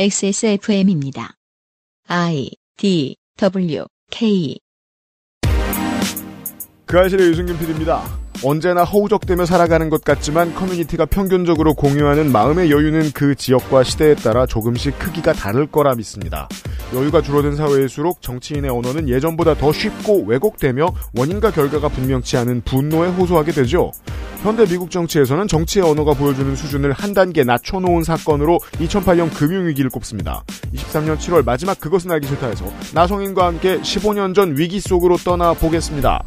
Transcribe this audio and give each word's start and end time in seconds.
XSFM입니다. 0.00 1.34
I 2.06 2.52
D 2.76 3.16
W 3.36 3.84
K 4.12 4.60
그 6.86 7.00
아실의 7.00 7.30
유승균 7.30 7.58
PD입니다. 7.58 8.27
언제나 8.44 8.84
허우적대며 8.84 9.46
살아가는 9.46 9.88
것 9.90 10.04
같지만 10.04 10.54
커뮤니티가 10.54 11.06
평균적으로 11.06 11.74
공유하는 11.74 12.30
마음의 12.30 12.70
여유는 12.70 13.10
그 13.12 13.34
지역과 13.34 13.82
시대에 13.82 14.14
따라 14.14 14.46
조금씩 14.46 14.98
크기가 14.98 15.32
다를 15.32 15.66
거라 15.66 15.94
믿습니다. 15.96 16.48
여유가 16.94 17.20
줄어든 17.20 17.56
사회일수록 17.56 18.22
정치인의 18.22 18.70
언어는 18.70 19.08
예전보다 19.08 19.54
더 19.54 19.72
쉽고 19.72 20.24
왜곡되며 20.26 20.86
원인과 21.16 21.50
결과가 21.50 21.88
분명치 21.88 22.36
않은 22.36 22.62
분노에 22.64 23.08
호소하게 23.08 23.52
되죠. 23.52 23.90
현대 24.42 24.64
미국 24.66 24.92
정치에서는 24.92 25.48
정치의 25.48 25.84
언어가 25.84 26.14
보여주는 26.14 26.54
수준을 26.54 26.92
한 26.92 27.12
단계 27.12 27.42
낮춰놓은 27.42 28.04
사건으로 28.04 28.60
2008년 28.74 29.34
금융위기를 29.34 29.90
꼽습니다. 29.90 30.44
23년 30.72 31.18
7월 31.18 31.44
마지막 31.44 31.80
그것은 31.80 32.12
알기 32.12 32.28
싫다에서 32.28 32.64
나성인과 32.94 33.46
함께 33.46 33.78
15년 33.80 34.36
전 34.36 34.56
위기 34.56 34.78
속으로 34.78 35.16
떠나 35.16 35.54
보겠습니다. 35.54 36.22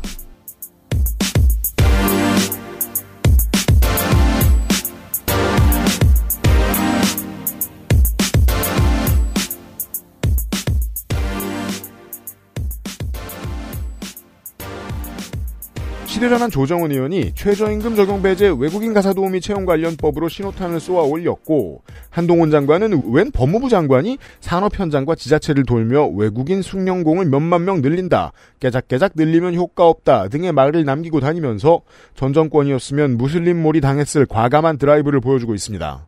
시대전환 16.22 16.52
조정은 16.52 16.92
의원이 16.92 17.34
최저임금 17.34 17.96
적용 17.96 18.22
배제 18.22 18.54
외국인 18.56 18.94
가사 18.94 19.12
도우미 19.12 19.42
채용 19.42 19.66
관련 19.66 19.98
법으로 19.98 20.30
신호탄을 20.30 20.80
쏘아 20.80 21.02
올렸고 21.02 21.82
한동훈 22.12 22.52
장관은 22.52 23.12
웬 23.12 23.32
법무부 23.32 23.70
장관이 23.70 24.20
산업 24.40 24.78
현장과 24.78 25.16
지자체를 25.16 25.66
돌며 25.66 26.06
외국인 26.10 26.62
숙련공을 26.62 27.26
몇만 27.26 27.66
명 27.66 27.82
늘린다 27.82 28.34
깨작깨작 28.60 29.14
늘리면 29.16 29.56
효과 29.56 29.88
없다 29.88 30.28
등의 30.28 30.52
말을 30.52 30.86
남기고 30.86 31.22
다니면서 31.22 31.82
전 32.14 32.34
정권이었으면 32.34 33.18
무슬림몰이 33.18 33.82
당했을 33.82 34.28
과감한 34.28 34.78
드라이브를 34.78 35.22
보여주고 35.22 35.56
있습니다. 35.56 36.06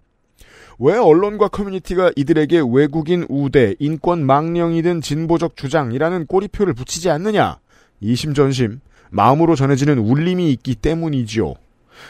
왜 0.78 0.96
언론과 0.96 1.48
커뮤니티가 1.48 2.12
이들에게 2.16 2.62
외국인 2.72 3.26
우대, 3.30 3.74
인권 3.80 4.24
망령이든 4.28 5.02
진보적 5.02 5.56
주장이라는 5.56 6.28
꼬리표를 6.28 6.76
붙이지 6.76 7.10
않느냐? 7.10 7.58
이심전심 8.00 8.80
마음으로 9.14 9.56
전해지는 9.56 10.00
울림이 10.00 10.52
있기 10.52 10.76
때문이지요. 10.76 11.54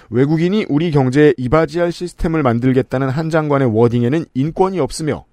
외국인이 0.09 0.65
우리 0.69 0.89
경제에 0.89 1.33
이바지할 1.37 1.91
시스템을 1.91 2.43
만들겠다는 2.43 3.09
한 3.09 3.29
장관의 3.29 3.75
워딩에는 3.75 4.25
인권이 4.33 4.79
없으며 4.79 5.25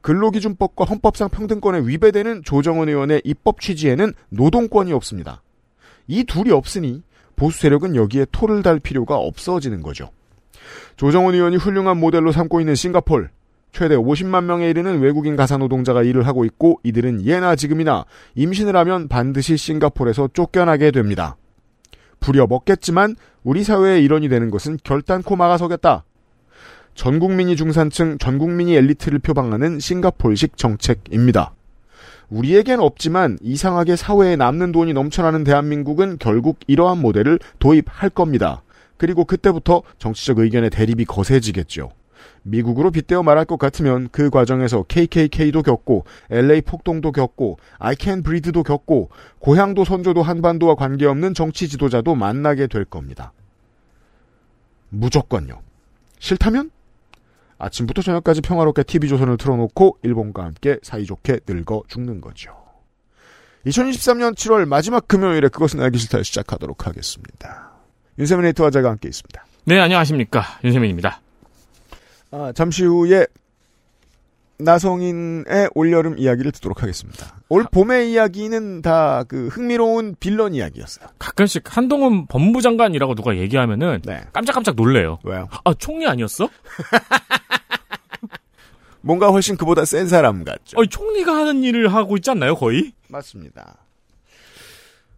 근로기준법과 0.00 0.84
헌법상 0.84 1.28
평등권에 1.28 1.86
위배되는 1.86 2.42
조정원 2.44 2.88
의원의 2.88 3.22
입법 3.24 3.60
취지에는 3.60 4.12
노동권이 4.30 4.92
없습니다. 4.92 5.42
이 6.08 6.24
둘이 6.24 6.50
없으니 6.50 7.02
보수 7.36 7.60
세력은 7.60 7.94
여기에 7.94 8.26
토를 8.32 8.62
달 8.62 8.80
필요가 8.80 9.16
없어지는 9.16 9.80
거죠. 9.80 10.10
조정원 10.96 11.34
의원이 11.34 11.56
훌륭한 11.56 11.98
모델로 11.98 12.32
삼고 12.32 12.60
있는 12.60 12.74
싱가폴. 12.74 13.30
최대 13.72 13.96
50만 13.96 14.44
명에 14.44 14.68
이르는 14.68 15.00
외국인 15.00 15.34
가사 15.34 15.56
노동자가 15.56 16.02
일을 16.02 16.26
하고 16.26 16.44
있고 16.44 16.78
이들은 16.84 17.24
예나 17.24 17.56
지금이나 17.56 18.04
임신을 18.34 18.76
하면 18.76 19.08
반드시 19.08 19.56
싱가폴에서 19.56 20.28
쫓겨나게 20.34 20.90
됩니다. 20.90 21.36
부려 22.20 22.46
먹겠지만 22.46 23.16
우리 23.42 23.64
사회의 23.64 24.04
일원이 24.04 24.28
되는 24.28 24.50
것은 24.50 24.78
결단코 24.84 25.36
막아서겠다. 25.36 26.04
전 26.94 27.18
국민이 27.18 27.56
중산층, 27.56 28.18
전 28.18 28.38
국민이 28.38 28.76
엘리트를 28.76 29.18
표방하는 29.18 29.80
싱가폴식 29.80 30.58
정책입니다. 30.58 31.54
우리에겐 32.28 32.80
없지만 32.80 33.38
이상하게 33.40 33.96
사회에 33.96 34.36
남는 34.36 34.72
돈이 34.72 34.92
넘쳐나는 34.92 35.44
대한민국은 35.44 36.18
결국 36.18 36.58
이러한 36.66 37.00
모델을 37.00 37.38
도입할 37.58 38.10
겁니다. 38.10 38.62
그리고 38.98 39.24
그때부터 39.24 39.82
정치적 39.98 40.38
의견의 40.38 40.70
대립이 40.70 41.06
거세지겠죠. 41.06 41.90
미국으로 42.42 42.90
빗대어 42.90 43.22
말할 43.22 43.44
것 43.44 43.58
같으면 43.58 44.08
그 44.10 44.30
과정에서 44.30 44.82
KKK도 44.82 45.62
겪고 45.62 46.04
LA 46.30 46.62
폭동도 46.62 47.12
겪고 47.12 47.58
아이캔 47.78 48.22
브리드도 48.22 48.62
겪고 48.62 49.10
고향도 49.38 49.84
선조도 49.84 50.22
한반도와 50.22 50.74
관계없는 50.74 51.34
정치 51.34 51.68
지도자도 51.68 52.14
만나게 52.14 52.66
될 52.66 52.84
겁니다. 52.84 53.32
무조건요. 54.88 55.60
싫다면 56.18 56.70
아침부터 57.58 58.02
저녁까지 58.02 58.40
평화롭게 58.40 58.82
TV조선을 58.82 59.36
틀어놓고 59.36 59.98
일본과 60.02 60.44
함께 60.44 60.78
사이좋게 60.82 61.40
늙어 61.46 61.82
죽는 61.88 62.20
거죠. 62.20 62.52
2023년 63.66 64.34
7월 64.34 64.66
마지막 64.66 65.06
금요일에 65.06 65.48
그것은 65.48 65.80
알기 65.80 65.98
싫다 65.98 66.24
시작하도록 66.24 66.86
하겠습니다. 66.86 67.70
윤세민 68.18 68.46
에이트와 68.46 68.70
제가 68.70 68.90
함께 68.90 69.08
있습니다. 69.08 69.44
네, 69.64 69.78
안녕하십니까. 69.78 70.42
윤세민입니다. 70.64 71.21
아, 72.32 72.52
잠시 72.54 72.84
후에 72.84 73.26
나성인의 74.58 75.70
올여름 75.74 76.18
이야기를 76.18 76.52
듣도록 76.52 76.82
하겠습니다. 76.82 77.36
올 77.48 77.64
봄의 77.64 78.12
이야기는 78.12 78.82
다 78.82 79.24
그 79.28 79.48
흥미로운 79.48 80.14
빌런 80.20 80.54
이야기였어요. 80.54 81.08
가끔씩 81.18 81.76
한동훈 81.76 82.26
법무장관이라고 82.26 83.14
누가 83.14 83.36
얘기하면은 83.36 84.00
네. 84.04 84.20
깜짝깜짝 84.32 84.76
놀래요. 84.76 85.18
왜요? 85.24 85.48
아, 85.64 85.74
총리 85.74 86.06
아니었어? 86.06 86.48
뭔가 89.00 89.30
훨씬 89.30 89.56
그보다 89.56 89.84
센 89.84 90.06
사람 90.06 90.44
같죠. 90.44 90.78
어, 90.78 90.86
총리가 90.86 91.34
하는 91.34 91.64
일을 91.64 91.92
하고 91.92 92.16
있지 92.16 92.30
않나요, 92.30 92.54
거의? 92.54 92.92
맞습니다. 93.08 93.78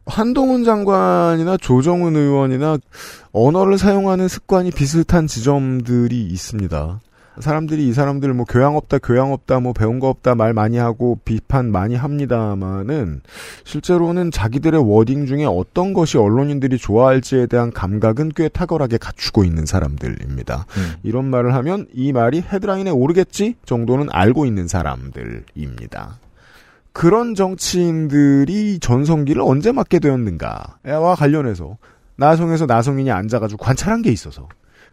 한동훈 0.06 0.64
장관이나 0.64 1.56
조정은 1.56 2.16
의원이나 2.16 2.78
언어를 3.32 3.78
사용하는 3.78 4.28
습관이 4.28 4.70
비슷한 4.70 5.26
지점들이 5.26 6.22
있습니다. 6.26 7.00
사람들이 7.40 7.88
이 7.88 7.92
사람들 7.92 8.32
뭐 8.32 8.44
교양 8.44 8.76
없다, 8.76 8.98
교양 8.98 9.32
없다, 9.32 9.58
뭐 9.58 9.72
배운 9.72 9.98
거 9.98 10.08
없다 10.08 10.34
말 10.34 10.52
많이 10.52 10.76
하고 10.76 11.18
비판 11.24 11.70
많이 11.72 11.96
합니다만은 11.96 13.22
실제로는 13.64 14.30
자기들의 14.30 14.80
워딩 14.88 15.26
중에 15.26 15.44
어떤 15.44 15.94
것이 15.94 16.16
언론인들이 16.16 16.78
좋아할지에 16.78 17.46
대한 17.46 17.72
감각은 17.72 18.32
꽤 18.36 18.48
탁월하게 18.48 18.98
갖추고 18.98 19.44
있는 19.44 19.66
사람들입니다. 19.66 20.66
음. 20.76 20.92
이런 21.02 21.24
말을 21.24 21.54
하면 21.54 21.86
이 21.92 22.12
말이 22.12 22.40
헤드라인에 22.40 22.90
오르겠지 22.90 23.56
정도는 23.64 24.08
알고 24.12 24.46
있는 24.46 24.68
사람들입니다. 24.68 26.18
그런 26.94 27.34
정치인들이 27.34 28.78
전성기를 28.78 29.42
언제 29.42 29.72
맞게 29.72 29.98
되었는가와 29.98 31.16
관련해서 31.16 31.76
나성에서 32.14 32.66
나성인이 32.66 33.10
앉아가지고 33.10 33.62
관찰한 33.62 34.00
게 34.00 34.12
있어서 34.12 34.48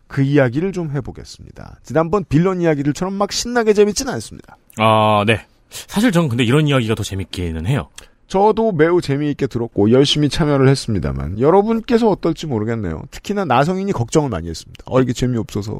그 0.08 0.24
이야기를 0.24 0.72
좀 0.72 0.92
해보겠습니다. 0.92 1.80
지난번 1.84 2.26
빌런 2.28 2.60
이야기들처럼 2.60 3.14
막 3.14 3.32
신나게 3.32 3.74
재밌진 3.74 4.10
않습니다. 4.10 4.58
아, 4.78 5.24
네. 5.28 5.46
사실 5.70 6.12
전 6.12 6.28
근데 6.28 6.44
이런 6.44 6.68
이야기가 6.68 6.96
더 6.96 7.04
재밌기는 7.04 7.68
해요. 7.68 7.90
저도 8.28 8.72
매우 8.72 9.00
재미있게 9.00 9.46
들었고 9.46 9.92
열심히 9.92 10.28
참여를 10.28 10.70
했습니다만 10.70 11.40
여러분께서 11.40 12.10
어떨지 12.10 12.48
모르겠네요. 12.48 13.04
특히나 13.12 13.46
나성인이 13.46 13.92
걱정을 13.92 14.30
많이 14.30 14.50
했습니다. 14.50 14.84
어 14.88 15.02
이게 15.02 15.14
재미없어서 15.14 15.80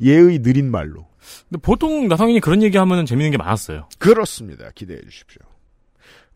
예의 0.00 0.42
느린 0.42 0.70
말로. 0.70 1.06
근데 1.48 1.60
보통 1.60 2.06
나성인이 2.06 2.40
그런 2.40 2.62
얘기하면 2.62 3.04
재밌는 3.04 3.32
게 3.32 3.36
많았어요. 3.36 3.88
그렇습니다. 3.98 4.70
기대해 4.74 5.00
주십시오. 5.00 5.42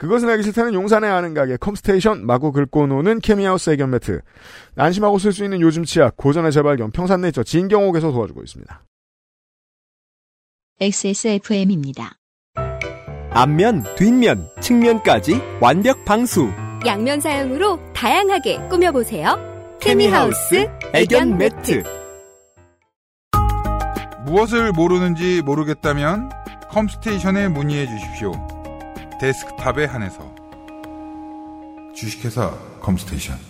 그것은 0.00 0.31
알기 0.31 0.43
싫다는 0.44 0.72
용산의 0.72 1.11
아는 1.11 1.34
가게 1.34 1.59
컴스테이션 1.59 2.25
마구 2.25 2.53
긁고 2.53 2.87
노는 2.87 3.21
케미하우스 3.21 3.69
애견 3.69 3.91
매트 3.91 4.22
안심하고 4.75 5.19
쓸 5.19 5.31
수 5.31 5.44
있는 5.44 5.61
요즘 5.61 5.84
치약 5.84 6.16
고전의 6.16 6.53
재발견 6.53 6.91
평산네이처 6.91 7.43
진경옥에서 7.43 8.11
도와주고 8.11 8.43
있습니다. 8.43 8.83
XSFM입니다. 10.81 12.14
앞면, 13.32 13.85
뒷면, 13.97 14.49
측면까지 14.61 15.38
완벽 15.61 16.03
방수. 16.06 16.49
양면 16.87 17.20
사용으로 17.20 17.79
다양하게 17.93 18.69
꾸며보세요. 18.70 19.37
케미하우스 19.81 20.67
애견 20.94 21.37
매트. 21.37 21.85
무엇을 24.25 24.73
모르는지 24.73 25.43
모르겠다면 25.43 26.31
컴스테이션에 26.70 27.49
문의해 27.49 27.87
주십시오. 27.87 28.59
데스크탑에 29.20 29.84
한해서. 29.84 30.34
주식회사 31.94 32.52
컴스테이션 32.81 33.50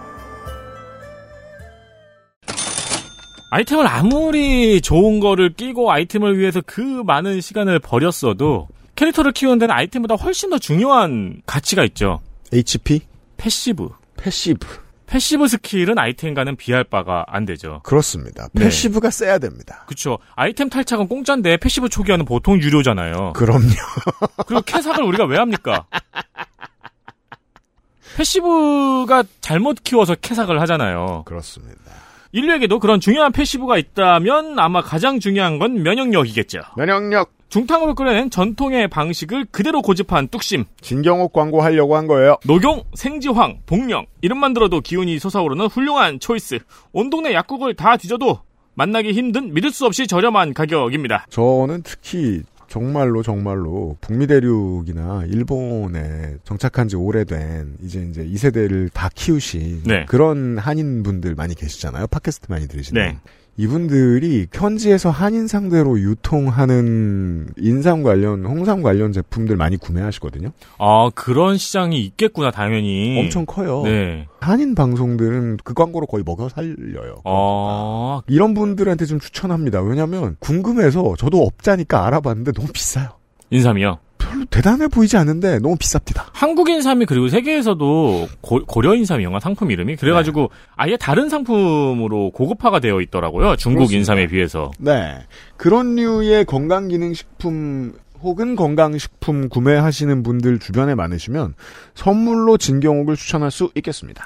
아이템을 3.51 3.85
아무리 3.85 4.81
좋은 4.81 5.19
거를 5.19 5.53
끼고 5.53 5.91
아이템을 5.91 6.39
위해서 6.39 6.61
그 6.65 6.79
많은 6.81 7.41
시간을 7.41 7.79
버렸어도 7.79 8.69
캐릭터를 8.95 9.33
키우는 9.33 9.59
데는 9.59 9.75
아이템보다 9.75 10.15
훨씬 10.15 10.49
더 10.49 10.57
중요한 10.57 11.41
가치가 11.45 11.83
있죠. 11.83 12.21
HP? 12.53 13.01
Passive. 13.35 13.89
Passive. 14.15 14.65
Passive 15.05 15.49
skill은 15.49 15.99
아이템과는 15.99 16.55
비할 16.55 16.85
바가 16.85 17.25
안 17.27 17.43
되죠. 17.43 17.81
그렇습니다. 17.83 18.47
네. 18.53 18.63
Passive가 18.63 19.09
세야 19.09 19.39
됩니다. 19.39 19.83
그쵸. 19.85 20.17
아이템 20.35 20.69
탈착은 20.69 21.09
공짜인데 21.09 21.57
passive 21.57 21.89
초기화는 21.89 22.23
보통 22.23 22.57
유료잖아요. 22.57 23.33
그럼요. 23.33 23.67
그리고 24.47 24.61
캐삭을 24.61 25.03
우리가 25.03 25.25
왜 25.25 25.37
합니까? 25.37 25.85
passive가 28.15 29.23
잘못 29.41 29.83
키워서 29.83 30.15
캐삭을 30.15 30.61
하잖아요. 30.61 31.23
그렇습니다. 31.25 32.00
인류에게도 32.33 32.79
그런 32.79 32.99
중요한 32.99 33.31
passive가 33.31 33.77
있다면 33.77 34.57
아마 34.57 34.81
가장 34.81 35.19
중요한 35.19 35.59
건 35.59 35.83
면역력이겠죠. 35.83 36.59
면역력. 36.77 37.31
중탕으로 37.49 37.95
끓여낸 37.95 38.29
전통의 38.29 38.87
방식을 38.87 39.47
그대로 39.51 39.81
고집한 39.81 40.29
뚝심. 40.29 40.63
진경옥 40.79 41.33
광고 41.33 41.61
하려고 41.61 41.97
한 41.97 42.07
거예요. 42.07 42.37
녹용, 42.45 42.83
생지황, 42.93 43.59
복령 43.65 44.05
이름만 44.21 44.53
들어도 44.53 44.79
기운이 44.79 45.19
솟아오르는 45.19 45.65
훌륭한 45.65 46.21
초이스. 46.21 46.59
온 46.93 47.09
동네 47.09 47.33
약국을 47.33 47.75
다 47.75 47.97
뒤져도 47.97 48.39
만나기 48.73 49.11
힘든 49.11 49.53
믿을 49.53 49.71
수 49.71 49.85
없이 49.85 50.07
저렴한 50.07 50.53
가격입니다. 50.53 51.25
저는 51.29 51.83
특히 51.83 52.43
정말로 52.71 53.21
정말로 53.21 53.97
북미 53.99 54.27
대륙이나 54.27 55.25
일본에 55.27 56.37
정착한 56.45 56.87
지 56.87 56.95
오래된 56.95 57.79
이제 57.83 58.01
이제 58.09 58.23
이 58.25 58.37
세대를 58.37 58.87
다 58.93 59.09
키우신 59.13 59.83
네. 59.83 60.05
그런 60.05 60.57
한인 60.57 61.03
분들 61.03 61.35
많이 61.35 61.53
계시잖아요. 61.53 62.07
팟캐스트 62.07 62.45
많이 62.49 62.69
들으시는. 62.69 63.01
네. 63.01 63.17
이분들이 63.57 64.47
현지에서 64.51 65.09
한인 65.09 65.47
상대로 65.47 65.99
유통하는 65.99 67.49
인삼 67.57 68.01
관련, 68.03 68.45
홍삼 68.45 68.81
관련 68.81 69.11
제품들 69.11 69.55
많이 69.55 69.77
구매하시거든요. 69.77 70.51
아 70.79 71.09
그런 71.13 71.57
시장이 71.57 72.01
있겠구나 72.01 72.51
당연히. 72.51 73.19
엄청 73.19 73.45
커요. 73.45 73.83
네. 73.83 74.27
한인 74.39 74.73
방송들은 74.73 75.57
그 75.63 75.73
광고로 75.73 76.07
거의 76.07 76.23
먹여 76.25 76.49
살려요. 76.49 77.21
아 77.25 78.21
이런 78.27 78.53
분들한테 78.53 79.05
좀 79.05 79.19
추천합니다. 79.19 79.81
왜냐면 79.81 80.37
궁금해서 80.39 81.15
저도 81.17 81.43
업자니까 81.43 82.05
알아봤는데 82.07 82.53
너무 82.53 82.69
비싸요. 82.71 83.09
인삼이요. 83.51 83.99
별로 84.21 84.45
대단해 84.45 84.87
보이지 84.87 85.17
않는데 85.17 85.59
너무 85.59 85.75
비쌉니다. 85.75 86.25
한국 86.33 86.69
인삼이 86.69 87.05
그리고 87.05 87.27
세계에서도 87.27 88.27
고, 88.41 88.65
고려 88.65 88.95
인삼이 88.95 89.23
영화 89.23 89.39
상품 89.39 89.71
이름이 89.71 89.95
그래가지고 89.95 90.51
아예 90.75 90.97
다른 90.97 91.29
상품으로 91.29 92.31
고급화가 92.31 92.79
되어 92.79 93.01
있더라고요. 93.01 93.55
중국. 93.55 93.91
인삼에 93.91 94.27
비해서. 94.27 94.71
네. 94.77 95.17
그런 95.57 95.95
류의 95.95 96.45
건강기능식품 96.45 97.93
혹은 98.21 98.55
건강식품 98.55 99.49
구매하시는 99.49 100.23
분들 100.23 100.59
주변에 100.59 100.95
많으시면 100.95 101.55
선물로 101.95 102.57
진경옥을 102.57 103.15
추천할 103.15 103.51
수 103.51 103.71
있겠습니다. 103.75 104.23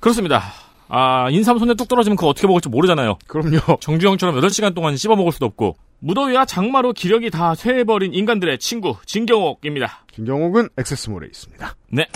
그렇습니다. 0.00 0.42
아 0.88 1.28
인삼 1.30 1.58
손에 1.58 1.74
뚝 1.74 1.88
떨어지면 1.88 2.16
그거 2.16 2.28
어떻게 2.28 2.46
먹을지 2.46 2.68
모르잖아요. 2.68 3.18
그럼요. 3.26 3.78
정주영처럼 3.80 4.40
8시간 4.40 4.74
동안 4.74 4.96
씹어 4.96 5.16
먹을 5.16 5.32
수도 5.32 5.46
없고 5.46 5.76
무더위와 6.04 6.44
장마로 6.44 6.92
기력이 6.92 7.30
다 7.30 7.54
쇠해버린 7.54 8.12
인간들의 8.12 8.58
친구 8.58 8.96
진경옥입니다. 9.06 10.04
진경옥은 10.14 10.68
액세스몰에 10.76 11.26
있습니다. 11.28 11.76
네. 11.92 12.06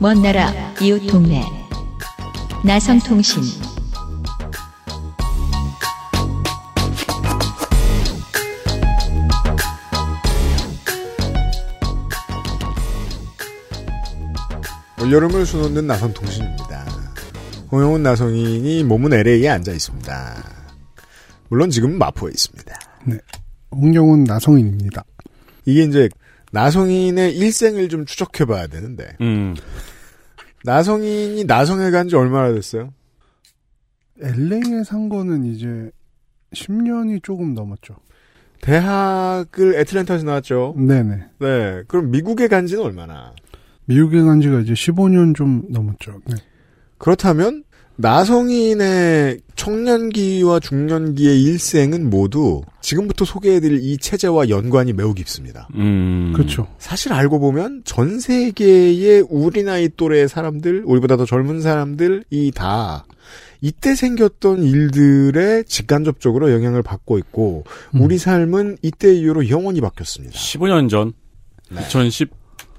먼 0.00 0.22
나라 0.22 0.52
이웃 0.80 1.06
동네 1.06 1.44
나성통신 2.64 3.77
올여름을 15.02 15.46
수놓는 15.46 15.86
나성통신입니다. 15.86 16.84
홍영훈 17.70 18.02
나성인이 18.02 18.82
몸은 18.84 19.12
LA에 19.12 19.48
앉아 19.48 19.72
있습니다. 19.72 20.34
물론 21.48 21.70
지금은 21.70 21.98
마포에 21.98 22.30
있습니다. 22.32 22.74
홍영훈 23.70 24.24
나성인입니다. 24.24 25.04
이게 25.66 25.84
이제 25.84 26.08
나성인의 26.52 27.36
일생을 27.36 27.88
좀 27.88 28.06
추적해봐야 28.06 28.66
되는데 28.68 29.16
음. 29.20 29.54
나성인이 30.64 31.44
나성에 31.44 31.90
간 31.90 32.08
지 32.08 32.16
얼마나 32.16 32.52
됐어요? 32.52 32.92
LA에 34.20 34.82
산 34.84 35.08
거는 35.08 35.44
이제 35.44 35.90
10년이 36.54 37.22
조금 37.22 37.54
넘었죠. 37.54 37.96
대학을 38.62 39.76
애틀랜타에서 39.78 40.24
나왔죠. 40.24 40.74
네네. 40.76 41.16
네. 41.38 41.82
그럼 41.86 42.10
미국에 42.10 42.48
간 42.48 42.66
지는 42.66 42.82
얼마나? 42.82 43.32
미국에 43.88 44.20
간 44.20 44.40
지가 44.40 44.60
이제 44.60 44.74
15년 44.74 45.34
좀 45.34 45.62
넘었죠. 45.70 46.20
네. 46.26 46.36
그렇다면 46.98 47.64
나성인의 47.96 49.40
청년기와 49.56 50.60
중년기의 50.60 51.42
일생은 51.42 52.10
모두 52.10 52.62
지금부터 52.80 53.24
소개해드릴 53.24 53.80
이 53.82 53.96
체제와 53.98 54.50
연관이 54.50 54.92
매우 54.92 55.14
깊습니다. 55.14 55.68
음. 55.74 56.32
그렇죠. 56.34 56.68
사실 56.78 57.12
알고 57.12 57.40
보면 57.40 57.82
전 57.84 58.20
세계의 58.20 59.24
우리 59.28 59.64
나이 59.64 59.88
또래의 59.88 60.28
사람들, 60.28 60.84
우리보다 60.84 61.16
더 61.16 61.24
젊은 61.24 61.60
사람들이 61.60 62.52
다 62.54 63.04
이때 63.60 63.96
생겼던 63.96 64.62
일들에 64.62 65.64
직간접적으로 65.64 66.52
영향을 66.52 66.84
받고 66.84 67.18
있고 67.18 67.64
음. 67.94 68.02
우리 68.02 68.18
삶은 68.18 68.76
이때 68.82 69.12
이후로 69.12 69.48
영원히 69.48 69.80
바뀌었습니다. 69.80 70.38
15년 70.38 70.88
전 70.88 71.14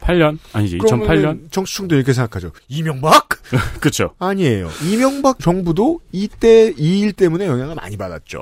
2018년 0.01 0.37
아니지 0.53 0.77
2008년 0.79 1.05
그러면 1.07 1.47
정치충도 1.51 1.95
이렇게 1.95 2.13
생각하죠. 2.13 2.51
이명박? 2.67 3.27
그렇죠. 3.81 4.11
아니에요. 4.19 4.69
이명박 4.91 5.39
정부도 5.39 5.99
이때 6.11 6.73
이 6.77 6.99
일 7.03 7.13
때문에 7.13 7.45
영향을 7.47 7.75
많이 7.75 7.95
받았죠. 7.97 8.41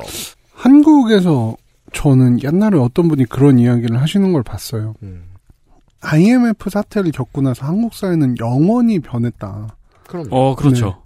한국에서 0.53 1.55
저는 1.93 2.43
옛날에 2.43 2.77
어떤 2.77 3.07
분이 3.07 3.25
그런 3.25 3.59
이야기를 3.59 4.01
하시는 4.01 4.31
걸 4.33 4.43
봤어요. 4.43 4.95
음. 5.03 5.23
IMF 6.01 6.69
사태를 6.69 7.11
겪고 7.11 7.41
나서 7.41 7.65
한국 7.65 7.93
사회는 7.93 8.35
영원히 8.39 8.99
변했다. 8.99 9.75
그럼 10.07 10.25
어 10.31 10.55
그렇죠. 10.55 11.01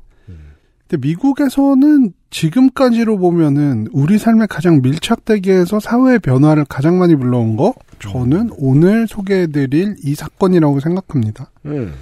근데 0.92 1.08
미국에서는 1.08 2.12
지금까지로 2.32 3.18
보면은 3.18 3.88
우리 3.94 4.18
삶에 4.18 4.46
가장 4.48 4.82
밀착되게 4.82 5.54
해서 5.54 5.80
사회의 5.80 6.20
변화를 6.20 6.66
가장 6.66 7.00
많이 7.00 7.16
불러온 7.16 7.56
거 7.56 7.74
저는 8.00 8.50
오늘 8.58 9.08
소개해드릴 9.08 9.96
이 10.04 10.16
사건이라고 10.16 10.82
생각합니다. 10.82 11.50
음. 11.66 11.94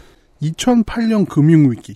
2008년 0.42 1.30
금융위기. 1.30 1.94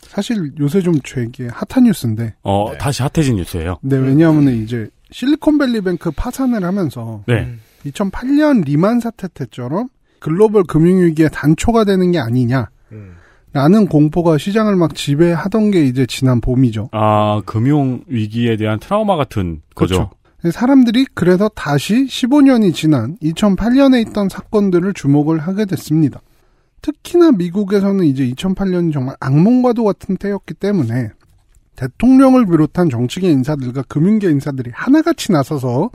사실 0.00 0.52
요새 0.58 0.80
좀 0.80 0.98
되게 1.04 1.48
핫한 1.48 1.84
뉴스인데. 1.84 2.34
어 2.42 2.72
다시 2.78 3.02
핫해진 3.02 3.36
뉴스예요. 3.36 3.78
네, 3.82 3.96
왜냐하면 3.98 4.48
이제 4.54 4.88
실리콘밸리뱅크 5.10 6.10
파산을 6.12 6.64
하면서 6.64 7.22
네. 7.26 7.54
2008년 7.84 8.64
리만 8.64 8.98
사태 8.98 9.28
때처럼 9.28 9.90
글로벌 10.18 10.64
금융위기의 10.64 11.30
단초가 11.32 11.84
되는 11.84 12.10
게 12.10 12.18
아니냐. 12.18 12.68
라는 13.56 13.86
공포가 13.86 14.36
시장을 14.36 14.76
막 14.76 14.94
지배하던 14.94 15.70
게 15.70 15.82
이제 15.86 16.04
지난 16.04 16.42
봄이죠. 16.42 16.90
아 16.92 17.40
금융 17.46 18.02
위기에 18.06 18.58
대한 18.58 18.78
트라우마 18.78 19.16
같은 19.16 19.62
거죠. 19.74 20.10
그렇죠. 20.42 20.50
사람들이 20.52 21.06
그래서 21.14 21.48
다시 21.48 22.04
15년이 22.04 22.74
지난 22.74 23.16
2008년에 23.22 24.06
있던 24.08 24.28
사건들을 24.28 24.92
주목을 24.92 25.38
하게 25.38 25.64
됐습니다. 25.64 26.20
특히나 26.82 27.30
미국에서는 27.32 28.04
이제 28.04 28.30
2008년이 28.30 28.92
정말 28.92 29.16
악몽과도 29.20 29.84
같은 29.84 30.18
때였기 30.18 30.52
때문에 30.52 31.12
대통령을 31.76 32.44
비롯한 32.44 32.90
정치계 32.90 33.30
인사들과 33.30 33.84
금융계 33.88 34.28
인사들이 34.28 34.70
하나같이 34.74 35.32
나서서 35.32 35.90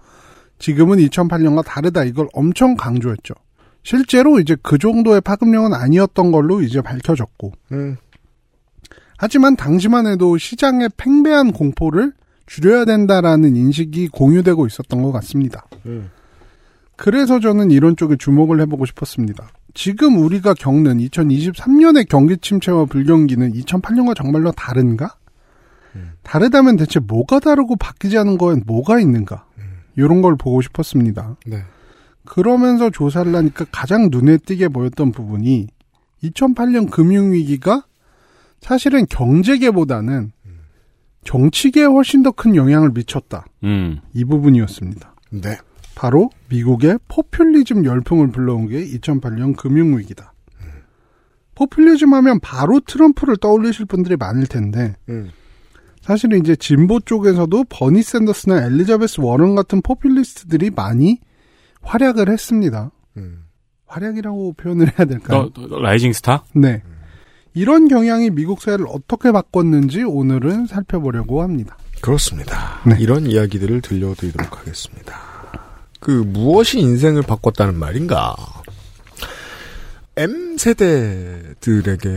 지금은 0.57 0.97
2008년과 0.97 1.63
다르다 1.63 2.05
이걸 2.05 2.27
엄청 2.33 2.75
강조했죠. 2.75 3.35
실제로 3.83 4.39
이제 4.39 4.55
그 4.61 4.77
정도의 4.77 5.21
파급력은 5.21 5.73
아니었던 5.73 6.31
걸로 6.31 6.61
이제 6.61 6.81
밝혀졌고. 6.81 7.51
음. 7.71 7.97
하지만 9.17 9.55
당시만 9.55 10.07
해도 10.07 10.37
시장의 10.37 10.89
팽배한 10.97 11.51
공포를 11.51 12.13
줄여야 12.47 12.85
된다라는 12.85 13.55
인식이 13.55 14.09
공유되고 14.09 14.65
있었던 14.67 15.01
것 15.03 15.11
같습니다. 15.11 15.67
음. 15.85 16.09
그래서 16.97 17.39
저는 17.39 17.71
이런 17.71 17.95
쪽에 17.95 18.15
주목을 18.17 18.61
해보고 18.61 18.85
싶었습니다. 18.85 19.49
지금 19.73 20.17
우리가 20.17 20.53
겪는 20.53 20.97
2023년의 20.99 22.07
경기 22.07 22.37
침체와 22.37 22.85
불경기는 22.85 23.53
2008년과 23.53 24.15
정말로 24.15 24.51
다른가? 24.51 25.15
다르다면 26.23 26.77
대체 26.77 26.99
뭐가 26.99 27.39
다르고 27.39 27.75
바뀌지 27.75 28.17
않은 28.17 28.37
거엔 28.37 28.63
뭐가 28.65 28.99
있는가? 28.99 29.45
이런 29.95 30.21
걸 30.21 30.35
보고 30.35 30.61
싶었습니다. 30.61 31.37
네. 31.45 31.63
그러면서 32.25 32.89
조사를 32.89 33.33
하니까 33.35 33.65
가장 33.71 34.09
눈에 34.11 34.37
띄게 34.37 34.69
보였던 34.69 35.11
부분이 35.11 35.67
2008년 36.23 36.89
금융위기가 36.91 37.85
사실은 38.61 39.05
경제계보다는 39.07 40.31
정치계에 41.23 41.85
훨씬 41.85 42.23
더 42.23 42.31
큰 42.31 42.55
영향을 42.55 42.91
미쳤다. 42.91 43.45
음. 43.63 43.99
이 44.13 44.25
부분이었습니다. 44.25 45.15
네. 45.31 45.57
바로 45.95 46.29
미국의 46.49 46.97
포퓰리즘 47.07 47.85
열풍을 47.85 48.31
불러온 48.31 48.67
게 48.67 48.83
2008년 48.85 49.55
금융위기다. 49.55 50.33
포퓰리즘 51.55 52.13
하면 52.13 52.39
바로 52.39 52.79
트럼프를 52.79 53.37
떠올리실 53.37 53.85
분들이 53.85 54.15
많을 54.15 54.47
텐데 54.47 54.95
음. 55.09 55.29
사실은 56.01 56.39
이제 56.39 56.55
진보 56.55 56.99
쪽에서도 56.99 57.65
버니 57.69 58.01
샌더스나 58.01 58.65
엘리자베스 58.65 59.21
워런 59.21 59.53
같은 59.53 59.81
포퓰리스트들이 59.83 60.71
많이 60.71 61.19
활약을 61.81 62.29
했습니다. 62.29 62.91
음. 63.17 63.45
활약이라고 63.87 64.53
표현을 64.53 64.87
해야 64.97 65.05
될까요? 65.05 65.49
너, 65.53 65.67
너, 65.67 65.79
rising 65.79 66.13
star? 66.13 66.43
네. 66.53 66.81
이런 67.53 67.89
경향이 67.89 68.29
미국 68.29 68.61
사회를 68.61 68.85
어떻게 68.87 69.31
바꿨는지 69.31 70.03
오늘은 70.03 70.67
살펴보려고 70.67 71.41
합니다. 71.41 71.77
그렇습니다. 72.01 72.79
네. 72.85 72.95
이런 72.99 73.25
이야기들을 73.25 73.81
들려드리도록 73.81 74.59
하겠습니다. 74.59 75.19
그 75.99 76.11
무엇이 76.11 76.79
인생을 76.79 77.21
바꿨다는 77.23 77.77
말인가? 77.77 78.35
M 80.17 80.57
세대들에게 80.57 82.09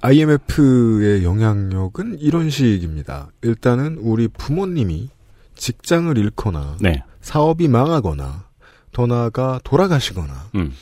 IMF의 0.00 1.22
영향력은 1.22 2.18
이런 2.18 2.50
식입니다. 2.50 3.28
일단은 3.42 3.98
우리 4.00 4.26
부모님이 4.28 5.10
직장을 5.54 6.16
잃거나 6.18 6.76
네. 6.80 7.04
사업이 7.20 7.68
망하거나 7.68 8.46
더 8.92 9.06
나아가 9.06 9.60
돌아가시거나 9.64 10.50
음. 10.54 10.72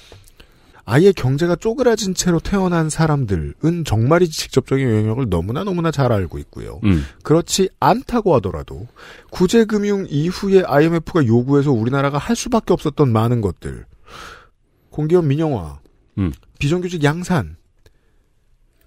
아예 0.85 1.13
경제가 1.13 1.55
쪼그라진 1.55 2.15
채로 2.15 2.41
태어난 2.41 2.91
사람들은 2.91 3.85
정말이지 3.85 4.37
직접적인 4.37 4.89
영향력을 4.89 5.31
너무나 5.31 5.63
너무나 5.63 5.93
잘 5.93 6.11
알고 6.11 6.39
있고요. 6.39 6.81
음. 6.83 7.05
그렇지 7.23 7.69
않다고 7.79 8.35
하더라도 8.37 8.89
구제금융 9.31 10.07
이후에 10.09 10.65
IMF가 10.65 11.27
요구해서 11.27 11.71
우리나라가 11.71 12.19
할 12.19 12.35
수밖에 12.35 12.73
없었던 12.73 13.13
많은 13.13 13.41
것들 13.41 13.87
공기업 14.91 15.27
민영화, 15.27 15.79
음. 16.19 16.33
비정규직 16.59 17.05
양산 17.05 17.57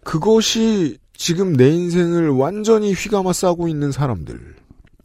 그것이 0.04 0.98
지금 1.16 1.54
내 1.54 1.70
인생을 1.70 2.30
완전히 2.32 2.92
휘감아 2.92 3.32
싸고 3.32 3.70
있는 3.70 3.94
사람들 3.94 4.56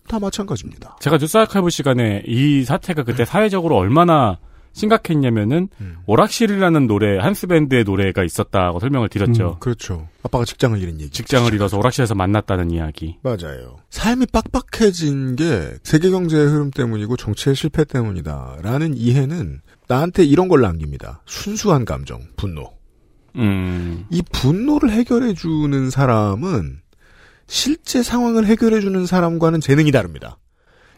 다 0.08 0.18
마찬가지입니다. 0.18 0.96
제가 1.00 1.18
뉴스 1.18 1.36
아카이브 1.36 1.70
시간에 1.70 2.22
이 2.26 2.64
사태가 2.64 3.04
그때 3.04 3.24
사회적으로 3.24 3.76
얼마나 3.76 4.38
심각했냐면은 4.72 5.68
음. 5.80 5.96
오락실이라는 6.06 6.86
노래 6.86 7.18
한스 7.18 7.46
밴드의 7.46 7.84
노래가 7.84 8.22
있었다고 8.24 8.78
설명을 8.80 9.08
드렸죠. 9.08 9.56
그렇죠. 9.60 10.08
아빠가 10.22 10.44
직장을 10.44 10.78
잃은 10.80 11.00
얘기. 11.00 11.10
직장을 11.10 11.52
잃어서 11.52 11.78
오락실에서 11.78 12.14
만났다는 12.14 12.70
이야기. 12.70 13.16
맞아요. 13.22 13.76
삶이 13.90 14.26
빡빡해진 14.26 15.36
게 15.36 15.74
세계 15.82 16.10
경제의 16.10 16.46
흐름 16.46 16.70
때문이고 16.70 17.16
정치의 17.16 17.56
실패 17.56 17.84
때문이다라는 17.84 18.96
이해는 18.96 19.60
나한테 19.88 20.24
이런 20.24 20.48
걸 20.48 20.60
남깁니다. 20.60 21.22
순수한 21.26 21.84
감정, 21.84 22.20
분노. 22.36 22.72
음. 23.36 24.06
이 24.10 24.22
분노를 24.32 24.90
해결해 24.90 25.34
주는 25.34 25.90
사람은 25.90 26.80
실제 27.48 28.02
상황을 28.02 28.46
해결해 28.46 28.80
주는 28.80 29.04
사람과는 29.06 29.60
재능이 29.60 29.90
다릅니다. 29.90 30.38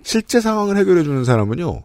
실제 0.03 0.41
상황을 0.41 0.77
해결해 0.77 1.03
주는 1.05 1.25
사람은요. 1.25 1.83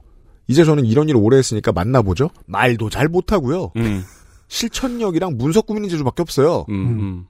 이제 0.48 0.64
저는 0.64 0.86
이런 0.86 1.08
일을 1.08 1.20
오래 1.22 1.38
했으니까 1.38 1.72
만나보죠. 1.72 2.30
말도 2.48 2.90
잘 2.90 3.08
못하고요. 3.08 3.72
음. 3.78 4.04
실천력이랑 4.48 5.38
문서 5.38 5.62
꾸미는 5.62 5.88
재주밖에 5.90 6.22
없어요. 6.22 6.66
음. 6.70 6.76
음. 6.76 7.26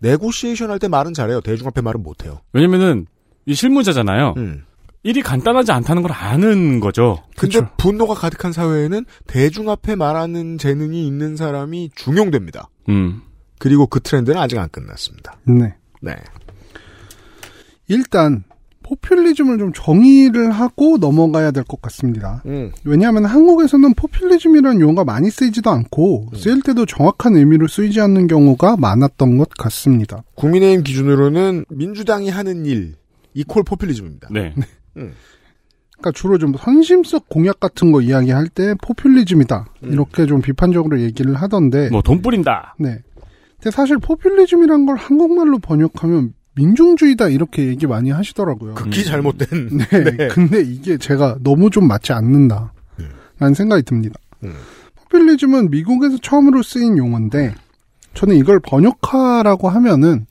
네고시에이션 0.00 0.70
할 0.70 0.78
때 0.78 0.88
말은 0.88 1.14
잘해요. 1.14 1.40
대중 1.40 1.66
앞에 1.68 1.80
말은 1.80 2.02
못해요. 2.02 2.40
왜냐면은 2.52 3.06
이 3.46 3.54
실무자잖아요. 3.54 4.34
음. 4.36 4.64
일이 5.02 5.22
간단하지 5.22 5.72
않다는 5.72 6.02
걸 6.02 6.12
아는 6.12 6.80
거죠. 6.80 7.22
근데 7.36 7.60
그쵸. 7.60 7.70
분노가 7.78 8.14
가득한 8.14 8.52
사회에는 8.52 9.04
대중 9.26 9.70
앞에 9.70 9.94
말하는 9.94 10.58
재능이 10.58 11.06
있는 11.06 11.36
사람이 11.36 11.90
중용됩니다. 11.94 12.68
음. 12.88 13.22
그리고 13.58 13.86
그 13.86 14.00
트렌드는 14.00 14.38
아직 14.38 14.58
안 14.58 14.68
끝났습니다. 14.68 15.38
네. 15.44 15.74
네. 16.02 16.14
일단 17.88 18.44
포퓰리즘을 18.82 19.58
좀 19.58 19.72
정의를 19.74 20.52
하고 20.52 20.96
넘어가야 20.98 21.50
될 21.50 21.64
것 21.64 21.82
같습니다. 21.82 22.42
음. 22.46 22.70
왜냐하면 22.84 23.24
한국에서는 23.24 23.94
포퓰리즘이라는 23.94 24.80
용어가 24.80 25.04
많이 25.04 25.28
쓰이지도 25.28 25.70
않고 25.70 26.28
쓰일 26.36 26.62
때도 26.62 26.86
정확한 26.86 27.34
의미로 27.36 27.66
쓰이지 27.66 28.00
않는 28.00 28.28
경우가 28.28 28.76
많았던 28.76 29.38
것 29.38 29.48
같습니다. 29.50 30.22
국민의힘 30.36 30.84
기준으로는 30.84 31.64
민주당이 31.68 32.30
하는 32.30 32.64
일 32.64 32.94
이콜 33.34 33.64
포퓰리즘입니다. 33.64 34.28
네. 34.30 34.54
그러니까 34.94 36.12
주로 36.14 36.38
좀 36.38 36.54
선심적 36.56 37.28
공약 37.28 37.58
같은 37.58 37.90
거 37.90 38.00
이야기할 38.00 38.48
때 38.48 38.74
포퓰리즘이다 38.82 39.66
이렇게 39.82 40.26
좀 40.26 40.40
비판적으로 40.42 41.00
얘기를 41.00 41.34
하던데 41.34 41.88
뭐 41.90 42.02
돈 42.02 42.22
뿌린다. 42.22 42.76
네. 42.78 42.98
근데 43.56 43.70
사실 43.72 43.98
포퓰리즘이란 43.98 44.86
걸 44.86 44.94
한국말로 44.96 45.58
번역하면 45.58 46.34
민중주의다 46.56 47.28
이렇게 47.28 47.66
얘기 47.66 47.86
많이 47.86 48.10
하시더라고요. 48.10 48.74
극히 48.74 49.04
잘못된. 49.04 49.78
네. 50.16 50.28
근데 50.28 50.62
이게 50.62 50.96
제가 50.98 51.36
너무 51.42 51.70
좀 51.70 51.86
맞지 51.86 52.12
않는다. 52.12 52.72
라는 53.38 53.54
생각이 53.54 53.82
듭니다. 53.82 54.18
음. 54.44 54.54
포퓰리즘은 54.96 55.70
미국에서 55.70 56.18
처음으로 56.18 56.62
쓰인 56.62 56.96
용어인데 56.98 57.54
저는 58.14 58.36
이걸 58.36 58.60
번역하라고 58.60 59.68
하면은 59.68 60.26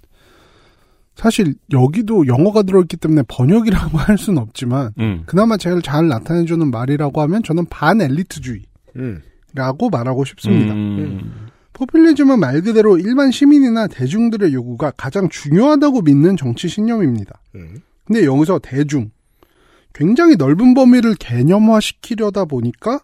사실 1.15 1.55
여기도 1.72 2.27
영어가 2.27 2.63
들어있기 2.63 2.98
때문에 2.98 3.24
번역이라고 3.27 3.98
할 3.98 4.17
수는 4.17 4.41
없지만 4.41 4.91
음. 5.00 5.24
그나마 5.25 5.58
제일 5.58 5.82
잘 5.82 6.08
나타내주는 6.08 6.70
말이라고 6.70 7.22
하면 7.22 7.44
저는 7.44 7.65
반엘리트주의라고 7.67 8.67
음. 8.98 9.22
말하고 9.91 10.25
싶습니다. 10.25 10.74
음. 10.74 11.44
포퓰리즘은 11.75 12.39
말 12.39 12.62
그대로 12.62 12.98
일반 12.98 13.32
시민이나 13.32 13.88
대중들의 13.88 14.53
요구가 14.53 14.91
가장 14.91 15.27
중요하다고 15.29 16.03
믿는 16.03 16.38
정치 16.38 16.70
신념입니다. 16.70 17.39
음. 17.55 17.82
근데 18.05 18.24
여기서 18.24 18.60
대중, 18.60 19.12
굉장히 19.94 20.38
넓은 20.38 20.74
범위를 20.74 21.15
개념화시키려다 21.15 22.46
보니까 22.46 23.01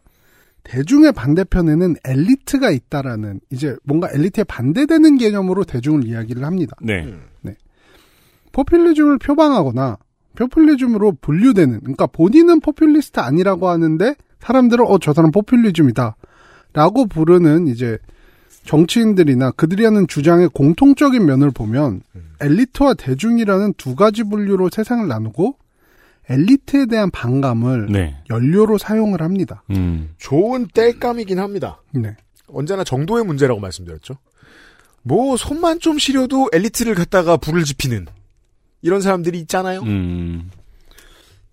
대중의 0.63 1.11
반대편에는 1.11 1.95
엘리트가 2.05 2.71
있다라는 2.71 3.41
이제 3.49 3.75
뭔가 3.83 4.09
엘리트에 4.13 4.45
반대되는 4.45 5.17
개념으로 5.17 5.63
대중을 5.65 6.05
이야기를 6.05 6.45
합니다. 6.45 6.75
네. 6.81 7.13
포퓰리즘을 8.53 9.17
표방하거나 9.17 9.97
포퓰리즘으로 10.35 11.17
분류되는 11.21 11.79
그러니까 11.79 12.07
본인은 12.07 12.59
포퓰리스트 12.59 13.19
아니라고 13.19 13.69
하는데 13.69 14.15
사람들은 14.39 14.85
어 14.87 14.97
저 14.99 15.13
사람 15.13 15.31
포퓰리즘이다 15.31 16.15
라고 16.73 17.05
부르는 17.05 17.67
이제 17.67 17.97
정치인들이나 18.65 19.51
그들이 19.51 19.85
하는 19.85 20.07
주장의 20.07 20.49
공통적인 20.49 21.25
면을 21.25 21.51
보면 21.51 22.01
엘리트와 22.39 22.93
대중이라는 22.95 23.73
두 23.77 23.95
가지 23.95 24.23
분류로 24.23 24.69
세상을 24.69 25.07
나누고 25.07 25.57
엘리트에 26.29 26.85
대한 26.85 27.09
반감을 27.11 27.87
네. 27.91 28.17
연료로 28.29 28.77
사용을 28.77 29.21
합니다. 29.21 29.63
음. 29.71 30.11
좋은 30.17 30.67
땔감이긴 30.73 31.39
합니다. 31.39 31.81
네. 31.91 32.15
언제나 32.47 32.83
정도의 32.83 33.25
문제라고 33.25 33.59
말씀드렸죠. 33.59 34.15
뭐 35.03 35.35
손만 35.35 35.79
좀 35.79 35.97
시려도 35.97 36.49
엘리트를 36.53 36.95
갖다가 36.95 37.37
불을 37.37 37.63
지피는 37.63 38.05
이런 38.81 39.01
사람들이 39.01 39.39
있잖아요. 39.39 39.81
음. 39.81 40.51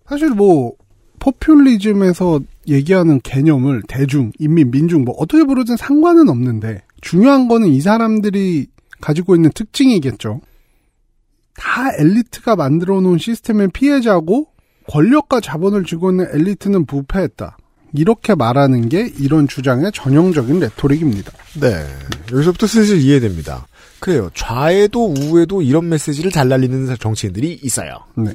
사실 0.05 0.29
뭐 0.29 0.73
포퓰리즘에서 1.19 2.41
얘기하는 2.67 3.19
개념을 3.21 3.83
대중, 3.87 4.31
인민, 4.39 4.71
민중 4.71 5.03
뭐 5.03 5.15
어떻게 5.17 5.43
부르든 5.43 5.75
상관은 5.75 6.29
없는데 6.29 6.81
중요한 7.01 7.47
거는 7.47 7.67
이 7.69 7.81
사람들이 7.81 8.67
가지고 9.01 9.35
있는 9.35 9.51
특징이겠죠. 9.53 10.41
다 11.55 11.89
엘리트가 11.97 12.55
만들어 12.55 13.01
놓은 13.01 13.17
시스템의 13.17 13.69
피해자고 13.73 14.47
권력과 14.87 15.39
자본을 15.39 15.83
쥐고 15.85 16.11
있는 16.11 16.27
엘리트는 16.33 16.85
부패했다. 16.85 17.57
이렇게 17.93 18.35
말하는 18.35 18.89
게 18.89 19.11
이런 19.19 19.47
주장의 19.47 19.91
전형적인 19.93 20.59
레토릭입니다. 20.59 21.31
네. 21.59 21.85
여기서부터 22.31 22.67
슬슬 22.67 22.99
이해됩니다. 22.99 23.67
그래요. 23.99 24.29
좌에도 24.33 25.13
우에도 25.13 25.61
이런 25.61 25.89
메시지를 25.89 26.31
잘 26.31 26.47
날리는 26.49 26.95
정치인들이 26.99 27.59
있어요. 27.63 28.05
네. 28.15 28.33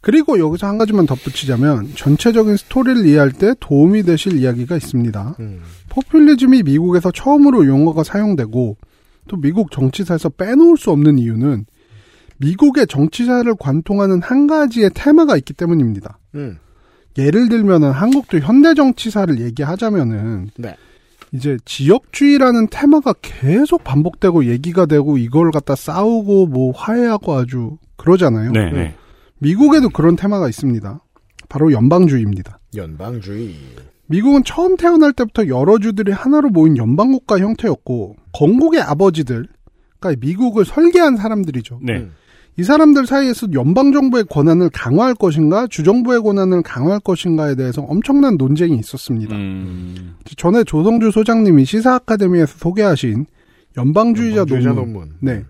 그리고 0.00 0.38
여기서 0.38 0.66
한 0.66 0.78
가지만 0.78 1.06
덧붙이자면 1.06 1.92
전체적인 1.96 2.56
스토리를 2.56 3.06
이해할 3.06 3.32
때 3.32 3.54
도움이 3.58 4.04
되실 4.04 4.38
이야기가 4.38 4.76
있습니다. 4.76 5.36
음. 5.40 5.60
포퓰리즘이 5.88 6.62
미국에서 6.62 7.10
처음으로 7.10 7.66
용어가 7.66 8.04
사용되고 8.04 8.76
또 9.26 9.36
미국 9.36 9.70
정치사에서 9.70 10.28
빼놓을 10.30 10.76
수 10.76 10.90
없는 10.90 11.18
이유는 11.18 11.66
미국의 12.38 12.86
정치사를 12.86 13.52
관통하는 13.58 14.22
한 14.22 14.46
가지의 14.46 14.90
테마가 14.94 15.36
있기 15.36 15.52
때문입니다. 15.54 16.18
음. 16.36 16.58
예를 17.18 17.48
들면은 17.48 17.90
한국도 17.90 18.38
현대 18.38 18.74
정치사를 18.74 19.40
얘기하자면은 19.40 20.50
네. 20.56 20.76
이제 21.32 21.58
지역주의라는 21.64 22.68
테마가 22.70 23.14
계속 23.20 23.82
반복되고 23.82 24.46
얘기가 24.46 24.86
되고 24.86 25.18
이걸 25.18 25.50
갖다 25.50 25.74
싸우고 25.74 26.46
뭐 26.46 26.72
화해하고 26.72 27.34
아주 27.34 27.76
그러잖아요. 27.96 28.52
네, 28.52 28.70
네. 28.70 28.94
미국에도 29.38 29.88
그런 29.90 30.16
테마가 30.16 30.48
있습니다. 30.48 31.00
바로 31.48 31.72
연방주의입니다. 31.72 32.58
연방주의. 32.76 33.54
미국은 34.06 34.42
처음 34.44 34.76
태어날 34.76 35.12
때부터 35.12 35.48
여러 35.48 35.78
주들이 35.78 36.12
하나로 36.12 36.50
모인 36.50 36.76
연방국가 36.76 37.38
형태였고 37.38 38.16
건국의 38.32 38.80
아버지들, 38.80 39.46
그러니까 40.00 40.26
미국을 40.26 40.64
설계한 40.64 41.16
사람들이죠. 41.16 41.80
네. 41.82 41.98
음. 41.98 42.12
이 42.58 42.64
사람들 42.64 43.06
사이에서 43.06 43.46
연방 43.52 43.92
정부의 43.92 44.24
권한을 44.24 44.70
강화할 44.70 45.14
것인가, 45.14 45.68
주정부의 45.68 46.22
권한을 46.22 46.62
강화할 46.62 46.98
것인가에 47.00 47.54
대해서 47.54 47.82
엄청난 47.82 48.36
논쟁이 48.36 48.76
있었습니다. 48.80 49.36
음, 49.36 50.16
전에 50.36 50.64
조성주 50.64 51.12
소장님이 51.12 51.64
시사 51.64 51.94
아카데미에서 51.94 52.58
소개하신 52.58 53.26
연방주의자, 53.76 54.38
연방주의자 54.38 54.72
논문. 54.72 54.92
논문. 54.92 55.14
네. 55.20 55.44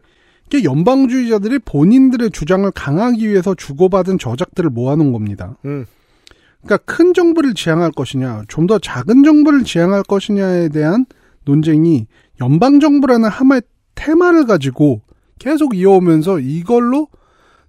이게 0.51 0.65
연방주의자들이 0.65 1.59
본인들의 1.61 2.31
주장을 2.31 2.69
강하기 2.71 3.29
위해서 3.29 3.55
주고받은 3.55 4.19
저작들을 4.19 4.71
모아놓은 4.71 5.13
겁니다. 5.13 5.57
음. 5.67 5.85
그러니까 6.63 6.79
큰 6.87 7.15
정부를 7.15 7.55
지향할 7.55 7.93
것이냐, 7.93 8.43
좀 8.49 8.67
더 8.67 8.79
작은 8.79 9.23
정부를 9.23 9.65
지향할 9.65 10.03
것이냐에 10.03 10.69
대한 10.71 11.07
논쟁이 11.45 12.07
연방 12.41 12.81
정부라는 12.81 13.29
하나의 13.29 13.63
테마를 13.95 14.47
가지고 14.47 15.03
계속 15.39 15.77
이어오면서 15.77 16.41
이걸로 16.41 17.09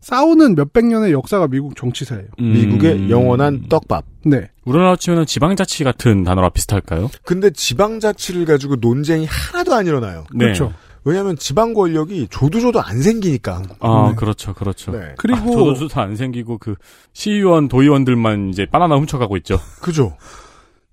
싸우는 0.01 0.55
몇백 0.55 0.85
년의 0.85 1.11
역사가 1.11 1.47
미국 1.47 1.75
정치사예요. 1.75 2.27
음. 2.39 2.53
미국의 2.53 3.09
영원한 3.09 3.67
떡밥. 3.69 4.05
네. 4.25 4.49
우리나라 4.65 4.95
치면은 4.95 5.25
지방자치 5.25 5.83
같은 5.83 6.23
단어랑 6.23 6.51
비슷할까요? 6.53 7.09
근데 7.23 7.49
지방자치를 7.49 8.45
가지고 8.45 8.75
논쟁이 8.77 9.25
하나도 9.25 9.73
안 9.73 9.85
일어나요. 9.85 10.25
네. 10.33 10.45
그렇죠. 10.45 10.73
왜냐하면 11.03 11.37
지방 11.37 11.73
권력이 11.73 12.27
조두조도 12.29 12.81
안 12.81 13.01
생기니까. 13.01 13.55
한국. 13.55 13.77
아, 13.79 14.09
네. 14.09 14.15
그렇죠, 14.15 14.53
그렇죠. 14.53 14.91
네. 14.91 15.13
그리고 15.17 15.71
아, 15.71 15.73
저도 15.75 16.01
안 16.01 16.15
생기고 16.15 16.57
그 16.57 16.75
시의원, 17.13 17.67
도의원들만 17.67 18.49
이제 18.49 18.65
바나나 18.65 18.95
훔쳐가고 18.95 19.37
있죠. 19.37 19.59
그죠. 19.81 20.17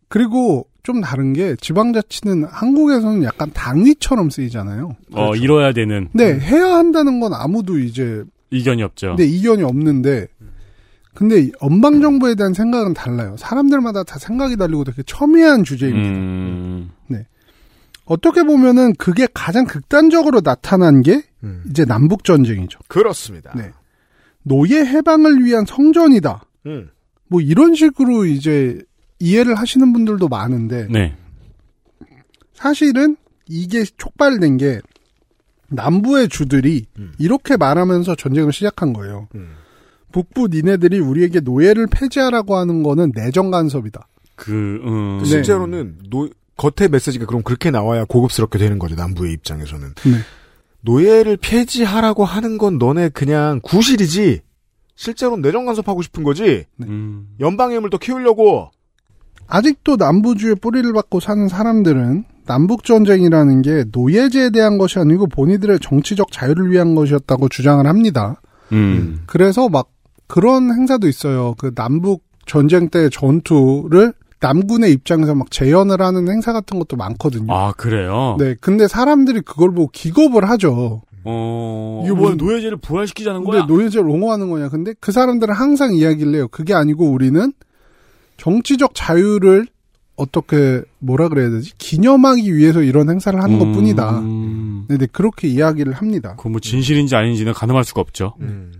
그리고 0.08 0.66
좀 0.82 1.00
다른 1.00 1.32
게 1.32 1.56
지방자치는 1.56 2.44
한국에서는 2.44 3.24
약간 3.24 3.50
당위처럼 3.52 4.30
쓰이잖아요. 4.30 4.96
어, 5.12 5.34
이뤄야 5.34 5.72
되는 5.72 6.08
네, 6.12 6.38
해야 6.38 6.76
한다는 6.76 7.18
건 7.18 7.34
아무도 7.34 7.78
이제 7.78 8.22
이견이 8.50 8.84
없죠. 8.84 9.16
네, 9.18 9.24
이견이 9.24 9.64
없는데 9.64 10.28
근데 11.16 11.50
연방 11.62 12.00
정부에 12.00 12.34
대한 12.34 12.52
생각은 12.52 12.94
달라요. 12.94 13.34
사람들마다 13.38 14.04
다 14.04 14.18
생각이 14.18 14.56
다르고 14.56 14.84
되게 14.84 15.02
첨예한 15.04 15.64
주제입니다. 15.64 16.08
음, 16.08 16.90
어떻게 18.06 18.44
보면은 18.44 18.94
그게 18.94 19.26
가장 19.34 19.66
극단적으로 19.66 20.40
나타난 20.40 21.02
게 21.02 21.22
음. 21.42 21.62
이제 21.68 21.84
남북 21.84 22.24
전쟁이죠. 22.24 22.78
그렇습니다. 22.88 23.52
네. 23.56 23.72
노예 24.42 24.78
해방을 24.78 25.44
위한 25.44 25.64
성전이다. 25.66 26.44
음. 26.66 26.88
뭐 27.28 27.40
이런 27.40 27.74
식으로 27.74 28.24
이제 28.24 28.80
이해를 29.18 29.56
하시는 29.56 29.92
분들도 29.92 30.28
많은데 30.28 30.86
네. 30.88 31.16
사실은 32.54 33.16
이게 33.48 33.84
촉발된 33.84 34.56
게 34.56 34.80
남부의 35.68 36.28
주들이 36.28 36.86
음. 36.98 37.12
이렇게 37.18 37.56
말하면서 37.56 38.14
전쟁을 38.14 38.52
시작한 38.52 38.92
거예요. 38.92 39.28
음. 39.34 39.50
북부 40.12 40.48
니네들이 40.48 41.00
우리에게 41.00 41.40
노예를 41.40 41.88
폐지하라고 41.90 42.56
하는 42.56 42.84
거는 42.84 43.12
내정 43.14 43.50
간섭이다. 43.50 44.06
그, 44.36 44.80
음, 44.84 45.18
네. 45.18 45.24
실제로는 45.24 45.98
노, 46.08 46.28
겉에 46.56 46.88
메시지가 46.88 47.26
그럼 47.26 47.42
그렇게 47.42 47.70
나와야 47.70 48.04
고급스럽게 48.04 48.58
되는 48.58 48.78
거죠. 48.78 48.94
남부의 48.94 49.32
입장에서는. 49.34 49.94
네. 50.04 50.12
노예를 50.80 51.36
폐지하라고 51.36 52.24
하는 52.24 52.58
건 52.58 52.78
너네 52.78 53.10
그냥 53.10 53.60
구실이지. 53.62 54.40
실제로는 54.94 55.42
내정 55.42 55.66
간섭하고 55.66 56.00
싶은 56.02 56.22
거지. 56.22 56.64
음, 56.82 57.28
연방의 57.40 57.76
힘을 57.76 57.90
더 57.90 57.98
키우려고. 57.98 58.70
아직도 59.48 59.96
남부주의 59.96 60.56
뿌리를 60.56 60.90
받고 60.92 61.20
사는 61.20 61.46
사람들은 61.48 62.24
남북 62.46 62.84
전쟁이라는 62.84 63.62
게 63.62 63.84
노예제에 63.92 64.50
대한 64.50 64.78
것이 64.78 64.98
아니고 64.98 65.26
본인들의 65.26 65.80
정치적 65.80 66.32
자유를 66.32 66.70
위한 66.70 66.94
것이었다고 66.94 67.48
주장을 67.48 67.86
합니다. 67.86 68.40
음, 68.72 69.22
그래서 69.26 69.68
막 69.68 69.90
그런 70.26 70.72
행사도 70.72 71.06
있어요. 71.08 71.54
그 71.58 71.74
남북 71.74 72.24
전쟁 72.46 72.88
때 72.88 73.08
전투를 73.08 74.12
남군의 74.40 74.92
입장에서 74.92 75.34
막 75.34 75.50
재현을 75.50 76.00
하는 76.00 76.28
행사 76.28 76.52
같은 76.52 76.78
것도 76.78 76.96
많거든요. 76.96 77.52
아, 77.52 77.72
그래요? 77.72 78.36
네, 78.38 78.54
근데 78.60 78.86
사람들이 78.88 79.40
그걸 79.40 79.70
보고 79.72 79.88
기겁을 79.92 80.48
하죠. 80.50 81.02
어, 81.24 82.02
이게 82.04 82.12
뭐 82.14 82.30
무슨- 82.30 82.36
노예제를 82.36 82.76
부활시키자는 82.78 83.42
근데 83.44 83.58
거야? 83.58 83.66
노예제를 83.66 84.08
옹호하는 84.08 84.48
거냐. 84.50 84.68
근데 84.68 84.94
그 85.00 85.10
사람들은 85.10 85.54
항상 85.54 85.94
이야기를 85.94 86.34
해요. 86.34 86.48
그게 86.48 86.72
아니고 86.74 87.10
우리는 87.10 87.52
정치적 88.36 88.92
자유를 88.94 89.66
어떻게 90.16 90.82
뭐라 90.98 91.28
그래야 91.28 91.50
되지? 91.50 91.72
기념하기 91.78 92.54
위해서 92.54 92.82
이런 92.82 93.10
행사를 93.10 93.42
하는 93.42 93.58
것 93.58 93.70
뿐이다. 93.72 94.20
음, 94.20 94.84
네, 94.88 94.96
네, 94.98 95.06
그렇게 95.10 95.48
이야기를 95.48 95.92
합니다. 95.94 96.36
그 96.38 96.48
뭐 96.48 96.60
진실인지 96.60 97.14
아닌지는 97.16 97.52
가늠할 97.52 97.84
수가 97.84 98.00
없죠. 98.02 98.34
음. 98.40 98.72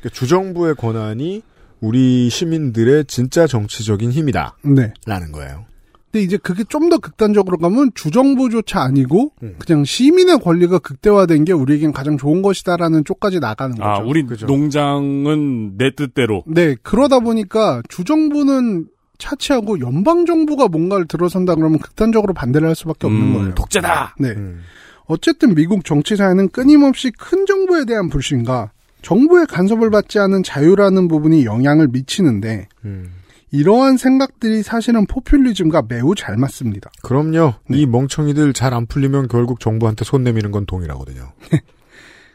그러니까 0.00 0.18
주정부의 0.18 0.76
권한이 0.76 1.42
우리 1.80 2.28
시민들의 2.30 3.04
진짜 3.06 3.46
정치적인 3.46 4.10
힘이다. 4.12 4.56
네. 4.64 4.92
라는 5.06 5.32
거예요. 5.32 5.66
근데 6.10 6.24
이제 6.24 6.38
그게 6.38 6.64
좀 6.64 6.88
더 6.88 6.96
극단적으로 6.96 7.58
가면 7.58 7.90
주정부조차 7.94 8.80
아니고 8.80 9.32
음. 9.42 9.56
그냥 9.58 9.84
시민의 9.84 10.38
권리가 10.40 10.78
극대화된 10.78 11.44
게 11.44 11.52
우리에겐 11.52 11.92
가장 11.92 12.16
좋은 12.16 12.40
것이다라는 12.40 13.04
쪽까지 13.04 13.40
나가는 13.40 13.76
거죠. 13.76 13.86
아, 13.86 13.98
우리 13.98 14.22
그죠. 14.24 14.46
농장은 14.46 15.76
내 15.76 15.90
뜻대로. 15.94 16.44
네, 16.46 16.76
그러다 16.82 17.20
보니까 17.20 17.82
주정부는 17.90 18.86
차치하고 19.18 19.80
연방 19.80 20.24
정부가 20.24 20.68
뭔가를 20.68 21.06
들어선다 21.06 21.56
그러면 21.56 21.78
극단적으로 21.78 22.32
반대를 22.32 22.68
할 22.68 22.74
수밖에 22.74 23.06
없는 23.06 23.22
음, 23.22 23.34
거예요. 23.34 23.54
독재다! 23.54 24.14
네. 24.18 24.30
음. 24.30 24.60
어쨌든 25.06 25.54
미국 25.54 25.84
정치사에는 25.84 26.48
끊임없이 26.50 27.10
큰 27.10 27.44
정부에 27.46 27.84
대한 27.84 28.08
불신과 28.08 28.70
정부의 29.02 29.46
간섭을 29.46 29.90
받지 29.90 30.18
않은 30.18 30.42
자유라는 30.42 31.08
부분이 31.08 31.44
영향을 31.44 31.88
미치는데 31.88 32.68
음. 32.84 33.10
이러한 33.50 33.96
생각들이 33.96 34.62
사실은 34.62 35.06
포퓰리즘과 35.06 35.84
매우 35.88 36.14
잘 36.14 36.36
맞습니다. 36.36 36.90
그럼요. 37.02 37.54
네. 37.68 37.78
이 37.78 37.86
멍청이들 37.86 38.52
잘 38.52 38.74
안 38.74 38.84
풀리면 38.86 39.28
결국 39.28 39.60
정부한테 39.60 40.04
손 40.04 40.22
내미는 40.22 40.50
건 40.50 40.66
동일하거든요. 40.66 41.32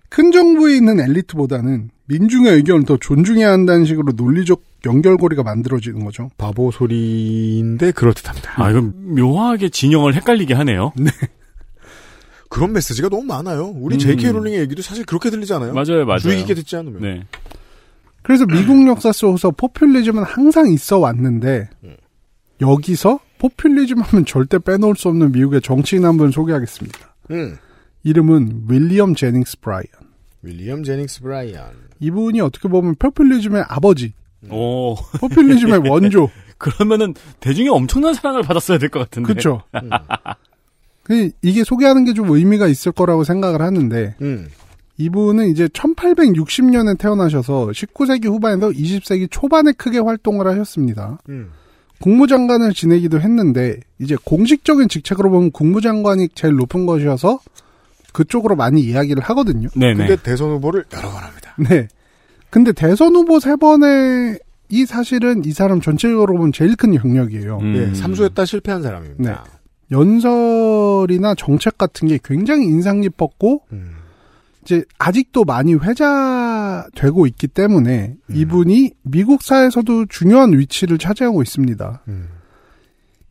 큰 0.09 0.31
정부에 0.31 0.75
있는 0.75 0.99
엘리트보다는 0.99 1.89
민중의 2.05 2.53
의견을 2.53 2.85
더 2.85 2.97
존중해야 2.97 3.51
한다는 3.51 3.85
식으로 3.85 4.13
논리적 4.15 4.61
연결고리가 4.85 5.43
만들어지는 5.43 6.03
거죠. 6.03 6.29
바보 6.37 6.69
소리인데 6.71 7.91
그렇듯합니다. 7.91 8.61
아, 8.61 8.69
이건 8.69 9.15
묘하게 9.15 9.69
진영을 9.69 10.13
헷갈리게 10.15 10.53
하네요. 10.55 10.93
그런 12.53 12.71
메시지가 12.73 13.09
너무 13.09 13.23
많아요. 13.23 13.73
우리 13.75 13.95
음. 13.95 13.99
J.K. 13.99 14.31
롤링의 14.31 14.59
얘기도 14.61 14.81
사실 14.81 15.05
그렇게 15.05 15.29
들리잖아요. 15.29 15.73
맞아요, 15.73 16.05
맞아요. 16.05 16.19
주의 16.19 16.37
깊게 16.37 16.53
듣지 16.53 16.75
않으면. 16.75 17.01
네. 17.01 17.23
그래서 18.21 18.45
미국 18.45 18.87
역사 18.87 19.11
속에서 19.11 19.51
포퓰리즘은 19.51 20.23
항상 20.23 20.71
있어 20.71 20.99
왔는데 20.99 21.69
여기서 22.61 23.19
포퓰리즘 23.39 23.99
하면 24.01 24.25
절대 24.25 24.59
빼놓을 24.59 24.95
수 24.95 25.09
없는 25.09 25.31
미국의 25.33 25.61
정치인 25.61 26.05
한 26.05 26.15
분 26.17 26.31
소개하겠습니다. 26.31 26.99
음. 27.31 27.57
이름은 28.03 28.65
윌리엄 28.69 29.15
제닝스 29.15 29.59
브라이언. 29.59 29.85
윌리엄 30.43 30.83
제닝스 30.83 31.21
브라이언. 31.21 31.63
이분이 31.99 32.39
어떻게 32.41 32.67
보면 32.69 32.95
포퓰리즘의 32.99 33.63
아버지, 33.67 34.13
오, 34.49 34.95
포퓰리즘의 35.19 35.89
원조. 35.89 36.29
그러면은 36.57 37.13
대중의 37.39 37.69
엄청난 37.71 38.13
사랑을 38.13 38.41
받았어야 38.43 38.77
될 38.77 38.89
것 38.89 38.99
같은데. 38.99 39.27
그렇죠. 39.27 39.61
음. 39.75 39.89
이게 41.41 41.63
소개하는 41.63 42.05
게 42.05 42.13
좀 42.13 42.29
의미가 42.31 42.67
있을 42.67 42.91
거라고 42.91 43.23
생각을 43.23 43.61
하는데 43.61 44.15
음. 44.21 44.47
이분은 44.97 45.47
이제 45.49 45.67
1860년에 45.67 46.97
태어나셔서 46.99 47.67
19세기 47.73 48.25
후반에서 48.25 48.69
20세기 48.69 49.27
초반에 49.31 49.71
크게 49.73 49.99
활동을 49.99 50.47
하셨습니다. 50.47 51.17
음. 51.29 51.49
국무장관을 51.99 52.73
지내기도 52.73 53.19
했는데 53.21 53.79
이제 53.99 54.15
공식적인 54.23 54.89
직책으로 54.89 55.29
보면 55.31 55.51
국무장관이 55.51 56.29
제일 56.35 56.55
높은 56.55 56.85
것이어서 56.85 57.39
그쪽으로 58.13 58.55
많이 58.55 58.81
이야기를 58.81 59.23
하거든요. 59.23 59.69
네네. 59.75 59.95
근데 59.95 60.15
대선 60.21 60.51
후보를 60.51 60.85
여러 60.93 61.09
번 61.09 61.23
합니다. 61.23 61.55
네. 61.69 61.87
근데 62.49 62.71
대선 62.71 63.15
후보 63.15 63.39
세 63.39 63.55
번에 63.55 64.37
이 64.69 64.85
사실은 64.85 65.43
이 65.45 65.51
사람 65.51 65.81
전체적으로 65.81 66.35
보면 66.35 66.51
제일 66.51 66.75
큰 66.75 66.95
경력이에요. 66.97 67.57
음. 67.61 67.75
예, 67.75 67.95
삼수했다 67.95 68.45
실패한 68.45 68.83
사람입니다. 68.83 69.23
네. 69.31 69.35
연설이나 69.93 71.35
정책 71.35 71.77
같은 71.77 72.07
게 72.07 72.19
굉장히 72.21 72.65
인상 72.65 73.01
깊었고 73.01 73.63
음. 73.71 73.91
이제 74.63 74.83
아직도 74.97 75.43
많이 75.43 75.73
회자되고 75.73 77.27
있기 77.27 77.47
때문에 77.47 78.15
음. 78.29 78.35
이분이 78.35 78.91
미국 79.03 79.43
사회에서도 79.43 80.07
중요한 80.07 80.57
위치를 80.57 80.97
차지하고 80.97 81.41
있습니다. 81.41 82.03
음. 82.07 82.27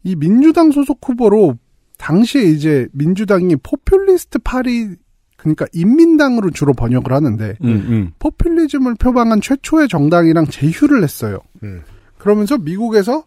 이 0.05 0.17
민주당 0.17 0.71
소속 0.71 0.99
후보로 1.03 1.59
당시에 1.99 2.43
이제 2.43 2.89
민주당이 2.93 3.57
포퓰리스트 3.63 4.41
파리 4.41 4.97
그러니까 5.37 5.67
인민당으로 5.73 6.51
주로 6.51 6.73
번역을 6.73 7.13
하는데 7.13 7.57
음, 7.65 7.69
음. 7.69 8.11
포퓰리즘을 8.19 8.95
표방한 8.95 9.41
최초의 9.41 9.89
정당이랑 9.89 10.47
제휴를 10.47 11.03
했어요. 11.03 11.41
음. 11.65 11.83
그러면서 12.19 12.59
미국에서 12.59 13.25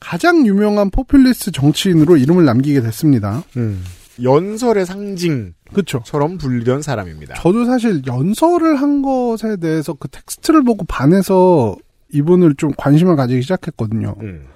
가장 0.00 0.46
유명한 0.46 0.90
포퓰리스트 0.90 1.52
정치인으로 1.52 2.16
이름을 2.16 2.44
남기게 2.44 2.80
됐습니다. 2.82 3.42
음. 3.56 3.82
연설의 4.22 4.86
상징처럼 4.86 5.54
그렇죠. 5.72 6.02
불리던 6.38 6.82
사람입니다. 6.82 7.34
저도 7.34 7.64
사실 7.66 8.02
연설을 8.06 8.76
한 8.76 9.02
것에 9.02 9.56
대해서 9.56 9.94
그 9.94 10.08
텍스트를 10.08 10.62
보고 10.64 10.84
반해서 10.86 11.76
이분을 12.12 12.54
좀 12.56 12.70
관심을 12.76 13.16
가지기 13.16 13.42
시작했거든요. 13.42 14.14
음. 14.22 14.46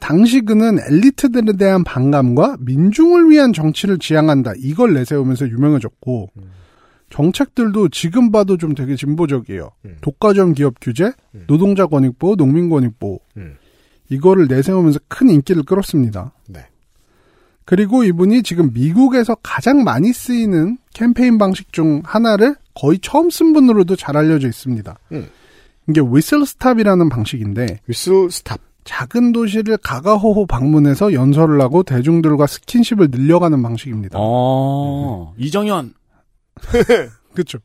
당시 0.00 0.40
그는 0.40 0.78
엘리트들에 0.88 1.52
대한 1.58 1.84
반감과 1.84 2.56
민중을 2.60 3.30
위한 3.30 3.52
정치를 3.52 3.98
지향한다. 3.98 4.52
이걸 4.56 4.94
내세우면서 4.94 5.48
유명해졌고, 5.48 6.30
정책들도 7.10 7.90
지금 7.90 8.32
봐도 8.32 8.56
좀 8.56 8.74
되게 8.74 8.96
진보적이에요. 8.96 9.70
음. 9.84 9.96
독과점 10.00 10.54
기업 10.54 10.76
규제, 10.80 11.12
음. 11.34 11.44
노동자 11.46 11.86
권익 11.86 12.18
보호, 12.18 12.36
농민 12.36 12.70
권익 12.70 12.98
보호. 12.98 13.20
음. 13.36 13.56
이거를 14.08 14.46
내세우면서 14.48 15.00
큰 15.08 15.30
인기를 15.30 15.62
끌었습니다. 15.64 16.32
네. 16.48 16.66
그리고 17.64 18.04
이분이 18.04 18.42
지금 18.42 18.72
미국에서 18.72 19.36
가장 19.42 19.84
많이 19.84 20.12
쓰이는 20.12 20.78
캠페인 20.92 21.38
방식 21.38 21.72
중 21.72 22.02
하나를 22.04 22.56
거의 22.74 22.98
처음 23.00 23.30
쓴 23.30 23.52
분으로도 23.52 23.96
잘 23.96 24.16
알려져 24.16 24.48
있습니다. 24.48 24.98
음. 25.12 25.28
이게 25.88 26.00
whistle 26.04 26.44
stop이라는 26.44 27.08
방식인데 27.08 27.80
Whistle 27.86 28.30
stop. 28.30 28.60
작은 28.84 29.32
도시를 29.32 29.76
가가호호 29.76 30.46
방문해서 30.46 31.12
연설을 31.12 31.60
하고 31.60 31.84
대중들과 31.84 32.48
스킨십을 32.48 33.08
늘려가는 33.10 33.62
방식입니다. 33.62 34.18
어, 34.20 35.34
이정현. 35.38 35.94
그렇죠. 37.32 37.58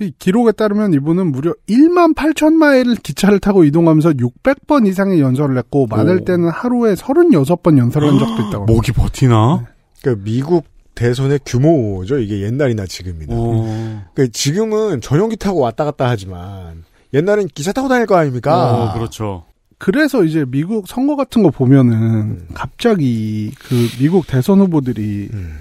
이 0.00 0.12
기록에 0.18 0.52
따르면 0.52 0.94
이분은 0.94 1.30
무려 1.30 1.54
1만 1.68 2.14
8천 2.14 2.54
마일을 2.54 2.96
기차를 2.96 3.38
타고 3.38 3.64
이동하면서 3.64 4.12
600번 4.12 4.86
이상의 4.86 5.20
연설을 5.20 5.58
했고 5.58 5.86
많을 5.86 6.22
오. 6.22 6.24
때는 6.24 6.48
하루에 6.48 6.94
36번 6.94 7.76
연설을 7.76 8.08
한 8.08 8.18
적도 8.18 8.32
있다고. 8.34 8.56
합니다. 8.62 8.72
목이 8.72 8.92
버티나? 8.92 9.66
그러니까 10.00 10.24
미국 10.24 10.64
대선의 10.94 11.40
규모죠. 11.44 12.18
이게 12.18 12.40
옛날이나 12.40 12.86
지금이나. 12.86 13.34
어. 13.36 14.04
그러니까 14.14 14.32
지금은 14.32 15.02
전용기 15.02 15.36
타고 15.36 15.60
왔다 15.60 15.84
갔다 15.84 16.08
하지만 16.08 16.84
옛날엔 17.12 17.48
기차 17.54 17.72
타고 17.72 17.88
다닐 17.88 18.06
거 18.06 18.16
아닙니까? 18.16 18.72
어, 18.72 18.94
그렇죠. 18.94 19.44
그래서 19.76 20.24
이제 20.24 20.46
미국 20.48 20.88
선거 20.88 21.16
같은 21.16 21.42
거 21.42 21.50
보면은 21.50 21.92
음. 21.92 22.48
갑자기 22.54 23.52
그 23.58 23.74
미국 23.98 24.26
대선 24.26 24.60
후보들이 24.60 25.28
음. 25.32 25.56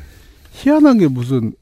희한하게 0.52 1.08
무슨 1.10 1.54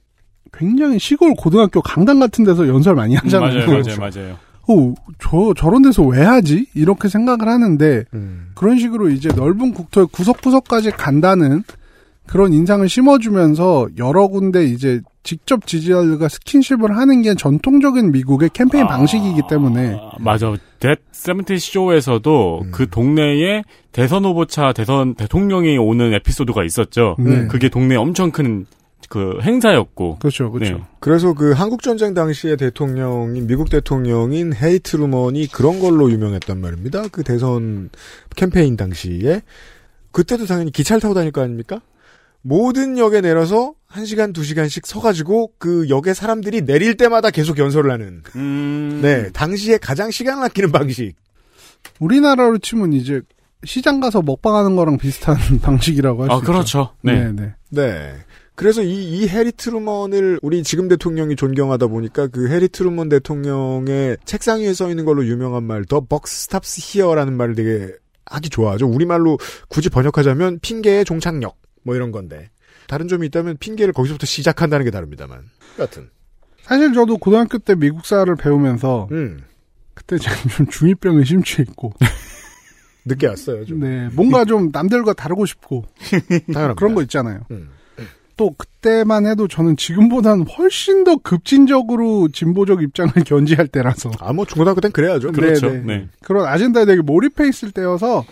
굉장히 0.57 0.99
시골 0.99 1.33
고등학교 1.35 1.81
강당 1.81 2.19
같은 2.19 2.43
데서 2.43 2.67
연설 2.67 2.95
많이 2.95 3.15
하잖아요. 3.15 3.67
맞아요, 3.67 3.83
맞아요, 3.83 3.97
맞아요. 3.99 4.37
어, 4.69 4.93
저 5.19 5.53
저런 5.55 5.81
데서 5.81 6.03
왜 6.03 6.23
하지? 6.23 6.65
이렇게 6.73 7.07
생각을 7.07 7.47
하는데 7.47 8.03
음. 8.13 8.49
그런 8.55 8.79
식으로 8.79 9.09
이제 9.09 9.29
넓은 9.29 9.73
국토의 9.73 10.07
구석구석까지 10.11 10.91
간다는 10.91 11.63
그런 12.25 12.51
인상을 12.51 12.87
심어주면서 12.87 13.87
여러 13.97 14.27
군데 14.27 14.65
이제 14.65 14.99
직접 15.23 15.65
지지자들과 15.65 16.27
스킨십을 16.27 16.95
하는 16.97 17.21
게 17.21 17.35
전통적인 17.35 18.11
미국의 18.11 18.49
캠페인 18.53 18.83
아. 18.85 18.87
방식이기 18.87 19.43
때문에 19.49 19.95
아, 19.95 20.11
맞아. 20.19 20.53
대 20.79 20.95
세븐티 21.11 21.57
쇼에서도 21.57 22.61
음. 22.65 22.71
그 22.71 22.89
동네에 22.89 23.63
대선 23.93 24.25
후보차 24.25 24.73
대선 24.73 25.15
대통령이 25.15 25.77
오는 25.77 26.13
에피소드가 26.13 26.63
있었죠. 26.65 27.15
네. 27.19 27.47
그게 27.47 27.69
동네에 27.69 27.97
엄청 27.97 28.31
큰 28.31 28.65
그 29.09 29.39
행사였고. 29.41 30.17
그렇죠, 30.19 30.51
그렇죠. 30.51 30.77
네. 30.77 30.83
그래서 30.99 31.33
그 31.33 31.51
한국 31.51 31.81
전쟁 31.81 32.13
당시의 32.13 32.57
대통령인 32.57 33.47
미국 33.47 33.69
대통령인 33.69 34.53
헤이 34.53 34.79
트루먼이 34.79 35.47
그런 35.47 35.79
걸로 35.79 36.11
유명했단 36.11 36.59
말입니다. 36.59 37.03
그 37.11 37.23
대선 37.23 37.89
캠페인 38.35 38.75
당시에 38.75 39.41
그때도 40.11 40.45
당연히 40.45 40.71
기차를 40.71 40.99
타고 40.99 41.13
다닐 41.13 41.31
거 41.31 41.41
아닙니까? 41.41 41.81
모든 42.41 42.97
역에 42.97 43.21
내려서 43.21 43.73
1시간, 43.91 44.33
2시간씩 44.33 44.85
서가지고 44.85 45.53
그 45.57 45.89
역에 45.89 46.13
사람들이 46.13 46.61
내릴 46.61 46.97
때마다 46.97 47.29
계속 47.29 47.57
연설을 47.57 47.91
하는. 47.91 48.23
음. 48.35 48.99
네, 49.01 49.31
당시에 49.31 49.77
가장 49.77 50.11
시간을 50.11 50.43
아끼는 50.43 50.71
방식. 50.71 51.15
우리나라로 51.99 52.57
치면 52.59 52.93
이제 52.93 53.21
시장 53.63 53.99
가서 53.99 54.21
먹방하는 54.21 54.75
거랑 54.75 54.97
비슷한 54.97 55.35
방식이라고 55.61 56.23
할수 56.23 56.33
아, 56.33 56.37
있죠. 56.37 56.45
그렇죠. 56.45 56.89
네. 57.01 57.25
네, 57.25 57.31
네. 57.31 57.53
네. 57.69 58.13
그래서 58.57 58.81
이, 58.81 59.19
이 59.19 59.27
해리 59.27 59.51
트루먼을 59.51 60.39
우리 60.41 60.63
지금 60.63 60.87
대통령이 60.87 61.35
존경하다 61.35 61.87
보니까 61.87 62.25
그 62.25 62.49
해리 62.49 62.67
트루먼 62.67 63.07
대통령의 63.07 64.17
책상 64.25 64.61
위에 64.61 64.73
써 64.73 64.89
있는 64.89 65.05
걸로 65.05 65.23
유명한 65.27 65.63
말, 65.63 65.85
the 65.85 66.01
buck 66.01 66.45
stops 66.45 66.81
here라는 66.83 67.37
말을 67.37 67.53
되게 67.53 67.93
하기 68.25 68.49
좋아하죠. 68.49 68.87
우리말로 68.87 69.37
굳이 69.67 69.89
번역하자면 69.89 70.57
핑계의 70.61 71.05
종착역, 71.05 71.55
뭐 71.83 71.95
이런 71.95 72.11
건데. 72.11 72.49
다른 72.87 73.07
점이 73.07 73.27
있다면 73.27 73.57
핑계를 73.57 73.93
거기서부터 73.93 74.25
시작한다는 74.25 74.85
게 74.85 74.91
다릅니다만. 74.91 75.43
여튼. 75.77 76.09
사실 76.63 76.93
저도 76.93 77.17
고등학교 77.19 77.59
때 77.59 77.75
미국사를 77.75 78.35
배우면서 78.37 79.07
음. 79.11 79.43
그때 79.93 80.17
좀 80.17 80.65
중이병에 80.67 81.23
심취했고 81.23 81.93
늦게 83.05 83.27
왔어요, 83.27 83.65
좀. 83.65 83.81
네, 83.81 84.09
뭔가 84.13 84.45
좀 84.45 84.69
남들과 84.73 85.13
다르고 85.13 85.45
싶고 85.45 85.85
당연합니다. 86.51 86.73
그런 86.73 86.95
거 86.95 87.03
있잖아요. 87.03 87.41
음. 87.51 87.76
또 88.37 88.51
그때만 88.57 89.25
해도 89.25 89.47
저는 89.47 89.75
지금보다는 89.75 90.45
훨씬 90.47 91.03
더 91.03 91.17
급진적으로 91.17 92.29
진보적 92.29 92.83
입장을 92.83 93.11
견지할 93.25 93.67
때라서 93.67 94.11
아, 94.19 94.31
뭐 94.31 94.45
중고등학교 94.45 94.79
땐 94.79 94.91
그래야죠. 94.91 95.31
그렇죠. 95.31 95.69
네, 95.69 95.77
네. 95.79 95.83
네. 95.85 96.07
그런 96.23 96.45
아젠다에 96.45 96.85
되게 96.85 97.01
몰입해 97.01 97.47
있을 97.49 97.71
때여서 97.71 98.23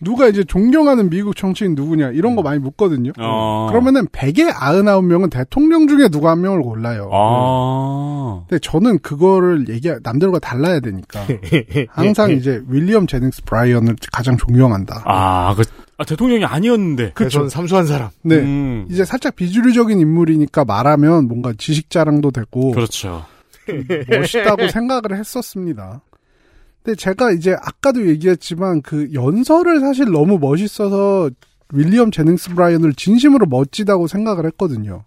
누가 0.00 0.28
이제 0.28 0.44
존경하는 0.44 1.08
미국 1.08 1.34
정치인 1.34 1.74
누구냐 1.74 2.10
이런 2.10 2.36
거 2.36 2.42
많이 2.42 2.60
묻거든요. 2.60 3.12
어. 3.18 3.68
그러면은 3.70 4.06
100에 4.08 4.52
99명은 4.52 5.30
대통령 5.30 5.88
중에 5.88 6.08
누구 6.08 6.28
한 6.28 6.40
명을 6.40 6.62
골라요. 6.62 7.10
아. 7.12 8.44
근데 8.48 8.60
저는 8.60 8.98
그거를 9.00 9.68
얘기 9.68 9.90
남들과 10.02 10.38
달라야 10.38 10.80
되니까 10.80 11.20
항상 11.88 12.30
이제 12.30 12.62
윌리엄 12.68 13.06
제닉스 13.06 13.44
브라이언을 13.44 13.96
가장 14.12 14.36
존경한다. 14.36 15.02
아, 15.06 15.54
그, 15.56 15.62
아, 16.04 16.06
대통령이 16.06 16.44
아니었는데. 16.44 17.12
그렇죠. 17.14 17.48
삼수한 17.48 17.86
사람. 17.86 18.10
네. 18.22 18.36
음. 18.36 18.86
이제 18.90 19.04
살짝 19.04 19.34
비주류적인 19.34 19.98
인물이니까 19.98 20.64
말하면 20.64 21.26
뭔가 21.26 21.52
지식 21.56 21.90
자랑도 21.90 22.30
되고. 22.30 22.72
그렇죠. 22.72 23.24
멋있다고 24.08 24.68
생각을 24.68 25.18
했었습니다. 25.18 26.02
근데 26.82 26.96
제가 26.96 27.32
이제 27.32 27.56
아까도 27.58 28.06
얘기했지만 28.06 28.82
그 28.82 29.10
연설을 29.14 29.80
사실 29.80 30.10
너무 30.10 30.38
멋있어서 30.38 31.30
윌리엄 31.72 32.10
제닝스 32.10 32.50
브라이언을 32.54 32.92
진심으로 32.92 33.46
멋지다고 33.46 34.06
생각을 34.06 34.44
했거든요. 34.46 35.04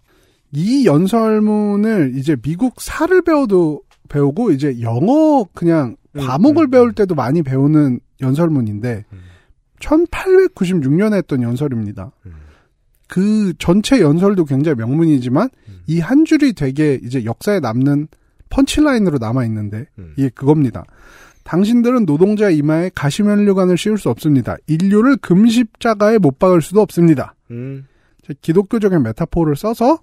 이 0.50 0.86
연설문을 0.86 2.14
이제 2.16 2.34
미국 2.34 2.80
사를 2.80 3.22
배워도 3.22 3.82
배우고 4.08 4.50
이제 4.50 4.80
영어 4.80 5.46
그냥 5.54 5.94
음, 6.14 6.20
과목을 6.20 6.64
음, 6.64 6.66
음. 6.66 6.70
배울 6.70 6.92
때도 6.94 7.14
많이 7.14 7.42
배우는 7.42 8.00
연설문인데 8.20 9.04
음. 9.12 9.18
1896년에 9.80 11.14
했던 11.14 11.42
연설입니다. 11.42 12.12
그 13.08 13.54
전체 13.58 14.00
연설도 14.00 14.44
굉장히 14.44 14.76
명문이지만 14.76 15.48
이한 15.86 16.24
줄이 16.24 16.52
되게 16.52 17.00
이제 17.02 17.24
역사에 17.24 17.60
남는 17.60 18.08
펀치라인으로 18.50 19.18
남아 19.18 19.44
있는데 19.46 19.86
음. 19.98 20.14
이게 20.16 20.28
그겁니다. 20.28 20.84
당신들은 21.44 22.04
노동자 22.04 22.50
이마에 22.50 22.90
가시면류관을 22.94 23.78
씌울 23.78 23.98
수 23.98 24.10
없습니다. 24.10 24.56
인류를 24.66 25.16
금십자가에 25.16 26.18
못 26.18 26.38
박을 26.38 26.60
수도 26.60 26.82
없습니다. 26.82 27.34
음. 27.50 27.86
기독교적인 28.42 29.02
메타포를 29.02 29.56
써서 29.56 30.00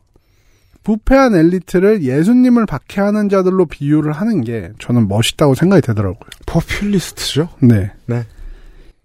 부패한 0.81 1.35
엘리트를 1.35 2.03
예수님을 2.03 2.65
박해하는 2.65 3.29
자들로 3.29 3.65
비유를 3.65 4.11
하는 4.11 4.41
게 4.41 4.71
저는 4.79 5.07
멋있다고 5.07 5.53
생각이 5.53 5.81
되더라고요. 5.81 6.29
포퓰리스트죠? 6.47 7.49
네. 7.61 7.91
네. 8.07 8.25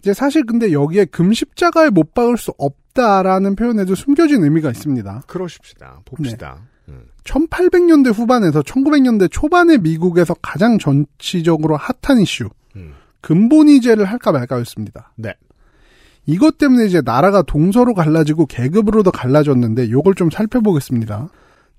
이제 0.00 0.14
사실 0.14 0.44
근데 0.44 0.72
여기에 0.72 1.06
금십자가에 1.06 1.90
못 1.90 2.14
박을 2.14 2.36
수 2.38 2.52
없다라는 2.58 3.54
표현에도 3.54 3.94
숨겨진 3.94 4.42
의미가 4.42 4.70
있습니다. 4.70 5.24
그러십시다. 5.26 6.00
봅시다. 6.04 6.62
네. 6.86 6.94
음. 6.94 7.04
1800년대 7.24 8.12
후반에서 8.12 8.62
1900년대 8.62 9.30
초반의 9.30 9.78
미국에서 9.78 10.34
가장 10.40 10.78
정치적으로 10.78 11.76
핫한 11.76 12.20
이슈. 12.20 12.48
음. 12.76 12.94
근본이제를 13.20 14.06
할까 14.06 14.32
말까였습니다. 14.32 15.12
네. 15.16 15.34
이것 16.26 16.58
때문에 16.58 16.86
이제 16.86 17.02
나라가 17.02 17.42
동서로 17.42 17.92
갈라지고 17.92 18.46
계급으로도 18.46 19.10
갈라졌는데 19.10 19.90
요걸 19.90 20.14
좀 20.14 20.30
살펴보겠습니다. 20.30 21.28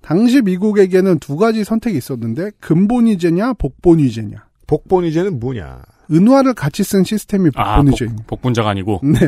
당시 0.00 0.42
미국에게는 0.42 1.18
두 1.18 1.36
가지 1.36 1.64
선택이 1.64 1.96
있었는데 1.96 2.50
근본이제냐 2.60 3.54
복본이제냐. 3.54 4.44
복본이제는 4.72 5.38
뭐냐? 5.38 5.82
은화를 6.10 6.54
같이 6.54 6.82
쓴 6.82 7.04
시스템이 7.04 7.50
아, 7.56 7.76
복본이제입니다. 7.76 8.24
복, 8.26 8.36
복분자가 8.40 8.70
아니고. 8.70 9.00
네. 9.02 9.18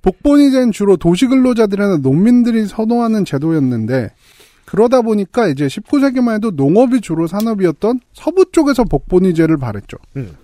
복본이제는 0.00 0.72
주로 0.72 0.96
도시근로자들이나 0.96 1.98
농민들이 1.98 2.66
선호하는 2.66 3.26
제도였는데 3.26 4.10
그러다 4.64 5.02
보니까 5.02 5.48
이제 5.48 5.66
19세기만 5.66 6.36
해도 6.36 6.50
농업이 6.50 7.02
주로 7.02 7.26
산업이었던 7.26 8.00
서부 8.14 8.46
쪽에서 8.50 8.84
복본이제를 8.84 9.58
발했죠. 9.58 9.98
음. 10.16 10.36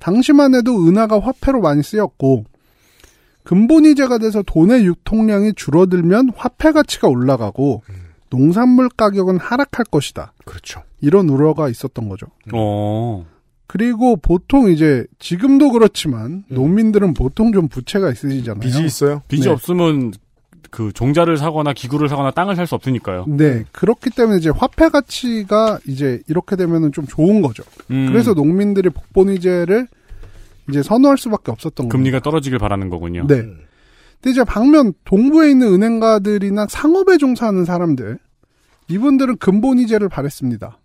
당시만 0.00 0.54
해도 0.54 0.86
은하가 0.86 1.20
화폐로 1.20 1.60
많이 1.60 1.82
쓰였고 1.82 2.44
근본이제가 3.44 4.18
돼서 4.18 4.42
돈의 4.42 4.84
유통량이 4.84 5.52
줄어들면 5.54 6.32
화폐 6.36 6.72
가치가 6.72 7.06
올라가고 7.06 7.84
농산물 8.30 8.88
가격은 8.88 9.38
하락할 9.38 9.86
것이다. 9.88 10.32
그렇죠. 10.44 10.82
이런 11.00 11.28
우려가 11.28 11.68
있었던 11.68 12.08
거죠. 12.08 12.26
어. 12.52 13.24
그리고 13.66 14.16
보통 14.16 14.70
이제 14.70 15.04
지금도 15.18 15.72
그렇지만 15.72 16.44
농민들은 16.48 17.14
보통 17.14 17.52
좀 17.52 17.68
부채가 17.68 18.10
있으시잖아요. 18.12 18.60
빚이 18.60 18.84
있어요? 18.84 19.22
빚이 19.28 19.44
네. 19.44 19.50
없으면 19.50 20.12
그 20.70 20.92
종자를 20.92 21.36
사거나 21.36 21.72
기구를 21.72 22.08
사거나 22.08 22.30
땅을 22.32 22.54
살 22.56 22.66
수 22.66 22.74
없으니까요. 22.74 23.24
네, 23.28 23.64
그렇기 23.72 24.10
때문에 24.10 24.38
이제 24.38 24.50
화폐 24.50 24.88
가치가 24.88 25.78
이제 25.86 26.20
이렇게 26.28 26.56
되면은 26.56 26.92
좀 26.92 27.06
좋은 27.06 27.40
거죠. 27.42 27.62
음, 27.90 28.06
그래서 28.08 28.34
농민들이 28.34 28.90
복본이제를 28.90 29.86
이제 30.68 30.82
선호할 30.82 31.16
수밖에 31.18 31.52
없었던 31.52 31.88
거예요. 31.88 31.90
금리가 31.90 32.20
떨어지길 32.20 32.58
바라는 32.58 32.88
거군요. 32.90 33.26
네. 33.26 33.36
근데 33.42 34.30
이제 34.30 34.42
반면 34.44 34.92
동부에 35.04 35.50
있는 35.50 35.72
은행가들이나 35.72 36.66
상업에 36.68 37.16
종사하는 37.18 37.64
사람들 37.64 38.18
이분들은 38.88 39.38
근본이제를 39.38 40.08
바랬습니다. 40.08 40.78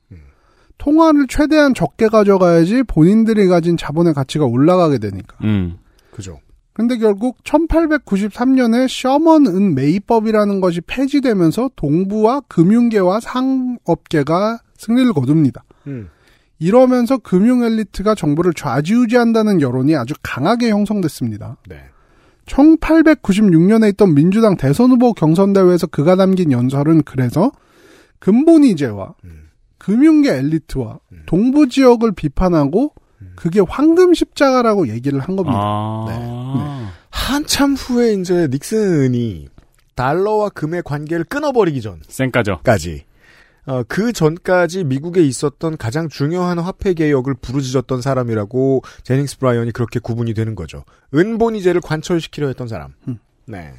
통화를 0.81 1.27
최대한 1.27 1.75
적게 1.75 2.07
가져가야지 2.07 2.81
본인들이 2.81 3.47
가진 3.47 3.77
자본의 3.77 4.15
가치가 4.15 4.45
올라가게 4.45 4.97
되니까. 4.97 5.37
음. 5.43 5.77
그죠. 6.09 6.39
근데 6.73 6.97
결국 6.97 7.37
1893년에 7.43 8.87
셔먼 8.87 9.45
은 9.45 9.75
메이법이라는 9.75 10.59
것이 10.59 10.81
폐지되면서 10.81 11.69
동부와 11.75 12.41
금융계와 12.47 13.19
상업계가 13.19 14.59
승리를 14.77 15.13
거둡니다. 15.13 15.63
음. 15.85 16.09
이러면서 16.57 17.19
금융 17.19 17.63
엘리트가 17.63 18.15
정부를 18.15 18.53
좌지우지한다는 18.53 19.61
여론이 19.61 19.95
아주 19.95 20.15
강하게 20.23 20.71
형성됐습니다. 20.71 21.57
네. 21.69 21.75
1896년에 22.47 23.89
있던 23.93 24.15
민주당 24.15 24.57
대선 24.57 24.89
후보 24.89 25.13
경선 25.13 25.53
대회에서 25.53 25.85
그가 25.85 26.15
남긴 26.15 26.51
연설은 26.51 27.03
그래서 27.03 27.51
근본 28.17 28.63
이제와 28.63 29.13
음. 29.25 29.40
금융계 29.81 30.31
엘리트와 30.31 30.99
동부 31.25 31.67
지역을 31.67 32.11
비판하고 32.11 32.93
그게 33.35 33.61
황금 33.67 34.13
십자가라고 34.13 34.89
얘기를 34.89 35.19
한 35.19 35.35
겁니다. 35.35 35.57
아. 35.59 36.91
한참 37.09 37.73
후에 37.73 38.13
이제 38.13 38.47
닉슨이 38.51 39.47
달러와 39.95 40.49
금의 40.49 40.83
관계를 40.83 41.25
끊어버리기 41.25 41.81
쌩까죠. 42.07 42.57
전까지 42.57 43.05
어, 43.65 43.83
그 43.87 44.13
전까지 44.13 44.83
미국에 44.83 45.21
있었던 45.23 45.77
가장 45.77 46.09
중요한 46.09 46.59
화폐 46.59 46.93
개혁을 46.93 47.35
부르짖었던 47.41 48.01
사람이라고 48.01 48.83
제닝스 49.03 49.39
브라이언이 49.39 49.71
그렇게 49.71 49.99
구분이 49.99 50.35
되는 50.35 50.53
거죠. 50.53 50.83
은본이제를 51.13 51.81
관철시키려 51.81 52.47
했던 52.47 52.67
사람. 52.67 52.93
음. 53.07 53.17
네. 53.45 53.73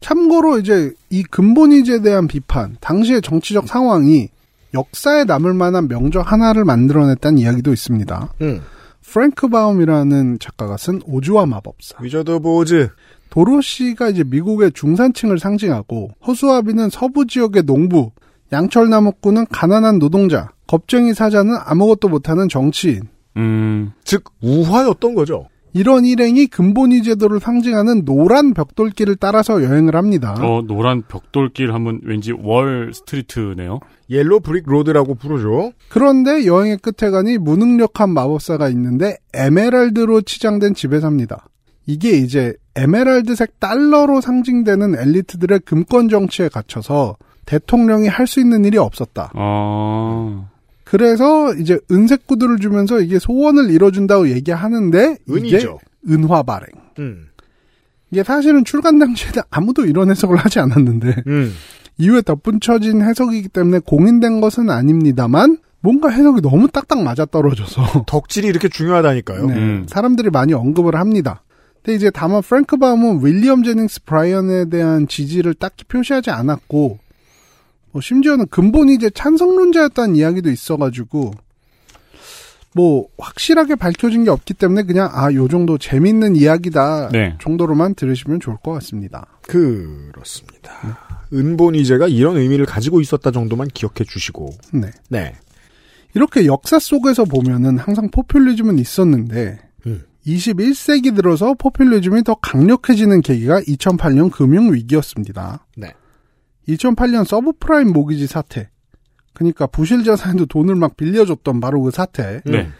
참고로 0.00 0.58
이제 0.58 0.92
이 1.10 1.22
금본위제에 1.22 2.02
대한 2.02 2.28
비판, 2.28 2.76
당시의 2.80 3.22
정치적 3.22 3.68
상황이 3.68 4.28
역사에 4.74 5.24
남을 5.24 5.54
만한 5.54 5.88
명작 5.88 6.30
하나를 6.30 6.64
만들어냈다는 6.64 7.38
이야기도 7.38 7.72
있습니다. 7.72 8.34
음. 8.40 8.62
프랭크 9.02 9.48
바움이라는 9.48 10.38
작가가 10.38 10.76
쓴 10.76 11.00
오즈의 11.04 11.46
마법사. 11.46 11.98
Wizard 12.00 12.30
of 12.30 12.48
Oz. 12.48 12.90
도로시가 13.30 14.10
이제 14.10 14.24
미국의 14.24 14.72
중산층을 14.72 15.38
상징하고 15.38 16.10
허수아비는 16.26 16.90
서부 16.90 17.26
지역의 17.26 17.64
농부, 17.64 18.10
양철나무꾼은 18.52 19.46
가난한 19.50 19.98
노동자, 19.98 20.50
겁쟁이 20.66 21.14
사자는 21.14 21.56
아무것도 21.64 22.08
못하는 22.08 22.48
정치인. 22.48 23.02
음. 23.36 23.92
즉 24.04 24.24
우화였던 24.42 25.14
거죠. 25.14 25.48
이런 25.74 26.04
일행이 26.04 26.46
금본위 26.48 27.02
제도를 27.02 27.40
상징하는 27.40 28.04
노란 28.04 28.52
벽돌길을 28.52 29.16
따라서 29.16 29.62
여행을 29.62 29.96
합니다. 29.96 30.34
어, 30.40 30.62
노란 30.66 31.02
벽돌길 31.08 31.72
하면 31.72 32.00
왠지 32.04 32.32
Wall 32.32 32.92
Street네요. 32.94 33.80
Yellow 34.10 34.40
brick 34.40 34.64
road라고 34.66 35.14
부르죠. 35.14 35.72
그런데 35.88 36.44
여행의 36.46 36.78
끝에 36.78 37.10
가니 37.10 37.38
무능력한 37.38 38.10
마법사가 38.10 38.68
있는데 38.70 39.16
에메랄드로 39.32 40.22
치장된 40.22 40.74
집에 40.74 41.00
삽니다. 41.00 41.46
이게 41.86 42.10
이제 42.12 42.54
에메랄드색 42.76 43.58
달러로 43.58 44.20
상징되는 44.20 44.94
엘리트들의 44.98 45.60
금권 45.64 46.08
정치에 46.08 46.48
갇혀서 46.48 47.16
대통령이 47.46 48.08
할 48.08 48.26
수 48.26 48.40
있는 48.40 48.64
일이 48.64 48.78
없었다. 48.78 49.32
어. 49.34 50.48
그래서 50.92 51.54
이제 51.54 51.78
은색 51.90 52.26
구두를 52.26 52.58
주면서 52.58 53.00
이게 53.00 53.18
소원을 53.18 53.70
이뤄준다고 53.70 54.28
얘기하는데 54.28 55.16
이게 55.26 55.56
은이죠. 55.56 55.78
은화 56.06 56.42
발행. 56.42 56.68
음. 56.98 57.28
이게 58.10 58.22
사실은 58.22 58.62
출간 58.62 58.98
당시에는 58.98 59.40
아무도 59.48 59.86
이런 59.86 60.10
해석을 60.10 60.36
하지 60.36 60.58
않았는데 60.58 61.22
음. 61.28 61.54
이후에 61.96 62.20
덧붙여진 62.20 63.00
해석이기 63.00 63.48
때문에 63.48 63.78
공인된 63.78 64.42
것은 64.42 64.68
아닙니다만 64.68 65.56
뭔가 65.80 66.10
해석이 66.10 66.42
너무 66.42 66.68
딱딱 66.68 67.02
맞아 67.02 67.24
떨어져서 67.24 68.04
덕질이 68.06 68.46
이렇게 68.46 68.68
중요하다니까요. 68.68 69.46
네, 69.46 69.54
음. 69.54 69.86
사람들이 69.88 70.28
많이 70.28 70.52
언급을 70.52 70.94
합니다. 70.96 71.42
근데 71.82 71.96
이제 71.96 72.10
다만 72.10 72.42
프랭크 72.42 72.76
바움은 72.76 73.24
윌리엄 73.24 73.62
제닝스 73.62 74.04
브라이언에 74.04 74.68
대한 74.68 75.08
지지를 75.08 75.54
딱히 75.54 75.84
표시하지 75.84 76.28
않았고 76.28 76.98
뭐 77.92 78.00
심지어는 78.00 78.46
근본 78.48 78.88
이제 78.88 79.10
찬성론자였다는 79.10 80.16
이야기도 80.16 80.50
있어가지고 80.50 81.32
뭐 82.74 83.06
확실하게 83.18 83.74
밝혀진 83.74 84.24
게 84.24 84.30
없기 84.30 84.54
때문에 84.54 84.84
그냥 84.84 85.10
아 85.12 85.30
요 85.32 85.46
정도 85.48 85.76
재밌는 85.76 86.36
이야기다 86.36 87.10
네. 87.12 87.36
정도로만 87.40 87.94
들으시면 87.94 88.40
좋을 88.40 88.56
것 88.56 88.72
같습니다. 88.72 89.26
그렇습니다. 89.42 90.98
은본이제가 91.32 92.08
이런 92.08 92.36
의미를 92.38 92.64
가지고 92.66 93.00
있었다 93.00 93.30
정도만 93.30 93.68
기억해 93.68 94.04
주시고. 94.04 94.50
네. 94.72 94.90
네. 95.08 95.34
이렇게 96.14 96.46
역사 96.46 96.78
속에서 96.78 97.24
보면은 97.24 97.78
항상 97.78 98.10
포퓰리즘은 98.10 98.78
있었는데 98.78 99.58
음. 99.86 100.02
21세기 100.26 101.14
들어서 101.16 101.54
포퓰리즘이 101.54 102.22
더 102.24 102.34
강력해지는 102.36 103.20
계기가 103.22 103.60
2008년 103.62 104.30
금융 104.30 104.72
위기였습니다. 104.72 105.66
네. 105.76 105.92
2008년 106.68 107.24
서브프라임 107.24 107.92
모기지 107.92 108.26
사태. 108.26 108.68
그러니까 109.32 109.66
부실 109.66 110.04
자산에도 110.04 110.46
돈을 110.46 110.74
막 110.74 110.96
빌려줬던 110.96 111.60
바로 111.60 111.82
그 111.82 111.90
사태. 111.90 112.40
네. 112.44 112.70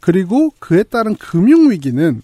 그리고 0.00 0.50
그에 0.58 0.82
따른 0.82 1.14
금융 1.16 1.70
위기는 1.70 2.22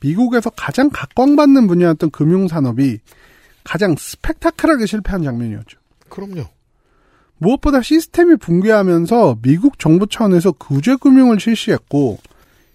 미국에서 0.00 0.50
가장 0.50 0.90
각광받는 0.90 1.66
분야였던 1.66 2.10
금융 2.10 2.48
산업이 2.48 3.00
가장 3.64 3.96
스펙타클하게 3.98 4.86
실패한 4.86 5.22
장면이었죠. 5.22 5.78
그럼요. 6.08 6.46
무엇보다 7.38 7.82
시스템이 7.82 8.36
붕괴하면서 8.36 9.38
미국 9.42 9.78
정부 9.78 10.06
차원에서 10.06 10.52
구제 10.52 10.96
금융을 10.96 11.38
실시했고 11.38 12.18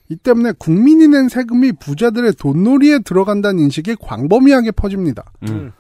이 0.10 0.16
때문에 0.16 0.54
국민이 0.58 1.08
낸 1.08 1.30
세금이 1.30 1.74
부자들의 1.74 2.34
돈놀이에 2.34 3.00
들어간다는 3.00 3.60
인식이 3.64 3.96
광범위하게 4.00 4.72
퍼집니다. 4.72 5.32
음. 5.50 5.72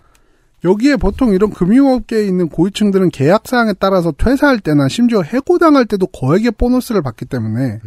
여기에 0.63 0.95
보통 0.95 1.33
이런 1.33 1.49
금융업계에 1.49 2.25
있는 2.25 2.47
고위층들은 2.49 3.09
계약 3.09 3.47
사항에 3.47 3.73
따라서 3.73 4.11
퇴사할 4.11 4.59
때나 4.59 4.87
심지어 4.87 5.21
해고당할 5.21 5.85
때도 5.85 6.07
거액의 6.07 6.51
보너스를 6.51 7.01
받기 7.01 7.25
때문에 7.25 7.79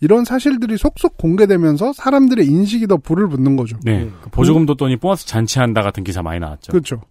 이런 0.00 0.24
사실들이 0.24 0.76
속속 0.76 1.16
공개되면서 1.18 1.92
사람들의 1.92 2.46
인식이 2.46 2.86
더 2.86 2.96
불을 2.96 3.28
붙는 3.28 3.56
거죠. 3.56 3.78
네. 3.84 4.10
그 4.22 4.30
보조금도 4.30 4.74
또니 4.74 4.96
보너스 4.96 5.26
잔치한다 5.26 5.82
같은 5.82 6.02
기사 6.04 6.22
많이 6.22 6.40
나왔죠. 6.40 6.72
그렇죠. 6.72 7.02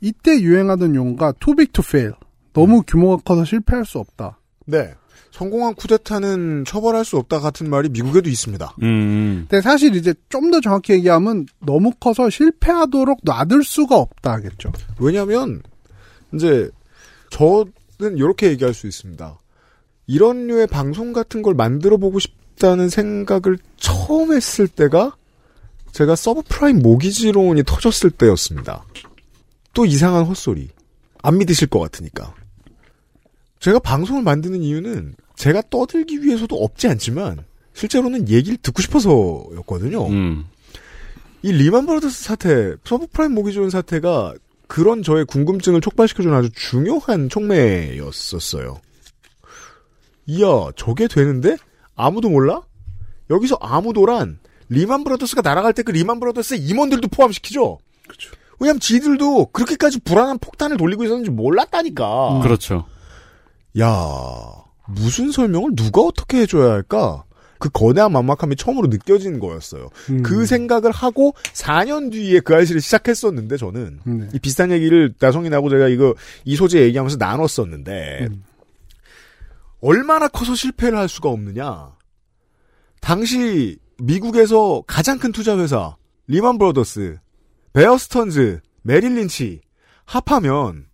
이때 0.00 0.40
유행하던 0.40 0.94
용어가 0.94 1.32
too 1.32 1.54
big 1.54 1.72
to 1.72 1.82
fail. 1.86 2.14
너무 2.52 2.82
규모가 2.82 3.22
커서 3.24 3.44
실패할 3.44 3.84
수 3.84 3.98
없다. 3.98 4.38
네. 4.66 4.94
성공한 5.32 5.74
쿠데타는 5.74 6.64
처벌할 6.66 7.04
수 7.04 7.16
없다 7.16 7.40
같은 7.40 7.70
말이 7.70 7.88
미국에도 7.88 8.28
있습니다. 8.28 8.74
음. 8.82 9.46
근데 9.48 9.60
사실 9.62 9.94
이제 9.94 10.12
좀 10.28 10.50
더 10.50 10.60
정확히 10.60 10.94
얘기하면 10.94 11.46
너무 11.60 11.92
커서 12.00 12.28
실패하도록 12.28 13.20
놔둘 13.22 13.62
수가 13.64 13.96
없다 13.96 14.32
하겠죠. 14.32 14.72
왜냐하면 14.98 15.62
이제 16.34 16.68
저는 17.30 18.16
이렇게 18.16 18.48
얘기할 18.48 18.74
수 18.74 18.88
있습니다. 18.88 19.38
이런 20.08 20.48
류의 20.48 20.66
방송 20.66 21.12
같은 21.12 21.40
걸 21.42 21.54
만들어 21.54 21.96
보고 21.98 22.18
싶다는 22.18 22.88
생각을 22.88 23.58
처음 23.76 24.32
했을 24.32 24.66
때가 24.66 25.14
제가 25.92 26.16
서브프라임 26.16 26.80
모기지론이 26.80 27.62
터졌을 27.64 28.10
때였습니다. 28.10 28.84
또 29.72 29.86
이상한 29.86 30.24
헛소리. 30.24 30.68
안 31.22 31.38
믿으실 31.38 31.68
것 31.68 31.78
같으니까. 31.78 32.34
제가 33.60 33.78
방송을 33.78 34.22
만드는 34.22 34.62
이유는 34.62 35.14
제가 35.36 35.62
떠들기 35.70 36.22
위해서도 36.22 36.56
없지 36.56 36.88
않지만 36.88 37.44
실제로는 37.74 38.28
얘기를 38.28 38.56
듣고 38.58 38.82
싶어서였거든요. 38.82 40.06
음. 40.08 40.46
이 41.42 41.52
리만 41.52 41.86
브라더스 41.86 42.24
사태, 42.24 42.74
서브프라임 42.84 43.32
모기지론 43.34 43.70
사태가 43.70 44.34
그런 44.66 45.02
저의 45.02 45.24
궁금증을 45.24 45.80
촉발시켜주는 45.80 46.34
아주 46.36 46.50
중요한 46.52 47.28
촉매였었어요. 47.28 48.80
이야, 50.26 50.46
저게 50.76 51.08
되는데? 51.08 51.56
아무도 51.96 52.28
몰라? 52.28 52.62
여기서 53.30 53.56
아무도란 53.60 54.38
리만 54.68 55.02
브라더스가 55.04 55.42
날아갈 55.42 55.72
때 55.72 55.82
그 55.82 55.90
리만 55.90 56.20
브라더스의 56.20 56.60
임원들도 56.60 57.08
포함시키죠? 57.08 57.78
그렇죠. 58.06 58.30
왜냐면 58.58 58.80
지들도 58.80 59.46
그렇게까지 59.46 60.00
불안한 60.00 60.38
폭탄을 60.38 60.76
돌리고 60.76 61.04
있었는지 61.04 61.30
몰랐다니까. 61.30 62.40
그렇죠. 62.42 62.86
야, 63.78 64.64
무슨 64.86 65.30
설명을 65.30 65.76
누가 65.76 66.02
어떻게 66.02 66.38
해줘야 66.38 66.72
할까? 66.72 67.24
그 67.60 67.68
거대한 67.68 68.10
막막함이 68.12 68.56
처음으로 68.56 68.88
느껴진 68.88 69.38
거였어요. 69.38 69.90
음. 70.08 70.22
그 70.22 70.46
생각을 70.46 70.90
하고 70.92 71.34
4년 71.52 72.10
뒤에 72.10 72.40
그알싫을 72.40 72.80
시작했었는데 72.80 73.58
저는 73.58 74.00
네. 74.04 74.28
이 74.32 74.38
비슷한 74.38 74.72
얘기를 74.72 75.14
나성이 75.20 75.50
나고 75.50 75.68
제가 75.68 75.88
이거 75.88 76.14
이 76.46 76.56
소재 76.56 76.80
얘기하면서 76.80 77.18
나눴었는데 77.18 78.28
음. 78.30 78.44
얼마나 79.82 80.26
커서 80.28 80.54
실패를 80.54 80.96
할 80.96 81.08
수가 81.08 81.28
없느냐. 81.28 81.92
당시 83.02 83.78
미국에서 83.98 84.82
가장 84.86 85.18
큰 85.18 85.30
투자 85.30 85.58
회사 85.58 85.96
리만 86.26 86.56
브라더스, 86.58 87.18
베어스턴즈, 87.74 88.60
메릴 88.82 89.16
린치 89.16 89.60
합하면 90.06 90.86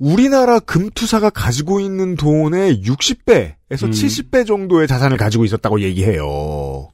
우리나라 0.00 0.58
금투사가 0.58 1.30
가지고 1.30 1.78
있는 1.78 2.16
돈의 2.16 2.82
60배에서 2.82 3.84
음. 3.84 3.90
70배 3.90 4.46
정도의 4.46 4.88
자산을 4.88 5.18
가지고 5.18 5.44
있었다고 5.44 5.82
얘기해요. 5.82 6.88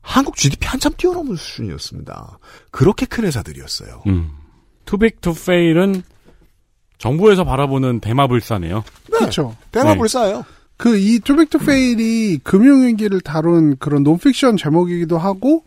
한국 0.00 0.36
GDP 0.36 0.66
한참 0.66 0.92
뛰어넘은 0.96 1.36
수준이었습니다. 1.36 2.38
그렇게 2.70 3.04
큰 3.04 3.24
회사들이었어요. 3.24 4.04
음. 4.06 4.30
Too 4.84 5.02
Big 5.02 5.20
to 5.20 5.34
Fail은 5.34 6.02
정부에서 6.98 7.44
바라보는 7.44 8.00
대마불사네요. 8.00 8.84
그렇죠. 9.10 9.56
대마불사예요. 9.72 10.44
그이 10.76 11.18
Too 11.20 11.34
Big 11.34 11.48
to 11.48 11.58
Fail이 11.58 12.38
금융위기를 12.42 13.20
다룬 13.20 13.76
그런 13.76 14.02
논픽션 14.02 14.56
제목이기도 14.56 15.18
하고 15.18 15.62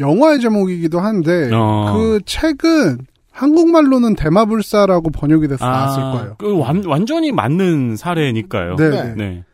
영화의 0.00 0.40
제목이기도 0.40 0.98
한데 0.98 1.50
어. 1.52 1.94
그 1.94 2.20
책은 2.24 2.98
한국말로는 3.30 4.16
대마불사라고 4.16 5.10
번역이 5.10 5.48
돼서 5.48 5.64
나왔을 5.64 6.02
거예요. 6.02 6.36
그 6.38 6.58
완, 6.58 6.84
완전히 6.84 7.32
맞는 7.32 7.96
사례니까요. 7.96 8.76
네. 8.76 8.90
네. 8.90 9.14
네. 9.16 9.44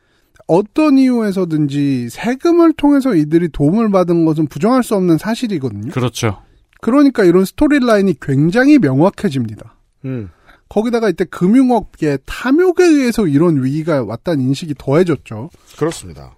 어떤 0.47 0.99
이유에서든지 0.99 2.09
세금을 2.11 2.73
통해서 2.75 3.15
이들이 3.15 3.49
도움을 3.49 3.91
받은 3.91 4.25
것은 4.25 4.47
부정할 4.47 4.83
수 4.83 4.95
없는 4.95 5.19
사실이거든요. 5.19 5.91
그렇죠. 5.91 6.43
그러니까 6.81 7.25
이런 7.25 7.45
스토리라인이 7.45 8.15
굉장히 8.21 8.79
명확해집니다. 8.79 9.77
음. 10.05 10.31
거기다가 10.69 11.09
이때 11.09 11.25
금융업계 11.25 12.19
탐욕에 12.27 12.85
의해서 12.85 13.27
이런 13.27 13.63
위기가 13.63 14.03
왔다는 14.05 14.45
인식이 14.45 14.75
더해졌죠. 14.79 15.51
그렇습니다. 15.79 16.37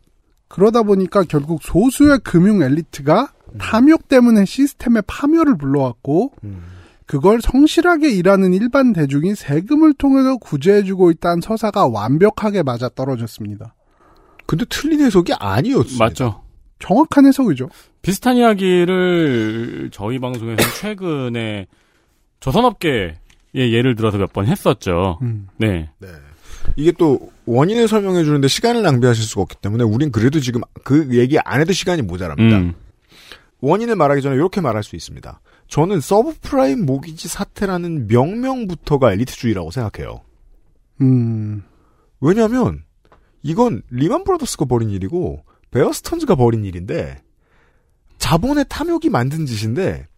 그러다 0.48 0.83
보니까 0.83 1.24
결국 1.24 1.62
소수의 1.62 2.20
금융 2.24 2.62
엘리트가 2.62 3.33
탐욕 3.59 4.09
때문에 4.09 4.44
시스템의 4.44 5.03
파멸을 5.07 5.57
불러왔고 5.57 6.33
음. 6.44 6.62
그걸 7.09 7.40
성실하게 7.40 8.11
일하는 8.11 8.53
일반 8.53 8.92
대중이 8.92 9.35
세금을 9.35 9.94
통해서 9.94 10.37
구제해주고 10.37 11.11
있다는 11.12 11.40
서사가 11.40 11.88
완벽하게 11.88 12.62
맞아 12.62 12.90
떨어졌습니다. 12.90 13.75
근데 14.47 14.66
틀린 14.68 15.01
해석이 15.01 15.33
아니었습니다. 15.33 16.05
맞죠. 16.05 16.42
정확한 16.81 17.25
해석이죠. 17.27 17.71
비슷한 18.03 18.37
이야기를 18.37 19.88
저희 19.90 20.18
방송에서 20.18 20.62
최근에 20.79 21.66
조선업계의 22.40 23.14
예를 23.55 23.94
들어서 23.97 24.18
몇 24.18 24.33
번 24.35 24.47
했었죠. 24.47 25.18
음. 25.23 25.49
네. 25.57 25.88
네. 25.99 26.09
이게 26.77 26.92
또 26.92 27.33
원인을 27.47 27.88
설명해 27.88 28.23
주는데 28.25 28.49
시간을 28.49 28.83
낭비하실 28.83 29.25
수가 29.25 29.40
없기 29.42 29.57
때문에 29.62 29.83
우린 29.83 30.12
그래도 30.12 30.40
지금 30.40 30.61
그 30.85 31.09
얘기 31.18 31.38
안 31.38 31.62
해도 31.62 31.73
시간이 31.73 32.03
모자랍니다. 32.03 32.59
음. 32.59 32.75
원인을 33.61 33.97
말하기 33.97 34.21
전에 34.21 34.37
이렇게 34.37 34.61
말할 34.61 34.83
수 34.83 34.94
있습니다. 34.94 35.40
저는 35.68 36.00
서브프라임 36.00 36.87
모기지 36.87 37.28
사태라는 37.28 38.07
명명부터가 38.09 39.12
엘리트주의라고 39.12 39.70
생각해요. 39.70 40.22
음. 41.00 41.62
왜냐하면 42.20 42.83
이건 43.42 43.83
리만 43.90 44.24
브라더스가 44.24 44.64
벌인 44.64 44.90
일이고 44.90 45.44
베어스턴즈가 45.70 46.35
벌인 46.35 46.64
일인데 46.64 47.22
자본의 48.16 48.64
탐욕이 48.68 49.11
만든 49.11 49.46
짓인데 49.46 50.09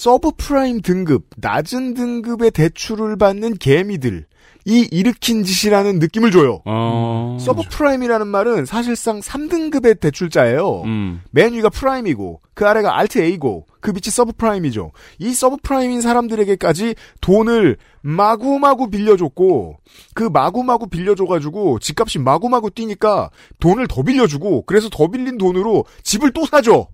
서브프라임 0.00 0.80
등급 0.80 1.26
낮은 1.36 1.92
등급의 1.92 2.52
대출을 2.52 3.18
받는 3.18 3.58
개미들이 3.58 4.22
일으킨 4.64 5.44
짓이라는 5.44 5.98
느낌을 5.98 6.30
줘요. 6.30 6.62
어. 6.64 7.36
서브프라임이라는 7.38 8.26
말은 8.26 8.64
사실상 8.64 9.20
3등급의 9.20 10.00
대출자예요. 10.00 10.82
음. 10.86 11.20
맨 11.32 11.52
위가 11.52 11.68
프라임이고 11.68 12.40
그 12.54 12.66
아래가 12.66 12.98
Alt-A고 12.98 13.66
그 13.80 13.90
밑이 13.90 14.04
서브프라임이죠. 14.10 14.92
이 15.18 15.34
서브프라임인 15.34 16.00
사람들에게까지 16.00 16.94
돈을 17.20 17.76
마구마구 18.00 18.88
빌려줬고 18.88 19.76
그 20.14 20.22
마구마구 20.22 20.86
빌려줘가지고 20.86 21.78
집값이 21.78 22.20
마구마구 22.20 22.70
뛰니까 22.70 23.28
돈을 23.58 23.86
더 23.86 24.02
빌려주고 24.02 24.62
그래서 24.62 24.88
더 24.88 25.08
빌린 25.08 25.36
돈으로 25.36 25.84
집을 26.04 26.32
또 26.32 26.46
사죠. 26.46 26.88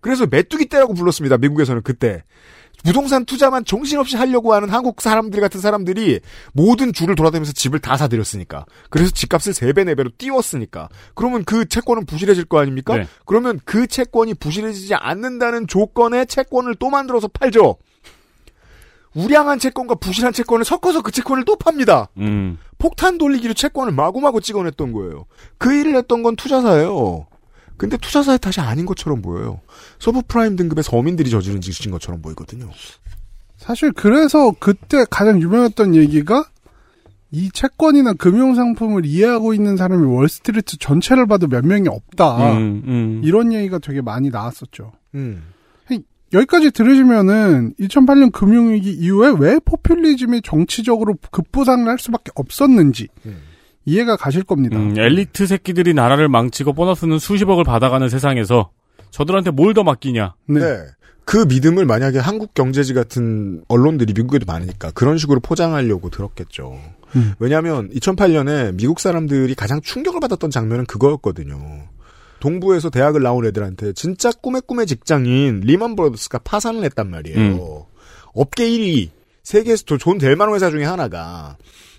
그래서 0.00 0.26
메뚜기 0.26 0.66
때라고 0.66 0.94
불렀습니다. 0.94 1.38
미국에서는 1.38 1.82
그때. 1.82 2.24
부동산 2.82 3.24
투자만 3.26 3.64
정신없이 3.64 4.16
하려고 4.16 4.54
하는 4.54 4.70
한국 4.70 5.00
사람들 5.02 5.40
같은 5.40 5.60
사람들이 5.60 6.20
모든 6.52 6.92
줄을 6.92 7.14
돌아다니면서 7.14 7.52
집을 7.52 7.78
다 7.78 7.96
사들였으니까. 7.96 8.64
그래서 8.88 9.10
집값을 9.10 9.52
3배, 9.52 9.84
4배로 9.84 10.12
띄웠으니까. 10.16 10.88
그러면 11.14 11.44
그 11.44 11.66
채권은 11.66 12.06
부실해질 12.06 12.46
거 12.46 12.58
아닙니까? 12.58 12.96
네. 12.96 13.06
그러면 13.26 13.60
그 13.64 13.86
채권이 13.86 14.34
부실해지지 14.34 14.94
않는다는 14.94 15.66
조건의 15.66 16.26
채권을 16.26 16.76
또 16.76 16.88
만들어서 16.88 17.28
팔죠. 17.28 17.76
우량한 19.14 19.58
채권과 19.58 19.96
부실한 19.96 20.32
채권을 20.32 20.64
섞어서 20.64 21.02
그 21.02 21.10
채권을 21.10 21.44
또 21.44 21.56
팝니다. 21.56 22.08
음. 22.18 22.58
폭탄 22.78 23.18
돌리기로 23.18 23.54
채권을 23.54 23.92
마구마구 23.92 24.40
찍어냈던 24.40 24.92
거예요. 24.92 25.26
그 25.58 25.74
일을 25.74 25.96
했던 25.96 26.22
건 26.22 26.36
투자사예요. 26.36 27.26
근데 27.80 27.96
투자사의 27.96 28.38
탓이 28.38 28.60
아닌 28.60 28.84
것처럼 28.84 29.22
보여요. 29.22 29.62
서브프라임 30.00 30.54
등급의 30.54 30.84
서민들이 30.84 31.30
저지른 31.30 31.62
짓인 31.62 31.90
것처럼 31.90 32.20
보이거든요. 32.20 32.68
사실 33.56 33.90
그래서 33.92 34.52
그때 34.58 35.06
가장 35.08 35.40
유명했던 35.40 35.94
얘기가 35.94 36.44
이 37.30 37.50
채권이나 37.50 38.12
금융상품을 38.12 39.06
이해하고 39.06 39.54
있는 39.54 39.78
사람이 39.78 40.04
월스트리트 40.14 40.76
전체를 40.76 41.26
봐도 41.26 41.46
몇 41.46 41.64
명이 41.64 41.88
없다. 41.88 42.52
음, 42.52 42.82
음. 42.86 43.20
이런 43.24 43.50
얘기가 43.54 43.78
되게 43.78 44.02
많이 44.02 44.28
나왔었죠. 44.28 44.92
음. 45.14 45.42
여기까지 46.32 46.70
들으시면은 46.70 47.74
2008년 47.80 48.30
금융위기 48.30 48.92
이후에 48.92 49.34
왜 49.36 49.58
포퓰리즘이 49.64 50.42
정치적으로 50.42 51.14
급부상을 51.32 51.88
할 51.88 51.98
수밖에 51.98 52.30
없었는지 52.36 53.08
음. 53.26 53.38
이해가 53.90 54.16
가실 54.16 54.44
겁니다. 54.44 54.78
음, 54.78 54.96
엘리트 54.96 55.46
새끼들이 55.46 55.94
나라를 55.94 56.28
망치고 56.28 56.74
보너스는 56.74 57.18
수십억을 57.18 57.64
받아가는 57.64 58.08
세상에서 58.08 58.70
저들한테 59.10 59.50
뭘 59.50 59.74
더 59.74 59.82
맡기냐. 59.82 60.34
네. 60.46 60.60
네. 60.60 60.76
그 61.24 61.44
믿음을 61.48 61.84
만약에 61.86 62.18
한국 62.18 62.54
경제지 62.54 62.94
같은 62.94 63.62
언론들이 63.68 64.12
미국에도 64.14 64.46
많으니까 64.46 64.90
그런 64.92 65.18
식으로 65.18 65.40
포장하려고 65.40 66.10
들었겠죠. 66.10 66.78
음. 67.16 67.34
왜냐하면 67.38 67.88
2008년에 67.90 68.74
미국 68.74 69.00
사람들이 69.00 69.54
가장 69.54 69.80
충격을 69.80 70.20
받았던 70.20 70.50
장면은 70.50 70.86
그거였거든요. 70.86 71.58
동부에서 72.40 72.90
대학을 72.90 73.22
나온 73.22 73.44
애들한테 73.44 73.92
진짜 73.92 74.30
꿈의 74.32 74.62
꿈의 74.66 74.86
직장인 74.86 75.60
리만 75.60 75.94
브로더스가 75.94 76.38
파산을 76.38 76.84
했단 76.84 77.10
말이에요. 77.10 77.38
음. 77.38 77.58
업계 78.34 78.68
1위, 78.68 79.10
세계에서 79.42 79.84
돈될 79.98 80.36
만한 80.36 80.54
회사 80.54 80.70
중에 80.70 80.84
하나가 80.84 81.56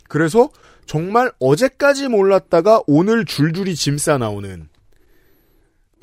그래서 0.10 0.50
정말 0.92 1.32
어제까지 1.40 2.10
몰랐다가 2.10 2.82
오늘 2.86 3.24
줄줄이 3.24 3.76
짐 3.76 3.98
싸 3.98 4.18
나오는 4.18 4.68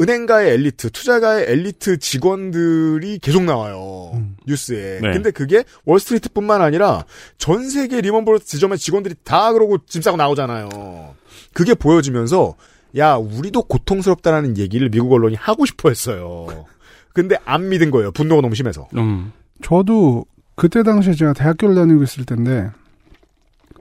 은행가의 0.01 0.55
엘리트, 0.55 0.93
투자가의 0.93 1.45
엘리트 1.47 1.99
직원들이 1.99 3.19
계속 3.19 3.43
나와요. 3.43 4.13
뉴스에. 4.47 5.01
네. 5.03 5.13
근데 5.13 5.31
그게 5.31 5.65
월스트리트뿐만 5.85 6.63
아니라 6.63 7.05
전 7.37 7.69
세계 7.69 8.01
리먼브로스 8.01 8.47
지점의 8.47 8.79
직원들이 8.79 9.17
다 9.25 9.53
그러고 9.53 9.77
짐 9.85 10.01
싸고 10.01 10.17
나오잖아요. 10.17 11.15
그게 11.53 11.75
보여지면서 11.75 12.55
야, 12.97 13.17
우리도 13.17 13.65
고통스럽다라는 13.65 14.57
얘기를 14.57 14.89
미국 14.89 15.13
언론이 15.13 15.35
하고 15.35 15.67
싶어 15.67 15.91
했어요. 15.91 16.65
근데 17.13 17.37
안 17.45 17.69
믿은 17.69 17.91
거예요. 17.91 18.11
분노가 18.13 18.41
너무 18.41 18.55
심해서. 18.55 18.89
음. 18.97 19.33
저도 19.61 20.25
그때 20.55 20.83
당시에 20.83 21.13
제가 21.13 21.35
대학교를 21.35 21.75
다니고 21.75 22.05
있을 22.05 22.25
때인데 22.25 22.71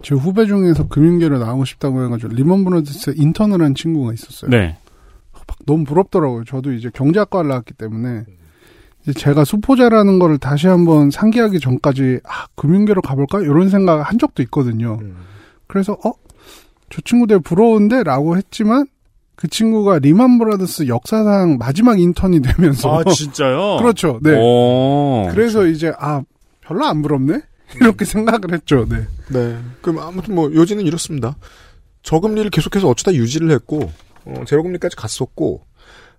제 0.04 0.16
후배 0.16 0.46
중에서 0.46 0.88
금융계로 0.88 1.40
나오고 1.40 1.66
싶다고 1.66 2.04
해가지고 2.06 2.34
리먼 2.34 2.64
브로더스 2.64 3.16
인턴을 3.18 3.62
한 3.62 3.76
친구가 3.76 4.14
있었어요. 4.14 4.52
네. 4.52 4.78
막 5.34 5.58
너무 5.66 5.84
부럽더라고요. 5.86 6.44
저도 6.46 6.74
이제 6.74 6.90
경제학과를 6.94 7.50
나왔기 7.50 7.74
때문에 7.74 8.26
이제 9.04 9.14
제가 9.14 9.46
수포자라는 9.46 10.20
거를 10.20 10.38
다시 10.38 10.68
한번 10.68 11.10
상기하기 11.10 11.60
전까지 11.60 12.20
아 12.26 12.48
금융계로 12.56 13.02
가볼까 13.02 13.42
이런 13.42 13.70
생각을 13.70 14.04
한 14.04 14.18
적도 14.20 14.44
있거든요. 14.44 15.00
그래서 15.68 15.98
어 16.04 16.28
저 16.90 17.02
친구들 17.02 17.40
부러운데라고 17.40 18.38
했지만 18.38 18.86
그 19.36 19.48
친구가 19.48 20.00
리만 20.00 20.40
브라더스 20.40 20.88
역사상 20.88 21.58
마지막 21.60 22.00
인턴이 22.00 22.42
되면서 22.42 23.00
아 23.00 23.04
진짜요? 23.04 23.78
그렇죠. 23.82 24.20
네. 24.24 24.36
오. 24.36 25.28
그래서 25.32 25.66
이제 25.68 25.94
아 26.00 26.22
별로 26.62 26.86
안 26.86 27.02
부럽네 27.02 27.42
이렇게 27.76 28.06
생각을 28.06 28.54
했죠. 28.54 28.86
네. 28.88 29.06
네. 29.30 29.58
그럼 29.82 30.00
아무튼 30.00 30.36
뭐 30.36 30.52
요지는 30.54 30.86
이렇습니다. 30.86 31.36
저금리를 32.04 32.50
계속해서 32.50 32.88
어쩌다 32.88 33.14
유지를 33.14 33.52
했고 33.52 33.92
어, 34.26 34.44
제로금리까지 34.46 34.96
갔었고 34.96 35.66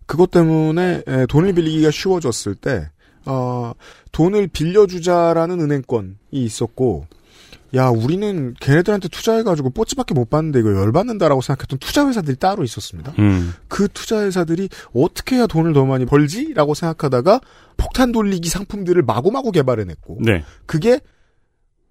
그것 0.06 0.30
때문에 0.30 1.02
에, 1.06 1.26
돈을 1.26 1.52
빌리기가 1.54 1.90
쉬워졌을 1.90 2.54
때 2.54 2.90
어, 3.24 3.72
돈을 4.12 4.48
빌려주자라는 4.48 5.60
은행권이 5.60 6.14
있었고 6.30 7.06
야 7.74 7.88
우리는 7.88 8.54
걔네들한테 8.60 9.08
투자해가지고 9.08 9.70
뽀찌밖에 9.70 10.14
못 10.14 10.30
받는데 10.30 10.60
이거 10.60 10.74
열받는다라고 10.74 11.42
생각했던 11.42 11.78
투자회사들이 11.78 12.36
따로 12.36 12.64
있었습니다. 12.64 13.12
음. 13.18 13.52
그 13.68 13.88
투자회사들이 13.88 14.70
어떻게 14.94 15.36
해야 15.36 15.46
돈을 15.46 15.74
더 15.74 15.84
많이 15.84 16.06
벌지라고 16.06 16.72
생각하다가 16.72 17.40
폭탄 17.76 18.12
돌리기 18.12 18.48
상품들을 18.48 19.02
마구마구 19.02 19.52
개발해냈고 19.52 20.18
네. 20.20 20.44
그게 20.64 21.00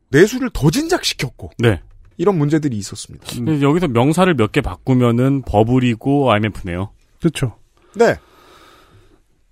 내수를 0.10 0.50
더 0.54 0.70
진작시켰고 0.70 1.52
네. 1.60 1.82
이런 2.18 2.38
문제들이 2.38 2.76
있었습니다. 2.78 3.26
근데 3.32 3.62
여기서 3.62 3.88
명사를 3.90 4.34
몇 4.36 4.52
개 4.52 4.62
바꾸면은 4.62 5.44
버블이고 5.44 6.32
IMF네요. 6.32 6.90
그렇죠. 7.20 7.56
네. 7.96 8.16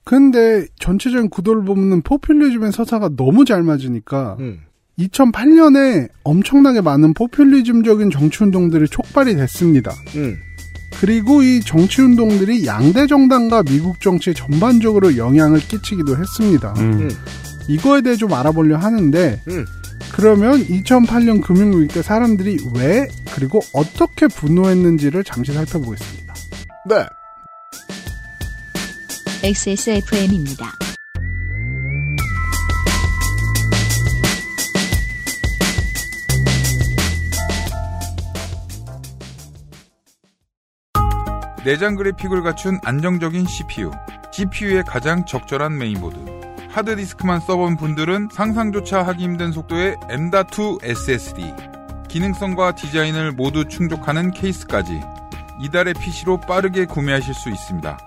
근데 0.04 0.66
전체적인 0.80 1.30
구도를 1.30 1.64
보면 1.66 2.02
포퓰리즘의 2.04 2.72
서사가 2.72 3.10
너무 3.18 3.44
잘 3.46 3.64
맞으니까 3.64 4.38
음. 4.40 4.60
2008년에 5.00 6.10
엄청나게 6.24 6.82
많은 6.82 7.14
포퓰리즘적인 7.14 8.12
정치운동들이 8.12 8.88
촉발이 8.88 9.36
됐습니다. 9.36 9.92
음. 10.16 10.38
그리고 11.02 11.44
이 11.44 11.60
정치운동들이 11.60 12.66
양대 12.66 13.06
정당과 13.08 13.64
미국 13.64 14.00
정치에 14.00 14.34
전반적으로 14.34 15.18
영향을 15.18 15.60
끼치기도 15.60 16.16
했습니다. 16.18 16.74
음. 16.78 17.10
이거에 17.68 18.02
대해 18.02 18.16
좀 18.16 18.32
알아보려 18.32 18.78
하는데 18.78 19.42
음. 19.50 19.66
그러면 20.12 20.66
2008년 20.66 21.42
금융위기 21.44 21.94
때 21.94 22.02
사람들이 22.02 22.58
왜 22.74 23.08
그리고 23.34 23.60
어떻게 23.74 24.28
분노했는지를 24.28 25.24
잠시 25.24 25.52
살펴보겠습니다. 25.52 26.34
네. 26.88 27.06
XSFM입니다. 29.44 30.72
내장 41.66 41.96
그래픽을 41.96 42.44
갖춘 42.44 42.80
안정적인 42.84 43.48
CPU, 43.48 43.90
GPU의 44.32 44.84
가장 44.84 45.26
적절한 45.26 45.78
메인보드. 45.78 46.45
하드디스크만 46.76 47.40
써본 47.40 47.78
분들은 47.78 48.28
상상조차 48.34 49.08
하기 49.08 49.24
힘든 49.24 49.54
속도의 49.54 49.96
M.2 50.10 50.84
SSD. 50.84 51.54
기능성과 52.10 52.76
디자인을 52.76 53.32
모두 53.32 53.66
충족하는 53.66 54.32
케이스까지 54.32 55.00
이달의 55.62 55.94
PC로 55.94 56.42
빠르게 56.42 56.84
구매하실 56.86 57.34
수 57.34 57.50
있습니다. 57.50 57.98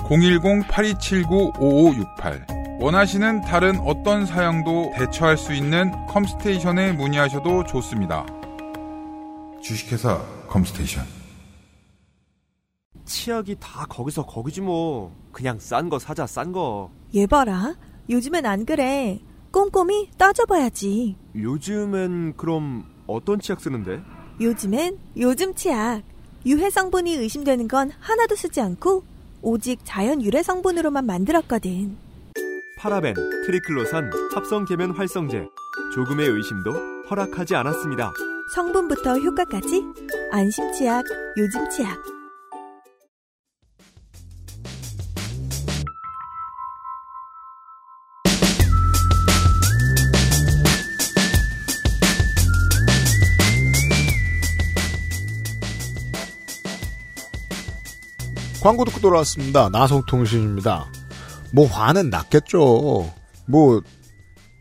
010-8279-5568 0.00 2.58
원하시는 2.80 3.40
다른 3.40 3.80
어떤 3.80 4.26
사양도 4.26 4.92
대처할 4.96 5.38
수 5.38 5.54
있는 5.54 5.90
컴스테이션에 6.08 6.92
문의하셔도 6.92 7.64
좋습니다. 7.64 8.26
주식회사 9.62 10.20
컴스테이션 10.48 11.06
치약이 13.06 13.56
다 13.58 13.86
거기서 13.88 14.26
거기지 14.26 14.60
뭐. 14.60 15.16
그냥 15.32 15.58
싼 15.58 15.88
거 15.88 15.98
사자, 15.98 16.26
싼 16.26 16.52
거. 16.52 16.90
얘 17.14 17.26
봐라. 17.26 17.74
요즘엔 18.10 18.46
안 18.46 18.64
그래. 18.64 19.20
꼼꼼히 19.50 20.10
따져봐야지. 20.16 21.16
요즘엔 21.34 22.34
그럼 22.36 22.84
어떤 23.06 23.40
치약 23.40 23.60
쓰는데? 23.60 24.02
요즘엔 24.40 24.98
요즘 25.18 25.54
치약. 25.54 26.02
유해 26.46 26.70
성분이 26.70 27.14
의심되는 27.14 27.68
건 27.68 27.90
하나도 27.98 28.36
쓰지 28.36 28.60
않고 28.60 29.04
오직 29.42 29.80
자연 29.84 30.22
유래 30.22 30.42
성분으로만 30.42 31.04
만들었거든. 31.06 31.96
파라벤, 32.78 33.14
트리클로산, 33.46 34.10
합성 34.34 34.64
계면 34.64 34.92
활성제. 34.92 35.46
조금의 35.94 36.28
의심도 36.28 36.72
허락하지 37.10 37.56
않았습니다. 37.56 38.12
성분부터 38.54 39.18
효과까지 39.18 39.82
안심 40.30 40.72
치약, 40.72 41.04
요즘 41.36 41.68
치약. 41.70 42.17
광고 58.62 58.84
듣고 58.84 59.00
돌아왔습니다. 59.00 59.68
나성통신입니다. 59.70 60.86
뭐 61.54 61.66
화는 61.66 62.10
났겠죠. 62.10 63.10
뭐 63.46 63.82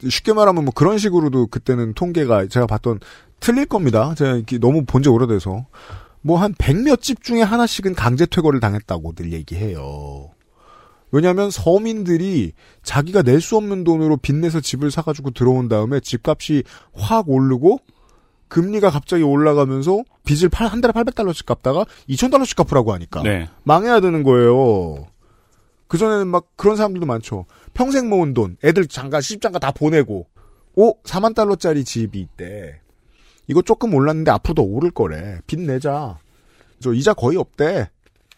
쉽게 0.08 0.34
말하면 0.34 0.66
뭐 0.66 0.74
그런 0.74 0.98
식으로도 0.98 1.48
그때는 1.48 1.94
통계가 1.94 2.48
제가 2.48 2.68
봤던 2.68 3.00
틀릴 3.40 3.66
겁니다. 3.66 4.14
제가 4.16 4.42
너무 4.62 4.86
본 4.86 5.02
지 5.02 5.10
오래돼서 5.10 5.66
뭐 6.22 6.38
한 6.38 6.54
백 6.58 6.76
몇 6.78 7.02
집 7.02 7.24
중에 7.24 7.42
하나씩은 7.42 7.96
강제 7.96 8.26
퇴거를 8.26 8.60
당했다고들 8.60 9.34
얘기해요. 9.34 10.30
왜냐하면 11.12 11.50
서민들이 11.50 12.52
자기가 12.84 13.22
낼 13.24 13.40
수 13.42 13.56
없는 13.58 13.84
돈으로 13.84 14.18
빚내서 14.18 14.60
집을 14.60 14.92
사가지고 14.92 15.32
들어온 15.32 15.70
다음에 15.70 16.00
집값이 16.02 16.64
확 16.94 17.30
오르고 17.30 17.80
금리가 18.50 18.90
갑자기 18.90 19.24
올라가면서 19.24 20.04
빚을 20.26 20.50
팔- 20.50 20.68
한 20.68 20.82
달에 20.82 20.94
800달러씩 20.94 21.46
갚다가 21.46 21.86
2000달러씩 22.10 22.56
갚으라고 22.56 22.94
하니까 22.94 23.22
네. 23.24 23.50
망해야 23.64 24.00
되는 24.00 24.24
거예요. 24.24 25.08
그전에는 25.88 26.28
막 26.28 26.48
그런 26.56 26.76
사람들도 26.76 27.06
많죠. 27.06 27.46
평생 27.74 28.10
모은 28.10 28.34
돈, 28.34 28.58
애들 28.64 28.88
장가, 28.88 29.22
시집장가 29.22 29.60
다 29.60 29.72
보내고, 29.72 30.28
오, 30.76 31.02
4만 31.04 31.34
달러짜리 31.34 31.86
집이 31.86 32.20
있대. 32.20 32.82
이거 33.48 33.62
조금 33.62 33.94
올랐는데 33.94 34.30
앞으로 34.32 34.54
더 34.56 34.62
오를 34.64 34.92
거래. 34.92 35.40
빚 35.48 35.60
내자. 35.62 36.20
저 36.82 36.92
이자 36.94 37.14
거의 37.14 37.38
없대. 37.38 37.90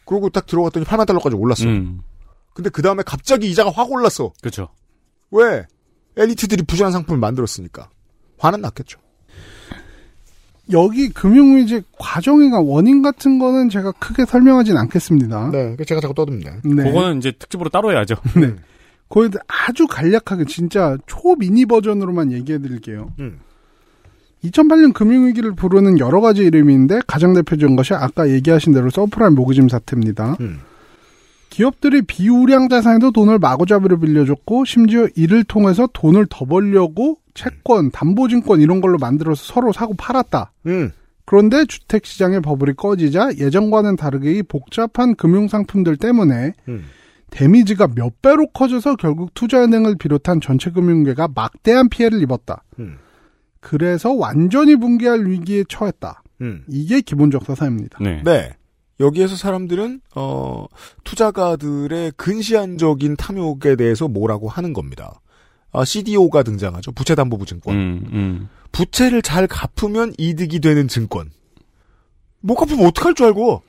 그러고 0.06 0.30
딱 0.30 0.46
들어갔더니 0.46 0.86
8만 0.86 1.08
달러까지 1.08 1.36
올랐어. 1.36 1.66
음. 1.66 2.02
근데 2.54 2.70
그 2.70 2.82
다음에 2.84 3.02
갑자기 3.04 3.50
이자가 3.50 3.72
확 3.72 3.92
올랐어. 3.92 4.32
그렇죠. 4.42 4.70
왜? 5.32 5.66
엘리트들이 6.18 6.64
부실한 6.64 6.92
상품을 6.92 7.20
만들었으니까. 7.20 7.90
화는 8.38 8.62
났겠죠. 8.62 9.00
여기 10.72 11.10
금융위기 11.10 11.82
과정이나 11.98 12.60
원인 12.60 13.02
같은 13.02 13.40
거는 13.40 13.70
제가 13.70 13.92
크게 13.94 14.26
설명하진 14.26 14.78
않겠습니다. 14.78 15.50
네, 15.52 15.76
제가 15.86 16.02
자꾸 16.02 16.14
떠듭니다. 16.14 16.58
네. 16.64 16.84
그거는 16.84 17.18
이제 17.18 17.32
특집으로 17.32 17.70
따로 17.70 17.92
해야죠. 17.92 18.16
네. 18.40 18.56
거의 19.10 19.30
아주 19.48 19.88
간략하게 19.88 20.46
진짜 20.46 20.98
초미니 21.08 21.66
버전으로만 21.66 22.32
얘기해 22.32 22.60
드릴게요. 22.60 23.12
음. 23.20 23.40
2008년 24.44 24.94
금융위기를 24.94 25.54
부르는 25.54 26.00
여러 26.00 26.22
가지 26.22 26.44
이름인데 26.44 27.02
가장 27.08 27.34
대표적인 27.34 27.76
것이 27.76 27.94
아까 27.94 28.30
얘기하신 28.30 28.74
대로 28.74 28.90
서브프라임 28.90 29.36
모기지 29.36 29.68
사태입니다. 29.68 30.38
음. 30.40 30.60
기업들이 31.60 32.02
비우량 32.04 32.70
자산에도 32.70 33.12
돈을 33.12 33.38
마구잡이로 33.38 34.00
빌려줬고 34.00 34.64
심지어 34.64 35.10
이를 35.18 35.44
통해서 35.44 35.90
돈을 35.92 36.28
더 36.30 36.46
벌려고 36.46 37.18
채권, 37.34 37.92
담보증권 37.92 38.62
이런 38.62 38.80
걸로 38.80 38.98
만들어서 38.98 39.44
서로 39.44 39.74
사고 39.74 39.94
팔았다. 39.94 40.54
음. 40.68 40.92
그런데 41.26 41.66
주택 41.66 42.06
시장의 42.06 42.40
버블이 42.40 42.76
꺼지자 42.78 43.32
예전과는 43.40 43.98
다르게 43.98 44.36
이 44.36 44.42
복잡한 44.42 45.16
금융 45.16 45.50
상품들 45.50 45.98
때문에 45.98 46.54
음. 46.70 46.86
데미지가 47.30 47.90
몇 47.94 48.22
배로 48.22 48.48
커져서 48.48 48.96
결국 48.96 49.34
투자은행을 49.34 49.98
비롯한 49.98 50.40
전체 50.40 50.72
금융계가 50.72 51.28
막대한 51.36 51.90
피해를 51.90 52.22
입었다. 52.22 52.64
음. 52.80 53.00
그래서 53.60 54.14
완전히 54.14 54.78
붕괴할 54.78 55.26
위기에 55.26 55.66
처했다. 55.68 56.24
음. 56.40 56.64
이게 56.70 57.02
기본적 57.02 57.44
서사입니다. 57.44 58.00
네. 58.02 58.22
네. 58.24 58.50
여기에서 59.00 59.36
사람들은 59.36 60.02
어 60.16 60.66
투자가들의 61.04 62.14
근시안적인 62.18 63.16
탐욕에 63.16 63.76
대해서 63.76 64.08
뭐라고 64.08 64.50
하는 64.50 64.74
겁니다. 64.74 65.22
아, 65.72 65.86
CDO가 65.86 66.44
등장하죠. 66.44 66.92
부채담보부증권. 66.94 67.76
음, 67.76 68.10
음. 68.12 68.50
부채를 68.72 69.22
잘 69.22 69.48
갚으면 69.48 70.14
이득이 70.18 70.60
되는 70.60 70.88
증권. 70.88 71.30
못 72.42 72.56
갚으면 72.56 72.86
어떡할 72.88 73.14
줄 73.14 73.28
알고. 73.28 73.62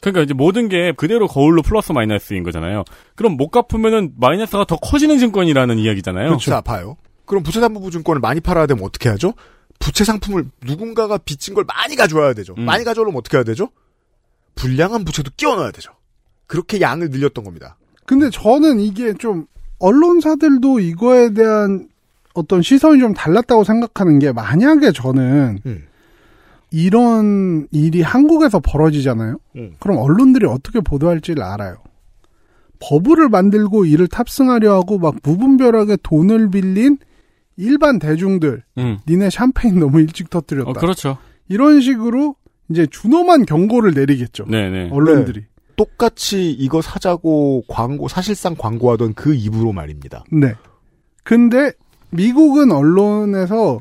그러니까 0.00 0.22
이제 0.22 0.34
모든 0.34 0.68
게 0.68 0.92
그대로 0.96 1.28
거울로 1.28 1.62
플러스 1.62 1.92
마이너스인 1.92 2.42
거잖아요. 2.42 2.84
그럼 3.14 3.36
못 3.36 3.50
갚으면은 3.50 4.14
마이너스가 4.16 4.64
더 4.64 4.76
커지는 4.76 5.18
증권이라는 5.18 5.78
이야기잖아요. 5.78 6.38
자, 6.38 6.60
봐요. 6.60 6.96
그럼 7.24 7.42
부채담보부증권을 7.44 8.20
많이 8.20 8.40
팔아야 8.40 8.66
되면 8.66 8.82
어떻게 8.84 9.08
하죠? 9.10 9.34
부채 9.78 10.04
상품을 10.04 10.46
누군가가 10.64 11.18
빚진 11.18 11.54
걸 11.54 11.64
많이 11.64 11.96
가져와야 11.96 12.34
되죠. 12.34 12.54
음. 12.58 12.64
많이 12.64 12.84
가져오려면 12.84 13.18
어떻게 13.18 13.36
해야 13.36 13.44
되죠? 13.44 13.70
불량한 14.54 15.04
부채도 15.04 15.32
끼워 15.36 15.56
넣어야 15.56 15.70
되죠. 15.70 15.92
그렇게 16.46 16.80
양을 16.80 17.10
늘렸던 17.10 17.44
겁니다. 17.44 17.76
근데 18.04 18.30
저는 18.30 18.80
이게 18.80 19.14
좀 19.14 19.46
언론사들도 19.78 20.80
이거에 20.80 21.32
대한 21.32 21.88
어떤 22.34 22.62
시선이 22.62 22.98
좀 23.00 23.14
달랐다고 23.14 23.64
생각하는 23.64 24.18
게 24.18 24.32
만약에 24.32 24.92
저는 24.92 25.58
음. 25.66 25.84
이런 26.70 27.68
일이 27.70 28.00
한국에서 28.00 28.60
벌어지잖아요. 28.60 29.38
음. 29.56 29.72
그럼 29.78 29.98
언론들이 29.98 30.46
어떻게 30.46 30.80
보도할지를 30.80 31.42
알아요. 31.42 31.76
버블을 32.80 33.28
만들고 33.28 33.84
이를 33.84 34.08
탑승하려 34.08 34.74
하고 34.74 34.98
막 34.98 35.16
무분별하게 35.22 35.98
돈을 36.02 36.50
빌린 36.50 36.98
일반 37.56 37.98
대중들, 37.98 38.62
음. 38.78 38.98
니네 39.06 39.30
샴페인 39.30 39.78
너무 39.78 40.00
일찍 40.00 40.30
터뜨렸다. 40.30 40.70
어, 40.70 40.72
그렇죠. 40.72 41.18
이런 41.48 41.80
식으로 41.80 42.34
이제 42.72 42.86
준엄한 42.90 43.46
경고를 43.46 43.92
내리겠죠. 43.94 44.46
네네. 44.46 44.90
언론들이. 44.90 45.44
똑같이 45.76 46.50
이거 46.50 46.82
사자고 46.82 47.62
광고, 47.68 48.08
사실상 48.08 48.54
광고하던 48.56 49.14
그 49.14 49.34
입으로 49.34 49.72
말입니다. 49.72 50.24
네. 50.30 50.54
근데 51.24 51.72
미국은 52.10 52.72
언론에서 52.72 53.80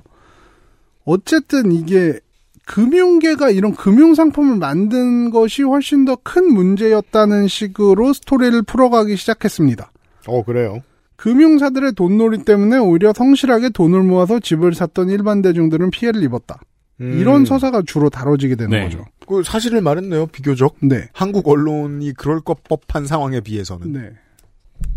어쨌든 1.04 1.72
이게 1.72 2.20
금융계가 2.66 3.50
이런 3.50 3.74
금융 3.74 4.14
상품을 4.14 4.58
만든 4.58 5.32
것이 5.32 5.64
훨씬 5.64 6.06
더 6.06 6.16
큰 6.24 6.54
문제였다는 6.54 7.48
식으로 7.48 8.14
스토리를 8.14 8.62
풀어가기 8.62 9.16
시작했습니다. 9.18 9.92
어, 10.28 10.44
그래요. 10.44 10.80
금융사들의 11.18 11.94
돈놀이 11.94 12.46
때문에 12.46 12.78
오히려 12.78 13.12
성실하게 13.14 13.70
돈을 13.70 14.02
모아서 14.04 14.40
집을 14.40 14.74
샀던 14.74 15.10
일반 15.10 15.42
대중들은 15.42 15.92
피해를 15.92 16.24
입었다. 16.24 16.60
음. 17.02 17.18
이런 17.20 17.46
서사가 17.46 17.84
주로 17.86 18.10
다뤄지게 18.10 18.56
되는 18.56 18.70
네. 18.70 18.84
거죠. 18.84 19.06
그 19.28 19.44
사실을 19.44 19.82
말했네요, 19.82 20.28
비교적. 20.28 20.76
네. 20.82 21.10
한국 21.14 21.48
언론이 21.48 22.14
그럴 22.14 22.42
것 22.42 22.64
법한 22.64 23.06
상황에 23.06 23.40
비해서는. 23.42 23.92
네. 23.92 24.12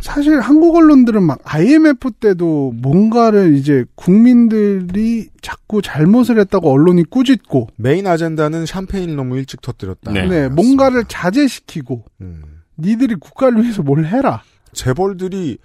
사실 0.01 0.41
한국 0.41 0.77
언론들은 0.77 1.23
막 1.23 1.39
IMF 1.45 2.13
때도 2.13 2.73
뭔가를 2.77 3.55
이제 3.55 3.85
국민들이 3.95 5.29
자꾸 5.43 5.83
잘못을 5.83 6.39
했다고 6.41 6.71
언론이 6.71 7.05
꾸짖고 7.05 7.69
메인 7.77 8.07
아젠다는 8.07 8.67
샴페인을 8.67 9.17
너무 9.17 9.37
일찍 9.37 9.61
터뜨렸다. 9.61 10.13
네. 10.13 10.27
네, 10.27 10.49
뭔가를 10.49 11.05
자제시키고 11.07 12.05
음. 12.23 12.43
니들이 12.79 13.15
국가를 13.17 13.63
위해서 13.63 13.83
뭘 13.83 14.05
해라. 14.07 14.43
재벌들이 14.73 15.59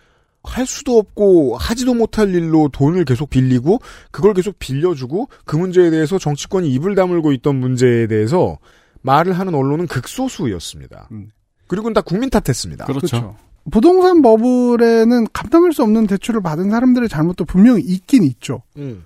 할 0.43 0.65
수도 0.65 0.97
없고 0.97 1.57
하지도 1.57 1.93
못할 1.93 2.33
일로 2.33 2.69
돈을 2.71 3.05
계속 3.05 3.29
빌리고 3.29 3.79
그걸 4.11 4.33
계속 4.33 4.57
빌려주고 4.57 5.29
그 5.45 5.55
문제에 5.57 5.89
대해서 5.89 6.17
정치권이 6.17 6.71
입을 6.73 6.95
다물고 6.95 7.33
있던 7.33 7.55
문제에 7.57 8.07
대해서 8.07 8.57
말을 9.01 9.33
하는 9.33 9.53
언론은 9.53 9.87
극소수였습니다. 9.87 11.09
음. 11.11 11.29
그리고는 11.67 11.93
다 11.93 12.01
국민 12.01 12.29
탓했습니다. 12.29 12.85
그렇죠. 12.85 13.35
부동산 13.71 14.21
버블에는 14.21 15.27
감당할 15.33 15.73
수 15.73 15.83
없는 15.83 16.07
대출을 16.07 16.41
받은 16.41 16.69
사람들의 16.69 17.07
잘못도 17.09 17.45
분명히 17.45 17.81
있긴 17.83 18.23
있죠. 18.23 18.63
음. 18.77 19.05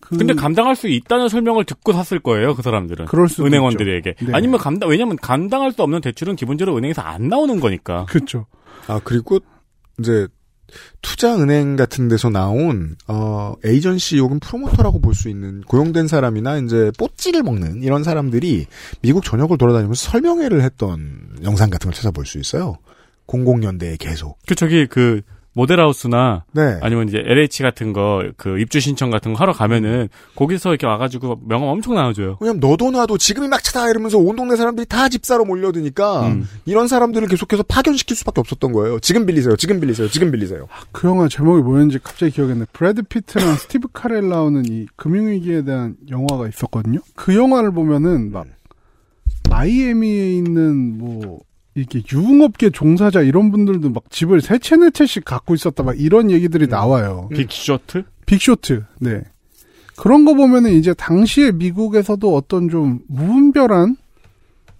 그, 0.00 0.16
근데 0.16 0.34
감당할 0.34 0.74
수 0.74 0.88
있다는 0.88 1.28
설명을 1.28 1.64
듣고 1.64 1.92
샀을 1.92 2.20
거예요, 2.20 2.54
그 2.54 2.62
사람들은. 2.62 3.04
그럴 3.06 3.28
수도 3.28 3.44
은행원들에게. 3.44 4.14
네. 4.18 4.32
아니면 4.32 4.58
감당, 4.58 4.88
왜냐면 4.88 5.16
감당할 5.16 5.72
수 5.72 5.82
없는 5.82 6.00
대출은 6.00 6.36
기본적으로 6.36 6.76
은행에서 6.78 7.02
안 7.02 7.28
나오는 7.28 7.60
거니까. 7.60 8.06
그렇죠. 8.06 8.46
아 8.88 9.00
그리고 9.04 9.38
이제 9.98 10.26
투자은행 11.02 11.76
같은 11.76 12.08
데서 12.08 12.30
나온 12.30 12.96
어 13.08 13.54
에이전시 13.64 14.18
혹은 14.18 14.38
프로모터라고 14.40 15.00
볼 15.00 15.14
수 15.14 15.28
있는 15.28 15.60
고용된 15.62 16.08
사람이나 16.08 16.58
이제 16.58 16.90
뽀찌를 16.98 17.42
먹는 17.42 17.82
이런 17.82 18.04
사람들이 18.04 18.66
미국 19.02 19.24
전역을 19.24 19.58
돌아다니면서 19.58 20.10
설명회를 20.10 20.62
했던 20.62 21.36
영상 21.42 21.68
같은 21.68 21.90
걸 21.90 21.94
찾아볼 21.94 22.24
수 22.26 22.38
있어요. 22.38 22.78
00년대에 23.26 23.98
계속. 23.98 24.38
그, 24.46 24.54
저기, 24.54 24.86
그, 24.86 25.22
모델하우스나 25.52 26.44
네. 26.52 26.78
아니면 26.80 27.08
이제 27.08 27.18
LH 27.18 27.62
같은 27.62 27.92
거, 27.92 28.22
그 28.36 28.58
입주 28.60 28.78
신청 28.80 29.10
같은 29.10 29.32
거 29.32 29.40
하러 29.40 29.52
가면은 29.52 30.08
거기서 30.36 30.70
이렇게 30.70 30.86
와가지고 30.86 31.40
명함 31.46 31.68
엄청 31.68 31.94
나눠줘요. 31.94 32.36
왜냐면 32.40 32.60
너도 32.60 32.90
나도 32.90 33.18
지금이 33.18 33.48
막차다 33.48 33.90
이러면서 33.90 34.18
온 34.18 34.36
동네 34.36 34.56
사람들이 34.56 34.86
다 34.86 35.08
집사로 35.08 35.44
몰려드니까 35.44 36.28
음. 36.28 36.48
이런 36.66 36.86
사람들을 36.86 37.26
계속해서 37.28 37.64
파견시킬 37.64 38.16
수밖에 38.16 38.40
없었던 38.40 38.72
거예요. 38.72 39.00
지금 39.00 39.26
빌리세요. 39.26 39.56
지금 39.56 39.80
빌리세요. 39.80 40.08
지금 40.08 40.30
빌리세요. 40.30 40.68
그 40.92 41.08
영화 41.08 41.28
제목이 41.28 41.62
뭐였는지 41.62 41.98
갑자기 42.02 42.32
기억이 42.32 42.52
안 42.52 42.58
나요. 42.58 42.66
브래드 42.72 43.02
피트랑 43.02 43.56
스티브 43.56 43.88
카렐 43.92 44.28
나오는 44.28 44.64
이 44.66 44.86
금융위기에 44.96 45.62
대한 45.62 45.96
영화가 46.08 46.48
있었거든요. 46.48 47.00
그 47.16 47.34
영화를 47.34 47.72
보면은 47.72 48.30
막 48.30 48.46
마이애미에 49.48 50.32
있는 50.34 50.98
뭐 50.98 51.40
이렇게 51.74 52.02
유흥업계 52.12 52.70
종사자 52.70 53.20
이런 53.22 53.50
분들도 53.50 53.90
막 53.90 54.04
집을 54.10 54.40
세 54.40 54.58
채 54.58 54.76
네 54.76 54.90
채씩 54.90 55.24
갖고 55.24 55.54
있었다 55.54 55.82
막 55.82 55.98
이런 55.98 56.30
얘기들이 56.30 56.66
나와요. 56.66 57.28
빅쇼트? 57.32 58.04
빅쇼트. 58.26 58.84
네. 58.98 59.22
그런 59.96 60.24
거 60.24 60.34
보면은 60.34 60.72
이제 60.72 60.94
당시에 60.94 61.52
미국에서도 61.52 62.34
어떤 62.34 62.68
좀 62.68 63.00
무분별한 63.08 63.96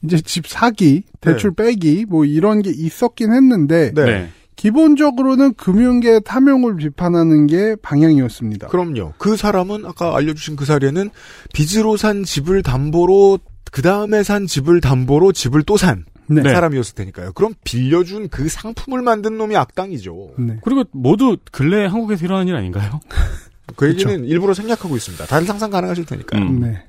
이제 0.02 0.18
집 0.20 0.46
사기, 0.46 1.02
대출 1.20 1.52
빼기 1.54 2.06
뭐 2.08 2.24
이런 2.24 2.62
게 2.62 2.70
있었긴 2.70 3.32
했는데 3.32 3.92
네. 3.94 4.28
기본적으로는 4.56 5.54
금융계 5.54 6.20
탐욕을 6.20 6.76
비판하는 6.76 7.46
게 7.46 7.76
방향이었습니다. 7.82 8.68
그럼요. 8.68 9.12
그 9.18 9.36
사람은 9.36 9.84
아까 9.86 10.16
알려주신 10.16 10.56
그 10.56 10.64
사례는 10.64 11.10
빚으로 11.54 11.96
산 11.96 12.24
집을 12.24 12.62
담보로 12.62 13.38
그 13.72 13.82
다음에 13.82 14.22
산 14.22 14.46
집을 14.46 14.80
담보로 14.80 15.32
집을 15.32 15.62
또 15.62 15.76
산 15.76 16.04
네. 16.30 16.42
사람이었을 16.42 16.94
테니까요. 16.94 17.32
그럼 17.32 17.54
빌려준 17.64 18.28
그 18.28 18.48
상품을 18.48 19.02
만든 19.02 19.36
놈이 19.36 19.56
악당이죠. 19.56 20.34
네. 20.38 20.58
그리고 20.62 20.84
모두 20.92 21.36
근래 21.50 21.86
한국에서 21.86 22.24
일어난 22.24 22.48
일 22.48 22.54
아닌가요? 22.54 23.00
그 23.76 23.88
얘기는 23.88 24.24
일부러 24.24 24.54
생략하고 24.54 24.96
있습니다. 24.96 25.26
다들 25.26 25.46
상상 25.46 25.70
가능하실 25.70 26.06
테니까요. 26.06 26.42
음. 26.42 26.60
네. 26.60 26.82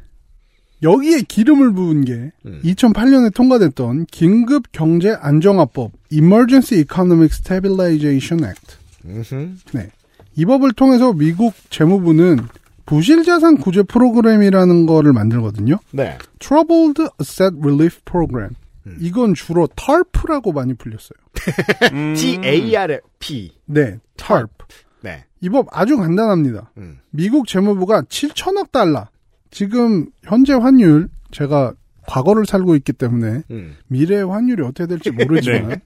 여기에 0.83 1.21
기름을 1.27 1.73
부은 1.73 2.05
게 2.05 2.31
음. 2.45 2.59
2008년에 2.63 3.33
통과됐던 3.33 4.07
긴급 4.09 4.71
경제 4.71 5.15
안정화법 5.19 5.91
Emergency 6.09 6.81
Economic 6.81 7.33
Stabilization 7.33 8.43
Act. 8.43 8.77
음흠. 9.05 9.55
네. 9.73 9.89
이 10.35 10.45
법을 10.45 10.73
통해서 10.73 11.13
미국 11.13 11.53
재무부는 11.69 12.39
부실 12.85 13.23
자산 13.23 13.57
구제 13.57 13.83
프로그램이라는 13.83 14.85
거를 14.85 15.13
만들거든요. 15.13 15.79
네. 15.91 16.17
Troubled 16.39 17.01
Asset 17.21 17.55
Relief 17.61 17.99
Program. 18.03 18.55
음. 18.87 18.97
이건 18.99 19.33
주로 19.33 19.67
TARP라고 19.75 20.51
많이 20.53 20.73
불렸어요. 20.73 21.17
음. 21.93 22.13
T-A-R-P. 22.15 23.51
네, 23.65 23.99
TARP. 24.17 24.53
네. 25.01 25.25
이 25.41 25.49
법 25.49 25.67
아주 25.71 25.97
간단합니다. 25.97 26.71
음. 26.77 26.99
미국 27.09 27.47
재무부가 27.47 28.01
7천억 28.03 28.71
달러. 28.71 29.07
지금 29.49 30.07
현재 30.23 30.53
환율 30.53 31.09
제가 31.31 31.73
과거를 32.07 32.45
살고 32.45 32.75
있기 32.77 32.93
때문에 32.93 33.43
음. 33.51 33.75
미래의 33.87 34.25
환율이 34.27 34.63
어떻게 34.63 34.87
될지 34.87 35.09
모르지만 35.11 35.69
네. 35.69 35.81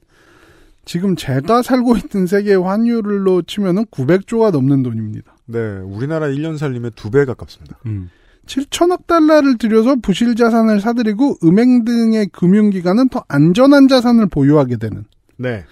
지금 0.84 1.16
제가 1.16 1.62
살고 1.62 1.96
있는 1.96 2.26
세계의 2.26 2.62
환율로 2.62 3.42
치면은 3.42 3.86
900조가 3.86 4.52
넘는 4.52 4.82
돈입니다. 4.82 5.36
네. 5.46 5.58
우리나라 5.58 6.26
1년 6.28 6.58
살림의 6.58 6.92
두배 6.94 7.24
가깝습니다. 7.24 7.78
음. 7.86 8.10
7천억 8.46 9.06
달러를 9.06 9.58
들여서 9.58 9.96
부실 9.96 10.34
자산을 10.34 10.80
사들이고 10.80 11.38
은행 11.44 11.84
등의 11.84 12.28
금융기관은 12.28 13.08
더 13.08 13.24
안전한 13.28 13.88
자산을 13.88 14.28
보유하게 14.28 14.76
되는 14.76 15.04
네. 15.36 15.64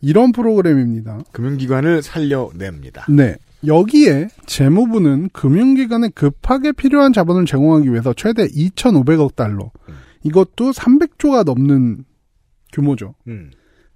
이런 0.00 0.32
프로그램입니다. 0.32 1.20
금융기관을 1.32 2.02
살려냅니다. 2.02 3.06
네. 3.08 3.36
여기에 3.66 4.28
재무부는 4.46 5.30
금융기관에 5.32 6.10
급하게 6.10 6.72
필요한 6.72 7.12
자본을 7.12 7.46
제공하기 7.46 7.90
위해서 7.90 8.12
최대 8.12 8.46
2,500억 8.46 9.34
달러. 9.34 9.70
이것도 10.22 10.72
300조가 10.72 11.44
넘는 11.44 12.04
규모죠. 12.72 13.14
음. 13.28 13.50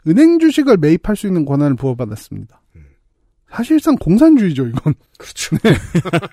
은행 0.07 0.39
주식을 0.39 0.79
매입할 0.79 1.15
수 1.17 1.27
있는 1.27 1.45
권한을 1.45 1.77
부여받았습니다. 1.77 2.60
사실상 3.51 3.97
공산주의죠, 3.97 4.67
이건. 4.67 4.95
그렇죠. 5.19 5.57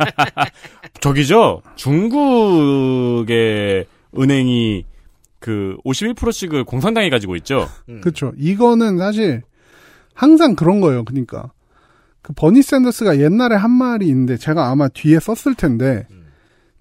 저기죠. 1.01 1.61
중국의 1.75 3.85
은행이 4.17 4.85
그 5.39 5.77
51%씩을 5.85 6.63
공산당이 6.63 7.09
가지고 7.09 7.35
있죠. 7.37 7.67
그렇죠. 8.01 8.33
이거는 8.37 8.97
사실 8.97 9.43
항상 10.13 10.55
그런 10.55 10.81
거예요. 10.81 11.03
그러니까 11.03 11.51
그 12.21 12.33
버니 12.33 12.61
샌더스가 12.61 13.19
옛날에 13.19 13.55
한 13.55 13.71
말이 13.71 14.07
있는데 14.07 14.37
제가 14.37 14.69
아마 14.69 14.87
뒤에 14.87 15.19
썼을 15.19 15.55
텐데 15.55 16.07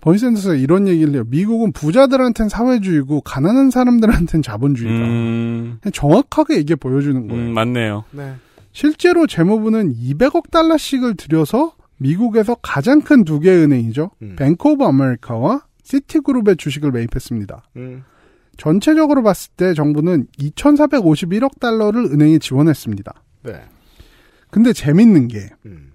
버니 0.00 0.18
샌더스가 0.18 0.54
이런 0.54 0.88
얘기를 0.88 1.14
해요. 1.14 1.24
미국은 1.28 1.72
부자들한테는 1.72 2.48
사회주의고 2.48 3.20
가난한 3.22 3.70
사람들한테는 3.70 4.42
자본주의다. 4.42 5.04
음, 5.04 5.78
정확하게 5.92 6.56
이게 6.56 6.74
보여주는 6.74 7.28
거예요. 7.28 7.42
음, 7.42 7.52
맞네요. 7.52 8.04
네. 8.12 8.34
실제로 8.76 9.26
재무부는 9.26 9.94
200억 9.94 10.50
달러씩을 10.50 11.14
들여서 11.16 11.76
미국에서 11.96 12.56
가장 12.56 13.00
큰 13.00 13.24
두 13.24 13.40
개의 13.40 13.64
은행이죠. 13.64 14.10
음. 14.20 14.36
뱅크 14.36 14.68
오브 14.68 14.84
아메리카와 14.84 15.64
시티그룹의 15.82 16.58
주식을 16.58 16.92
매입했습니다. 16.92 17.62
음. 17.76 18.04
전체적으로 18.58 19.22
봤을 19.22 19.50
때 19.56 19.72
정부는 19.72 20.26
2,451억 20.38 21.58
달러를 21.58 22.04
은행에 22.04 22.38
지원했습니다. 22.38 23.14
네. 23.44 23.62
근데 24.50 24.74
재밌는 24.74 25.28
게 25.28 25.48
음. 25.64 25.92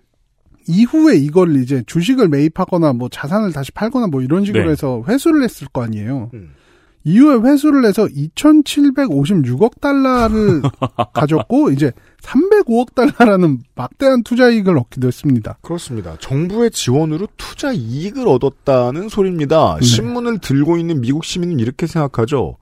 이후에 0.68 1.18
이걸 1.18 1.58
이제 1.58 1.84
주식을 1.86 2.30
매입하거나 2.30 2.94
뭐 2.94 3.10
자산을 3.10 3.52
다시 3.54 3.72
팔거나 3.74 4.08
뭐 4.08 4.24
이런 4.24 4.44
식으로 4.44 4.64
네. 4.64 4.72
해서 4.72 5.04
회수를 5.08 5.44
했을 5.44 5.68
거 5.68 5.84
아니에요. 5.84 6.32
음. 6.34 6.56
이후에 7.04 7.38
회수를 7.38 7.86
해서 7.86 8.06
2,756억 8.06 9.80
달러를 9.80 10.62
가졌고 11.14 11.72
이제 11.72 11.92
305억 12.22 12.94
달러라는 12.94 13.60
막대한 13.76 14.24
투자 14.24 14.50
이익을 14.50 14.78
얻기도 14.78 15.08
했습니다. 15.08 15.58
그렇습니다. 15.62 16.16
정부의 16.20 16.72
지원으로 16.72 17.28
투자 17.38 17.72
이익을 17.72 18.28
얻었다는 18.28 19.10
소리입니다. 19.10 19.78
네. 19.80 19.86
신문을 19.86 20.40
들고 20.40 20.78
있는 20.78 21.02
미국 21.02 21.26
시민은 21.26 21.60
이렇게 21.60 21.88
생각하죠. 21.88 22.58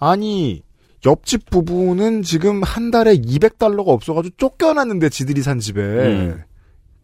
아니, 0.00 0.62
옆집 1.06 1.48
부부는 1.50 2.22
지금 2.22 2.62
한 2.64 2.90
달에 2.90 3.16
200달러가 3.16 3.88
없어가지고 3.88 4.34
쫓겨났는데 4.36 5.08
지들이 5.10 5.42
산 5.42 5.60
집에. 5.60 5.80
음. 5.80 6.42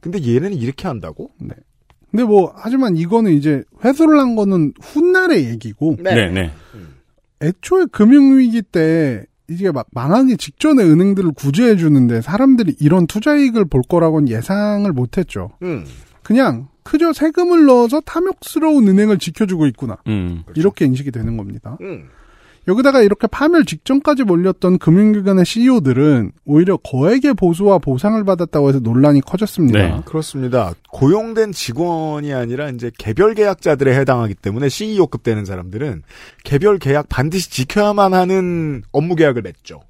근데 0.00 0.18
얘네는 0.20 0.54
이렇게 0.54 0.88
한다고? 0.88 1.30
근데 2.14 2.22
뭐 2.22 2.52
하지만 2.54 2.96
이거는 2.96 3.32
이제 3.32 3.64
회수를 3.84 4.20
한 4.20 4.36
거는 4.36 4.72
훗날의 4.80 5.46
얘기고 5.46 5.96
네, 5.98 6.30
네. 6.30 6.52
애초에 7.42 7.86
금융위기 7.90 8.62
때 8.62 9.24
이게 9.48 9.72
막 9.72 9.88
망하기 9.90 10.36
직전에 10.36 10.84
은행들을 10.84 11.32
구제해 11.32 11.74
주는데 11.74 12.20
사람들이 12.20 12.76
이런 12.78 13.08
투자 13.08 13.34
이익을 13.34 13.64
볼 13.64 13.82
거라고는 13.88 14.28
예상을 14.28 14.90
못 14.92 15.18
했죠. 15.18 15.50
음. 15.62 15.84
그냥 16.22 16.68
그저 16.84 17.12
세금을 17.12 17.64
넣어서 17.64 18.00
탐욕스러운 18.02 18.86
은행을 18.86 19.18
지켜주고 19.18 19.66
있구나. 19.66 19.96
음. 20.06 20.44
이렇게 20.54 20.84
인식이 20.84 21.10
되는 21.10 21.36
겁니다. 21.36 21.78
음. 21.80 22.04
여기다가 22.66 23.02
이렇게 23.02 23.26
파멸 23.26 23.64
직전까지 23.64 24.24
몰렸던 24.24 24.78
금융기관의 24.78 25.44
CEO들은 25.44 26.32
오히려 26.44 26.76
거액의 26.78 27.34
보수와 27.34 27.78
보상을 27.78 28.22
받았다고 28.24 28.68
해서 28.70 28.80
논란이 28.80 29.20
커졌습니다. 29.20 29.78
네. 29.78 30.00
그렇습니다. 30.04 30.72
고용된 30.90 31.52
직원이 31.52 32.32
아니라 32.32 32.70
이제 32.70 32.90
개별 32.98 33.34
계약자들에 33.34 33.98
해당하기 33.98 34.34
때문에 34.34 34.68
CEO급 34.68 35.22
되는 35.22 35.44
사람들은 35.44 36.02
개별 36.42 36.78
계약 36.78 37.08
반드시 37.08 37.50
지켜야만 37.50 38.14
하는 38.14 38.82
업무 38.92 39.14
계약을 39.14 39.42
맺죠. 39.42 39.82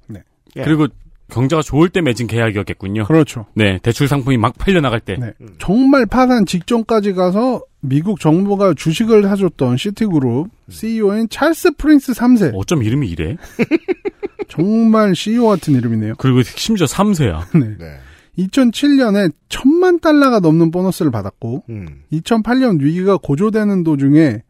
예. 0.57 0.63
그리고 0.63 0.87
경제가 1.29 1.61
좋을 1.61 1.89
때 1.89 2.01
맺은 2.01 2.27
계약이었겠군요. 2.27 3.05
그렇죠. 3.05 3.45
네, 3.53 3.79
대출 3.81 4.07
상품이 4.07 4.37
막 4.37 4.57
팔려 4.57 4.79
나갈 4.81 4.99
때. 4.99 5.17
네. 5.19 5.33
정말 5.57 6.05
파산 6.05 6.45
직전까지 6.45 7.13
가서 7.13 7.63
미국 7.81 8.19
정부가 8.19 8.73
주식을 8.75 9.23
사줬던 9.23 9.77
시티그룹 9.77 10.49
CEO인 10.69 11.29
찰스 11.29 11.75
프린스 11.77 12.13
3세. 12.13 12.51
어쩜 12.55 12.83
이름이 12.83 13.07
이래? 13.07 13.37
정말 14.47 15.15
CEO 15.15 15.47
같은 15.47 15.73
이름이네요. 15.73 16.15
그리고 16.17 16.41
심지어 16.43 16.85
3세야. 16.85 17.45
네. 17.59 17.75
네. 17.77 17.97
2007년에 18.37 19.31
천만 19.49 19.99
달러가 19.99 20.39
넘는 20.39 20.71
보너스를 20.71 21.09
받았고 21.11 21.63
음. 21.69 22.03
2008년 22.11 22.81
위기가 22.81 23.17
고조되는 23.17 23.83
도중에 23.83 24.41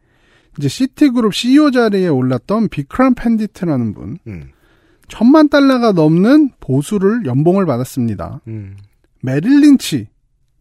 이제 0.58 0.68
시티그룹 0.68 1.34
CEO 1.34 1.70
자리에 1.70 2.08
올랐던 2.08 2.68
비크람 2.68 3.14
팬디트라는 3.14 3.94
분 3.94 4.18
음. 4.26 4.50
천만 5.08 5.48
달러가 5.48 5.92
넘는 5.92 6.50
보수를 6.60 7.26
연봉을 7.26 7.66
받았습니다. 7.66 8.40
음. 8.48 8.76
메릴 9.22 9.60
린치 9.60 10.08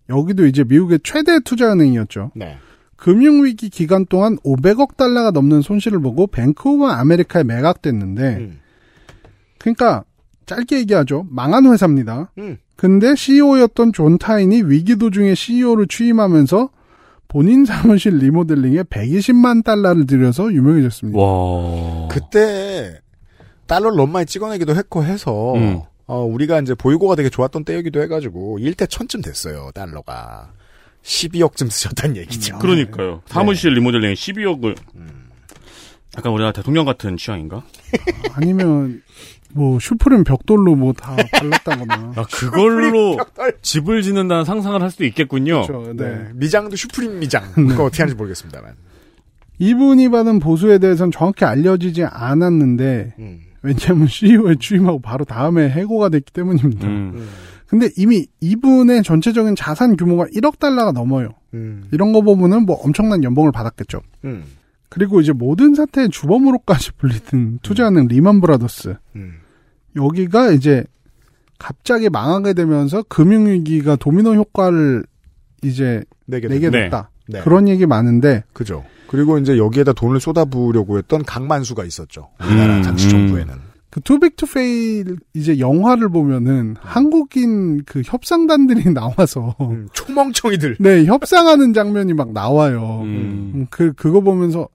여기도 0.10 0.46
이제 0.46 0.64
미국의 0.64 1.00
최대 1.04 1.40
투자은행이었죠. 1.40 2.32
네. 2.36 2.58
금융위기 2.96 3.70
기간 3.70 4.06
동안 4.06 4.38
500억 4.38 4.98
달러가 4.98 5.32
넘는 5.32 5.62
손실을 5.62 6.00
보고 6.00 6.28
뱅크 6.28 6.70
오브 6.70 6.86
아메리카에 6.86 7.44
매각됐는데 7.44 8.36
음. 8.38 8.60
그러니까 9.58 10.04
짧게 10.46 10.80
얘기하죠. 10.80 11.26
망한 11.30 11.66
회사입니다. 11.72 12.32
음. 12.38 12.58
근데 12.76 13.16
CEO였던 13.16 13.94
존 13.94 14.18
테인이 14.18 14.64
위기 14.64 14.96
도중에 14.96 15.34
CEO를 15.34 15.88
취임하면서 15.88 16.70
본인 17.28 17.66
사무실 17.66 18.18
리모델링에 18.18 18.84
120만 18.84 19.64
달러를 19.64 20.06
들여서 20.06 20.54
유명해졌습니다. 20.54 21.20
와. 21.20 22.08
그때 22.10 23.02
달러를 23.68 23.98
너무 23.98 24.12
많이 24.12 24.26
찍어내기도 24.26 24.76
했고 24.76 25.04
해서 25.04 25.54
음. 25.56 25.82
어, 26.08 26.22
우리가 26.24 26.60
이제 26.62 26.76
보유고가 26.76 27.16
되게 27.16 27.30
좋았던 27.30 27.64
때이기도 27.66 28.02
해가지고 28.02 28.60
1대 28.60 28.86
1000쯤 28.88 29.24
됐어요 29.24 29.72
달러가 29.74 30.52
12억쯤 31.04 31.70
쓰셨다는 31.70 32.18
얘기죠. 32.18 32.58
그러니까요. 32.60 33.22
사무실 33.28 33.74
리모델링에 33.74 34.14
12억을. 34.14 34.76
약간 36.18 36.32
우리나라 36.32 36.52
대통령 36.54 36.86
같은 36.86 37.18
취향인가? 37.18 37.64
아니면 38.34 39.02
뭐 39.54 39.80
슈프림 39.80 40.24
벽돌로 40.24 40.76
뭐 40.76 40.94
다 40.94 41.16
발랐다거나. 41.34 42.14
아, 42.16 42.24
그걸로 42.32 43.18
집을 43.62 44.02
짓는다는 44.02 44.46
상상을 44.46 44.82
할 44.82 44.90
수도 44.92 45.06
있겠군요. 45.06 45.66
그렇죠. 45.68 45.94
네. 45.94 46.10
네. 46.10 46.30
미장도 46.34 46.76
슈프림 46.76 47.20
미장 47.20 47.52
그거 47.54 47.86
어떻게 47.86 48.04
하는지 48.04 48.16
모르겠습니다만. 48.18 48.76
이분이 49.60 50.10
받은 50.10 50.40
보수에 50.40 50.80
대해서는 50.80 51.12
정확히 51.12 51.46
알려지지 51.46 52.04
않았는데 52.06 53.14
음. 53.20 53.42
왜냐하면 53.66 54.08
CEO에 54.08 54.56
취임하고 54.60 55.00
바로 55.00 55.26
다음에 55.26 55.70
해고가 55.70 56.10
됐기 56.10 56.32
때문입니다. 56.34 56.88
음. 56.88 57.28
근데 57.68 57.90
이미 57.98 58.28
이분의 58.42 59.02
전체적인 59.04 59.56
자산 59.56 59.98
규모가 59.98 60.26
1억 60.36 60.60
달러가 60.60 60.92
넘어요. 60.92 61.30
음. 61.54 61.86
이런 61.92 62.14
거 62.14 62.22
보면은 62.22 62.66
뭐 62.66 62.76
엄청난 62.78 63.24
연봉을 63.24 63.52
받았겠죠. 63.52 64.02
음. 64.26 64.44
그리고 64.90 65.20
이제 65.20 65.32
모든 65.34 65.74
사태의 65.74 66.10
주범으로까지 66.10 66.92
불리던 66.98 67.60
투자은행 67.64 68.08
리만 68.08 68.40
브라더스. 68.40 68.96
음. 69.16 69.34
여기가 69.96 70.52
이제 70.52 70.84
갑자기 71.58 72.10
망하게 72.10 72.54
되면서 72.54 73.02
금융위기가 73.04 73.96
도미노 73.96 74.36
효과를 74.36 75.04
이제 75.64 76.04
내게, 76.26 76.48
내게 76.48 76.70
됐- 76.70 76.84
됐다. 76.84 77.10
네. 77.12 77.15
그런 77.44 77.68
얘기 77.68 77.86
많은데 77.86 78.44
그죠. 78.54 78.84
그리고 79.08 79.38
이제 79.38 79.58
여기에다 79.58 79.94
돈을 79.94 80.20
쏟아부으려고 80.20 80.98
했던 80.98 81.24
강만수가 81.24 81.86
있었죠. 81.86 82.30
우리나라 82.42 82.78
음, 82.78 82.82
당시 82.82 83.08
음. 83.08 83.12
정부에는. 83.12 83.54
그 83.90 84.02
Too 84.02 84.19
Big 84.19 84.36
to 84.36 84.46
Fail 84.46 85.16
이제 85.34 85.58
영화를 85.58 86.10
보면은 86.10 86.76
한국인 86.82 87.84
그 87.86 88.02
협상단들이 88.04 88.92
나와서 88.94 89.56
음, 89.62 89.88
초멍청이들. 89.94 90.78
네 90.80 91.06
협상하는 91.06 91.74
장면이 91.74 92.14
막 92.14 92.34
나와요. 92.34 93.02
음. 93.04 93.52
음, 93.56 93.68
그 93.70 93.94
그거 93.94 94.20
보면서 94.20 94.68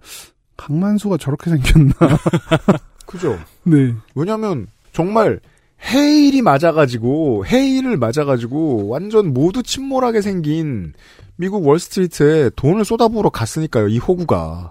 강만수가 0.56 1.18
저렇게 1.18 1.50
생겼나? 1.50 1.92
그죠. 3.04 3.38
네. 3.64 3.94
왜냐면 4.14 4.68
정말 4.92 5.40
해일이 5.84 6.42
맞아가지고 6.42 7.46
해일을 7.46 7.96
맞아가지고 7.96 8.88
완전 8.88 9.32
모두 9.32 9.62
침몰하게 9.62 10.20
생긴 10.20 10.92
미국 11.36 11.66
월스트리트에 11.66 12.50
돈을 12.56 12.84
쏟아부으러 12.84 13.30
갔으니까요. 13.30 13.88
이 13.88 13.98
호구가 13.98 14.70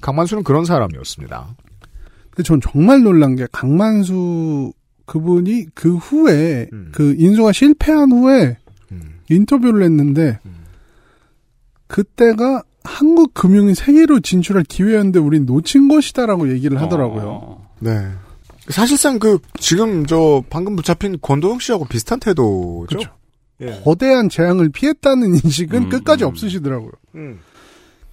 강만수는 0.00 0.44
그런 0.44 0.64
사람이었습니다. 0.64 1.56
근데 2.30 2.42
전 2.42 2.60
정말 2.60 3.02
놀란 3.02 3.34
게 3.34 3.46
강만수 3.50 4.72
그분이 5.06 5.66
그 5.74 5.96
후에 5.96 6.68
음. 6.72 6.92
그 6.92 7.14
인수가 7.18 7.52
실패한 7.52 8.12
후에 8.12 8.58
음. 8.92 9.20
인터뷰를 9.28 9.82
했는데 9.82 10.38
그때가 11.86 12.62
한국 12.84 13.34
금융이 13.34 13.74
세계로 13.74 14.20
진출할 14.20 14.64
기회였는데 14.64 15.18
우린 15.18 15.46
놓친 15.46 15.88
것이다라고 15.88 16.50
얘기를 16.50 16.80
하더라고요. 16.80 17.28
어. 17.28 17.70
네. 17.80 18.08
사실상 18.68 19.18
그 19.18 19.38
지금 19.58 20.06
저 20.06 20.42
방금 20.50 20.76
붙잡힌 20.76 21.18
권도형 21.20 21.58
씨하고 21.58 21.84
비슷한 21.84 22.20
태도죠. 22.20 22.86
그렇죠. 22.88 23.10
예. 23.60 23.80
거대한 23.84 24.28
재앙을 24.28 24.68
피했다는 24.68 25.34
인식은 25.34 25.84
음, 25.84 25.88
끝까지 25.88 26.24
음. 26.24 26.28
없으시더라고요. 26.28 26.92
음. 27.14 27.40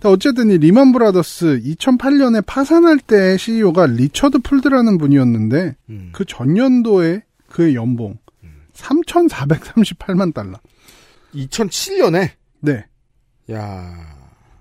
어쨌든 0.05 0.49
이 0.49 0.57
리만 0.57 0.91
브라더스 0.91 1.61
2008년에 1.63 2.45
파산할 2.45 2.99
때 2.99 3.37
CEO가 3.37 3.87
리처드 3.87 4.39
풀드라는 4.39 4.97
분이었는데 4.97 5.75
음. 5.89 6.09
그 6.11 6.25
전년도에 6.25 7.23
그의 7.47 7.75
연봉 7.75 8.17
3,438만 8.73 10.33
달러. 10.33 10.59
2007년에 11.35 12.29
네. 12.61 12.85
야. 13.51 13.93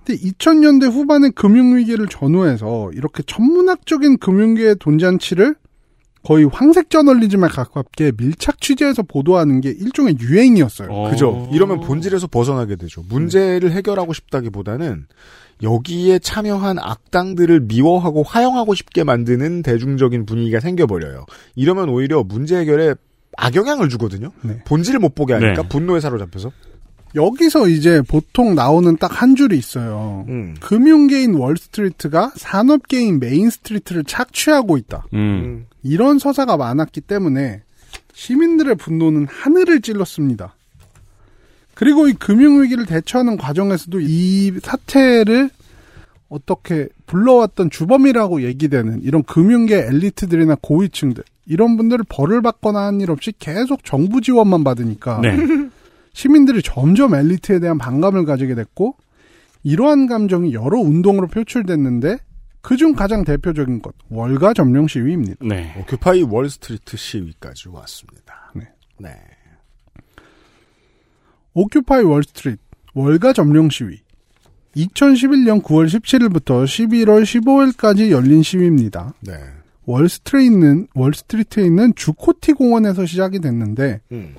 근데 0.04 0.20
2000년대 0.20 0.90
후반에 0.90 1.30
금융위기를 1.30 2.08
전후해서 2.08 2.90
이렇게 2.92 3.22
천문학적인 3.22 4.18
금융계의 4.18 4.76
돈잔치를 4.76 5.54
거의 6.22 6.44
황색 6.44 6.90
저널리즘에 6.90 7.48
가깝게 7.48 8.12
밀착 8.16 8.60
취재해서 8.60 9.02
보도하는 9.02 9.60
게 9.60 9.70
일종의 9.70 10.18
유행이었어요. 10.20 10.88
어. 10.90 11.10
그죠. 11.10 11.48
이러면 11.52 11.80
본질에서 11.80 12.28
벗어나게 12.28 12.76
되죠. 12.76 13.02
문제를 13.08 13.72
해결하고 13.72 14.12
싶다기보다는 14.12 15.06
여기에 15.62 16.18
참여한 16.20 16.78
악당들을 16.78 17.60
미워하고 17.60 18.22
화형하고 18.22 18.74
싶게 18.74 19.04
만드는 19.04 19.62
대중적인 19.62 20.26
분위기가 20.26 20.60
생겨버려요. 20.60 21.26
이러면 21.54 21.88
오히려 21.88 22.22
문제 22.22 22.56
해결에 22.58 22.94
악영향을 23.36 23.88
주거든요. 23.88 24.30
네. 24.42 24.62
본질을 24.64 25.00
못 25.00 25.14
보게 25.14 25.34
하니까 25.34 25.62
네. 25.62 25.68
분노에 25.68 26.00
사로잡혀서. 26.00 26.50
여기서 27.14 27.68
이제 27.68 28.02
보통 28.02 28.54
나오는 28.54 28.96
딱 28.96 29.12
한 29.12 29.36
줄이 29.36 29.58
있어요. 29.58 30.24
음. 30.28 30.54
금융계인 30.60 31.34
월스트리트가 31.34 32.32
산업계인 32.36 33.20
Main 33.20 33.44
Street를 33.44 34.04
착취하고 34.04 34.76
있다. 34.78 35.06
음. 35.12 35.18
음. 35.18 35.66
이런 35.82 36.18
서사가 36.18 36.56
많았기 36.56 37.02
때문에 37.02 37.62
시민들의 38.14 38.74
분노는 38.76 39.26
하늘을 39.28 39.80
찔렀습니다. 39.82 40.54
그리고 41.74 42.08
이 42.08 42.12
금융위기를 42.12 42.86
대처하는 42.86 43.36
과정에서도 43.36 44.00
이 44.00 44.52
사태를 44.62 45.50
어떻게 46.28 46.88
불러왔던 47.06 47.70
주범이라고 47.70 48.42
얘기되는 48.42 49.02
이런 49.02 49.22
금융계 49.22 49.76
엘리트들이나 49.88 50.56
고위층들 50.62 51.22
이런 51.46 51.76
분들을 51.76 52.04
벌을 52.08 52.40
받거나 52.42 52.86
한 52.86 53.00
일 53.00 53.10
없이 53.10 53.32
계속 53.38 53.84
정부 53.84 54.20
지원만 54.20 54.64
받으니까 54.64 55.20
네. 55.20 55.36
시민들이 56.12 56.62
점점 56.62 57.14
엘리트에 57.14 57.58
대한 57.60 57.78
반감을 57.78 58.24
가지게 58.24 58.54
됐고 58.54 58.96
이러한 59.62 60.06
감정이 60.06 60.52
여러 60.52 60.78
운동으로 60.78 61.28
표출됐는데 61.28 62.18
그중 62.60 62.94
가장 62.94 63.24
대표적인 63.24 63.82
것 63.82 63.94
월가 64.08 64.54
점령 64.54 64.86
시위입니다. 64.86 65.44
네. 65.44 65.74
오큐파이 65.80 66.22
월스트리트 66.22 66.96
시위까지 66.96 67.68
왔습니다. 67.68 68.52
네. 68.54 68.68
네. 68.98 69.16
오큐파이 71.54 72.02
월스트리트 72.04 72.62
월가 72.94 73.32
점령 73.32 73.68
시위 73.68 74.00
2011년 74.76 75.62
9월 75.62 75.86
17일부터 75.86 76.64
11월 76.64 77.24
15일까지 77.24 78.10
열린 78.10 78.42
시위입니다. 78.42 79.14
네. 79.20 79.34
월스트리트에 79.84 80.44
있는 80.44 80.86
월스트리트에 80.94 81.64
있는 81.64 81.92
주코티 81.96 82.52
공원에서 82.52 83.04
시작이 83.06 83.40
됐는데 83.40 84.00
음. 84.12 84.34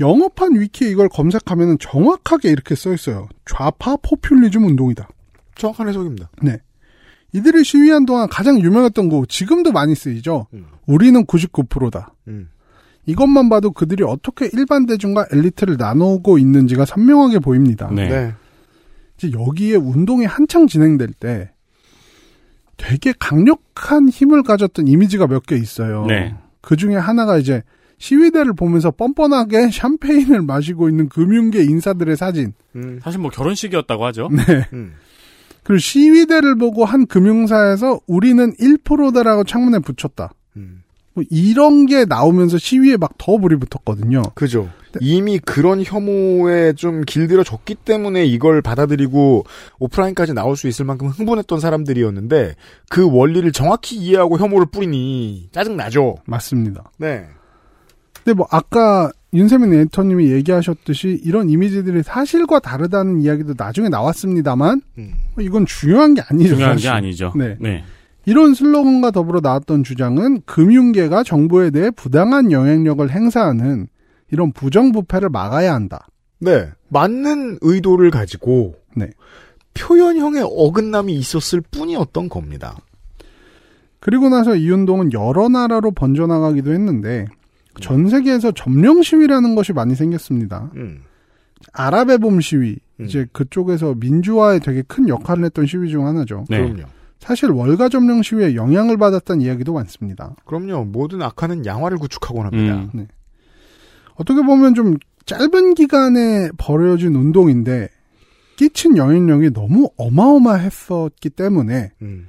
영어판 0.00 0.60
위키에 0.60 0.90
이걸 0.90 1.08
검색하면 1.08 1.78
정확하게 1.78 2.50
이렇게 2.50 2.74
써 2.74 2.92
있어요. 2.92 3.28
좌파 3.46 3.96
포퓰리즘 3.96 4.64
운동이다. 4.64 5.08
정확한 5.56 5.88
해석입니다. 5.88 6.30
네. 6.42 6.58
이들이 7.32 7.64
시위한 7.64 8.06
동안 8.06 8.28
가장 8.28 8.60
유명했던 8.60 9.08
거 9.08 9.24
지금도 9.28 9.72
많이 9.72 9.94
쓰이죠. 9.94 10.46
음. 10.54 10.66
우리는 10.86 11.24
99%다. 11.24 12.12
음. 12.28 12.48
이것만 13.06 13.48
봐도 13.48 13.70
그들이 13.70 14.04
어떻게 14.04 14.50
일반 14.52 14.84
대중과 14.86 15.26
엘리트를 15.32 15.76
나누고 15.78 16.38
있는지가 16.38 16.84
선명하게 16.84 17.38
보입니다. 17.38 17.88
네. 17.92 18.08
네. 18.08 18.34
이제 19.16 19.30
여기에 19.32 19.76
운동이 19.76 20.26
한창 20.26 20.66
진행될 20.66 21.12
때 21.18 21.50
되게 22.76 23.14
강력한 23.18 24.08
힘을 24.08 24.42
가졌던 24.42 24.88
이미지가 24.88 25.26
몇 25.26 25.46
개 25.46 25.56
있어요. 25.56 26.04
네. 26.06 26.34
그 26.60 26.76
중에 26.76 26.96
하나가 26.96 27.38
이제 27.38 27.62
시위대를 27.98 28.54
보면서 28.54 28.90
뻔뻔하게 28.90 29.70
샴페인을 29.70 30.42
마시고 30.42 30.88
있는 30.88 31.08
금융계 31.08 31.62
인사들의 31.64 32.16
사진. 32.16 32.52
음. 32.74 33.00
사실 33.02 33.20
뭐 33.20 33.30
결혼식이었다고 33.30 34.04
하죠. 34.06 34.28
네. 34.30 34.66
음. 34.72 34.94
그리고 35.62 35.78
시위대를 35.78 36.56
보고 36.56 36.84
한 36.84 37.06
금융사에서 37.06 38.00
우리는 38.06 38.54
1%다라고 38.54 39.44
창문에 39.44 39.80
붙였다. 39.80 40.32
음. 40.56 40.82
뭐 41.14 41.24
이런 41.30 41.86
게 41.86 42.04
나오면서 42.04 42.58
시위에 42.58 42.96
막 42.98 43.16
더 43.18 43.38
불이 43.38 43.56
붙었거든요. 43.56 44.22
그죠. 44.34 44.68
이미 45.00 45.38
그런 45.38 45.82
혐오에 45.82 46.74
좀 46.74 47.02
길들여졌기 47.02 47.74
때문에 47.74 48.24
이걸 48.24 48.62
받아들이고 48.62 49.44
오프라인까지 49.78 50.32
나올 50.32 50.56
수 50.56 50.68
있을 50.68 50.84
만큼 50.84 51.08
흥분했던 51.08 51.58
사람들이었는데 51.58 52.54
그 52.88 53.10
원리를 53.10 53.50
정확히 53.52 53.96
이해하고 53.96 54.38
혐오를 54.38 54.66
뿌리니 54.66 55.48
짜증나죠. 55.52 56.16
맞습니다. 56.26 56.90
네. 56.98 57.26
근데 58.26 58.38
뭐 58.38 58.48
아까 58.50 59.12
윤세민 59.34 59.72
에디터님이 59.72 60.32
얘기하셨듯이 60.32 61.20
이런 61.22 61.48
이미지들이 61.48 62.02
사실과 62.02 62.58
다르다는 62.58 63.20
이야기도 63.20 63.54
나중에 63.56 63.88
나왔습니다만 63.88 64.82
음. 64.98 65.12
뭐 65.36 65.44
이건 65.44 65.64
중요한 65.64 66.14
게 66.14 66.22
아니죠. 66.28 66.56
중요한 66.56 66.74
게 66.74 66.82
사실. 66.82 66.90
아니죠. 66.90 67.32
네. 67.36 67.56
네. 67.60 67.84
이런 68.24 68.54
슬로건과 68.54 69.12
더불어 69.12 69.38
나왔던 69.40 69.84
주장은 69.84 70.40
금융계가 70.44 71.22
정부에 71.22 71.70
대해 71.70 71.92
부당한 71.92 72.50
영향력을 72.50 73.08
행사하는 73.08 73.86
이런 74.32 74.50
부정부패를 74.50 75.28
막아야 75.28 75.72
한다. 75.72 76.08
네. 76.40 76.66
맞는 76.88 77.58
의도를 77.60 78.10
가지고 78.10 78.74
네. 78.96 79.10
표현형의 79.74 80.42
어긋남이 80.42 81.14
있었을 81.14 81.60
뿐이었던 81.60 82.28
겁니다. 82.28 82.74
그리고 84.00 84.28
나서 84.28 84.56
이 84.56 84.68
운동은 84.68 85.12
여러 85.12 85.48
나라로 85.48 85.92
번져나가기도 85.92 86.72
했는데 86.72 87.26
전 87.80 88.08
세계에서 88.08 88.52
점령 88.52 89.02
시위라는 89.02 89.54
것이 89.54 89.72
많이 89.72 89.94
생겼습니다. 89.94 90.70
음. 90.76 91.02
아랍의 91.72 92.18
봄 92.18 92.40
시위 92.40 92.76
음. 93.00 93.06
이제 93.06 93.26
그쪽에서 93.32 93.94
민주화에 93.94 94.58
되게 94.58 94.82
큰 94.82 95.08
역할을 95.08 95.44
했던 95.44 95.66
시위 95.66 95.90
중 95.90 96.06
하나죠. 96.06 96.44
네. 96.48 96.58
그럼요. 96.58 96.84
사실 97.18 97.50
월가 97.50 97.88
점령 97.88 98.22
시위에 98.22 98.54
영향을 98.54 98.98
받았다는 98.98 99.42
이야기도 99.42 99.72
많습니다. 99.72 100.36
그럼요. 100.44 100.84
모든 100.84 101.22
악화는 101.22 101.66
양화를 101.66 101.98
구축하곤 101.98 102.46
합니다. 102.46 102.88
음. 102.94 103.06
어떻게 104.14 104.42
보면 104.42 104.74
좀 104.74 104.96
짧은 105.24 105.74
기간에 105.74 106.50
벌어진 106.56 107.16
운동인데 107.16 107.88
끼친 108.56 108.96
영향력이 108.96 109.52
너무 109.52 109.90
어마어마했었기 109.96 111.30
때문에 111.30 111.92
음. 112.02 112.28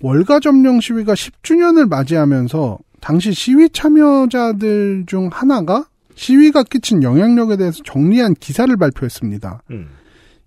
월가 0.00 0.40
점령 0.40 0.80
시위가 0.80 1.14
10주년을 1.14 1.88
맞이하면서 1.88 2.78
당시 3.00 3.32
시위 3.32 3.68
참여자들 3.70 5.04
중 5.06 5.28
하나가 5.32 5.86
시위가 6.14 6.64
끼친 6.64 7.02
영향력에 7.02 7.56
대해서 7.56 7.82
정리한 7.84 8.34
기사를 8.34 8.74
발표했습니다. 8.76 9.62
음. 9.70 9.88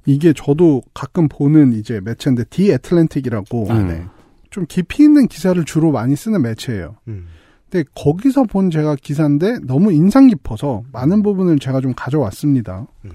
이게 0.06 0.34
저도 0.34 0.82
가끔 0.94 1.28
보는 1.30 1.74
이제 1.74 2.02
매체인데 2.04 2.46
디 2.50 2.72
애틀랜틱이라고 2.72 3.68
아, 3.70 3.80
네. 3.84 4.04
좀 4.50 4.66
깊이 4.68 5.04
있는 5.04 5.28
기사를 5.28 5.64
주로 5.64 5.92
많이 5.92 6.16
쓰는 6.16 6.42
매체예요. 6.42 6.98
음. 7.08 7.28
근데 7.70 7.88
거기서 7.96 8.44
본 8.44 8.70
제가 8.70 8.96
기사인데 8.96 9.60
너무 9.64 9.94
인상 9.94 10.28
깊어서 10.28 10.84
많은 10.92 11.22
부분을 11.24 11.60
제가 11.60 11.80
좀 11.80 11.94
가져왔습니다. 11.96 12.88
음. 13.06 13.12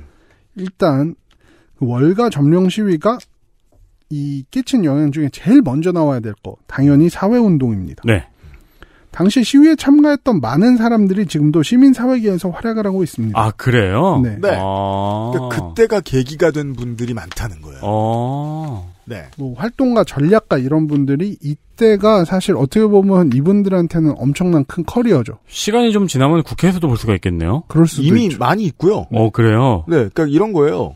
일단 0.55 1.15
그 1.79 1.87
월가 1.87 2.31
점령 2.31 2.71
시위가 2.71 3.19
이 4.09 4.45
끼친 4.51 4.85
영향 4.85 5.11
중에 5.13 5.29
제일 5.31 5.61
먼저 5.63 5.93
나와야 5.93 6.21
될 6.21 6.33
거 6.43 6.57
당연히 6.67 7.11
사회 7.11 7.37
운동입니다. 7.37 8.03
네. 8.07 8.27
당시 9.17 9.43
시위에 9.43 9.77
참가했던 9.77 10.43
많은 10.43 10.77
사람들이 10.77 11.25
지금도 11.25 11.63
시민 11.63 11.95
사회계에서 11.95 12.51
활약을 12.51 12.85
하고 12.85 13.03
있습니다. 13.03 13.41
아, 13.41 13.51
그래요? 13.53 14.21
네. 14.23 14.37
네. 14.39 14.51
아. 14.61 15.31
그러니까 15.33 15.69
그때가 15.69 16.01
계기가 16.03 16.51
된 16.51 16.75
분들이 16.75 17.15
많다는 17.15 17.63
거예요. 17.63 17.79
어. 17.81 18.93
네. 19.07 19.25
뭐 19.39 19.55
활동가, 19.57 20.05
전략가 20.05 20.59
이런 20.59 20.87
분들이 20.87 21.39
이때가 21.41 22.27
사실 22.27 22.57
어떻게 22.57 22.87
보면 22.87 23.31
이분들한테는 23.33 24.17
엄청난 24.19 24.67
큰 24.67 24.85
커리어죠. 24.85 25.39
시간이 25.47 25.93
좀 25.93 26.07
지나면 26.07 26.43
국회에서도 26.43 26.87
볼 26.87 26.99
수가 26.99 27.15
있겠네요. 27.15 27.63
그럴 27.69 27.87
수도 27.87 28.03
이미 28.03 28.27
있죠. 28.27 28.37
많이 28.37 28.65
있고요. 28.65 29.07
어, 29.11 29.31
그래요? 29.31 29.85
네. 29.89 30.11
그러니까 30.13 30.27
이런 30.27 30.53
거예요. 30.53 30.95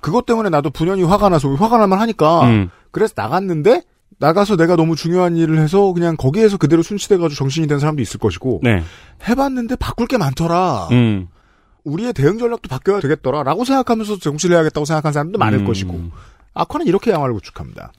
그것 0.00 0.24
때문에 0.24 0.50
나도 0.50 0.70
분연히 0.70 1.02
화가 1.02 1.30
나서 1.30 1.52
화가 1.52 1.78
날만 1.78 1.98
하니까 1.98 2.46
음. 2.46 2.70
그래서 2.92 3.14
나갔는데 3.16 3.82
나가서 4.18 4.56
내가 4.56 4.76
너무 4.76 4.96
중요한 4.96 5.36
일을 5.36 5.58
해서 5.58 5.92
그냥 5.92 6.16
거기에서 6.16 6.56
그대로 6.56 6.82
순치돼가지고 6.82 7.36
정신이 7.36 7.66
된 7.66 7.78
사람도 7.78 8.00
있을 8.00 8.18
것이고 8.18 8.60
네. 8.62 8.82
해봤는데 9.28 9.76
바꿀 9.76 10.06
게 10.06 10.16
많더라. 10.16 10.88
음. 10.92 11.28
우리의 11.84 12.12
대응 12.14 12.38
전략도 12.38 12.68
바뀌어야 12.68 13.00
되겠더라라고 13.00 13.64
생각하면서 13.64 14.18
정치를 14.18 14.56
해야겠다고 14.56 14.84
생각한 14.84 15.12
사람도 15.12 15.38
많을 15.38 15.60
음. 15.60 15.64
것이고 15.66 16.00
악화는 16.54 16.86
이렇게 16.86 17.10
양화를 17.12 17.34
구축합니다. 17.34 17.92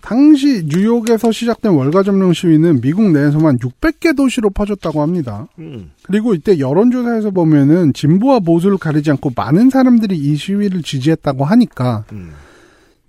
당시 0.00 0.64
뉴욕에서 0.66 1.32
시작된 1.32 1.72
월가 1.72 2.02
점령 2.02 2.32
시위는 2.32 2.80
미국 2.80 3.10
내에서만 3.10 3.58
600개 3.58 4.16
도시로 4.16 4.48
퍼졌다고 4.50 5.02
합니다. 5.02 5.48
음. 5.58 5.90
그리고 6.02 6.34
이때 6.34 6.58
여론조사에서 6.58 7.30
보면은 7.30 7.92
진보와 7.92 8.40
보수를 8.40 8.78
가리지 8.78 9.10
않고 9.10 9.32
많은 9.36 9.70
사람들이 9.70 10.16
이 10.16 10.36
시위를 10.36 10.82
지지했다고 10.82 11.44
하니까 11.44 12.04
음. 12.12 12.32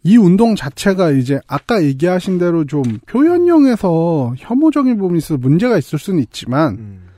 이 0.03 0.17
운동 0.17 0.55
자체가 0.55 1.11
이제 1.11 1.39
아까 1.47 1.83
얘기하신 1.83 2.39
대로 2.39 2.65
좀 2.65 2.83
표현형에서 3.07 4.35
혐오적인 4.37 4.97
부분이 4.97 5.17
있어서 5.17 5.37
문제가 5.37 5.77
있을 5.77 5.99
수는 5.99 6.21
있지만 6.21 6.73
음. 6.75 7.09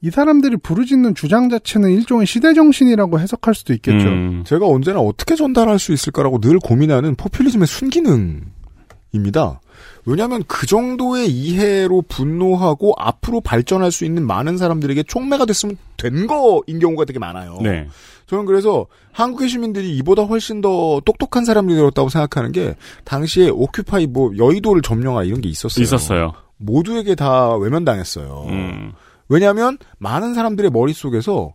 이 0.00 0.10
사람들이 0.10 0.58
부르짖는 0.58 1.14
주장 1.14 1.48
자체는 1.48 1.90
일종의 1.90 2.26
시대 2.26 2.52
정신이라고 2.52 3.18
해석할 3.18 3.54
수도 3.54 3.72
있겠죠. 3.72 4.06
음. 4.06 4.44
제가 4.46 4.66
언제나 4.66 5.00
어떻게 5.00 5.34
전달할 5.34 5.78
수 5.78 5.92
있을 5.92 6.12
거라고 6.12 6.40
늘 6.40 6.58
고민하는 6.58 7.14
포퓰리즘의 7.14 7.66
순기능입니다. 7.66 9.60
왜냐하면 10.06 10.44
그 10.46 10.66
정도의 10.66 11.30
이해로 11.30 12.02
분노하고 12.02 12.94
앞으로 12.98 13.40
발전할 13.40 13.90
수 13.90 14.04
있는 14.04 14.26
많은 14.26 14.58
사람들에게 14.58 15.04
촉매가 15.04 15.46
됐으면 15.46 15.78
된 15.96 16.26
거인 16.26 16.78
경우가 16.78 17.06
되게 17.06 17.18
많아요. 17.18 17.58
네. 17.62 17.88
저는 18.34 18.46
그래서 18.46 18.86
한국의 19.12 19.48
시민들이 19.48 19.96
이보다 19.98 20.24
훨씬 20.24 20.60
더 20.60 21.00
똑똑한 21.04 21.44
사람들이 21.44 21.78
되었다고 21.78 22.08
생각하는 22.08 22.50
게 22.50 22.74
당시에 23.04 23.48
오큐파이 23.48 24.08
뭐 24.08 24.32
여의도를 24.36 24.82
점령하 24.82 25.22
이런 25.22 25.40
게 25.40 25.48
있었어요. 25.48 25.82
있었어요. 25.84 26.32
모두에게 26.56 27.14
다 27.14 27.54
외면당했어요. 27.56 28.46
음. 28.48 28.92
왜냐하면 29.28 29.78
많은 29.98 30.34
사람들의 30.34 30.72
머릿속에서 30.72 31.52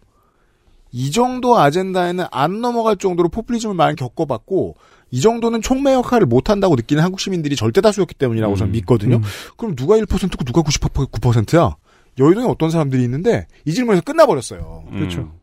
이 0.92 1.12
정도 1.12 1.58
아젠다에는 1.58 2.26
안 2.32 2.62
넘어갈 2.62 2.96
정도로 2.96 3.28
포퓰리즘을 3.28 3.76
많이 3.76 3.98
겪어봤고 3.98 4.76
이 5.12 5.20
정도는 5.20 5.62
촉매 5.62 5.94
역할을 5.94 6.28
못한다고 6.28 6.76
느끼는 6.78 7.04
한국 7.04 7.20
시민들이 7.20 7.58
절대 7.58 7.82
다수였기 7.82 8.16
때문이라고 8.16 8.56
저는 8.56 8.72
음. 8.72 8.74
믿거든요. 8.74 9.16
음. 9.18 9.22
그럼 9.58 9.76
누가 9.76 9.98
1%고 9.98 10.46
누가 10.46 10.62
99%야? 10.62 11.76
여의도에 12.18 12.46
어떤 12.46 12.70
사람들이 12.70 13.04
있는데 13.04 13.48
이 13.66 13.74
질문에서 13.74 14.02
끝나버렸어요. 14.04 14.86
그렇죠. 14.92 15.39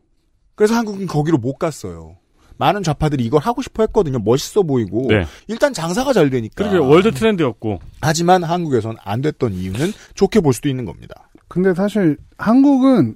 음. 0.57 0.67
그래서 0.67 0.75
한국은 0.75 1.07
거기로 1.07 1.37
못 1.37 1.57
갔어요. 1.57 2.17
많은 2.57 2.81
좌파들이 2.81 3.23
이걸 3.23 3.39
하고 3.41 3.61
싶어 3.61 3.83
했거든요. 3.83 4.17
멋있어 4.17 4.63
보이고 4.63 5.05
네. 5.07 5.25
일단 5.47 5.73
장사가 5.73 6.11
잘 6.11 6.31
되니까. 6.31 6.63
그게 6.63 6.77
월드 6.77 7.11
트렌드였고. 7.11 7.79
하지만 8.01 8.43
한국에선 8.43 8.97
안 9.03 9.21
됐던 9.21 9.53
이유는 9.53 9.91
좋게 10.15 10.39
볼 10.39 10.53
수도 10.53 10.67
있는 10.67 10.85
겁니다. 10.85 11.29
근데 11.47 11.75
사실 11.75 12.17
한국은 12.39 13.15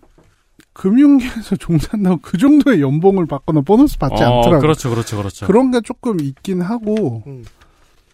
금융계에서 0.74 1.56
종사한다고 1.60 2.20
그 2.22 2.38
정도의 2.38 2.82
연봉을 2.82 3.26
받거나 3.26 3.62
보너스 3.62 3.98
받지 3.98 4.24
어, 4.24 4.28
않더라고요. 4.28 4.60
그렇죠, 4.62 4.90
그렇죠, 4.92 5.18
그렇죠. 5.18 5.48
그런 5.48 5.72
게 5.72 5.82
조금 5.82 6.20
있긴 6.20 6.62
하고. 6.62 7.24
음. 7.26 7.44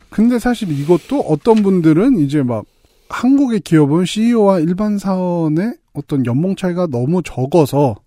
근데 0.09 0.39
사실 0.39 0.71
이것도 0.71 1.19
어떤 1.27 1.61
분들은 1.61 2.19
이제 2.19 2.41
막 2.41 2.65
한국의 3.09 3.59
기업은 3.59 4.05
CEO와 4.05 4.59
일반 4.59 4.97
사원의 4.97 5.73
어떤 5.93 6.25
연봉 6.25 6.55
차이가 6.55 6.87
너무 6.87 7.21
적어서 7.21 7.91
음. 7.91 8.06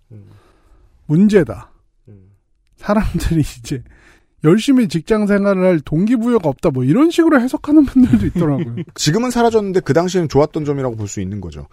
문제다. 1.11 1.71
음. 2.09 2.31
사람들이 2.77 3.41
이제 3.59 3.83
열심히 4.45 4.89
직장 4.89 5.27
생활을 5.27 5.65
할 5.65 5.81
동기부여가 5.81 6.49
없다 6.49 6.71
뭐 6.71 6.85
이런 6.85 7.11
식으로 7.11 7.41
해석하는 7.41 7.85
분들도 7.85 8.27
있더라고요. 8.27 8.77
지금은 8.95 9.31
사라졌는데 9.31 9.81
그 9.81 9.93
당시에는 9.93 10.29
좋았던 10.29 10.65
점이라고 10.65 10.97
볼 10.97 11.09
수 11.09 11.21
있는 11.21 11.41
거죠. 11.41 11.67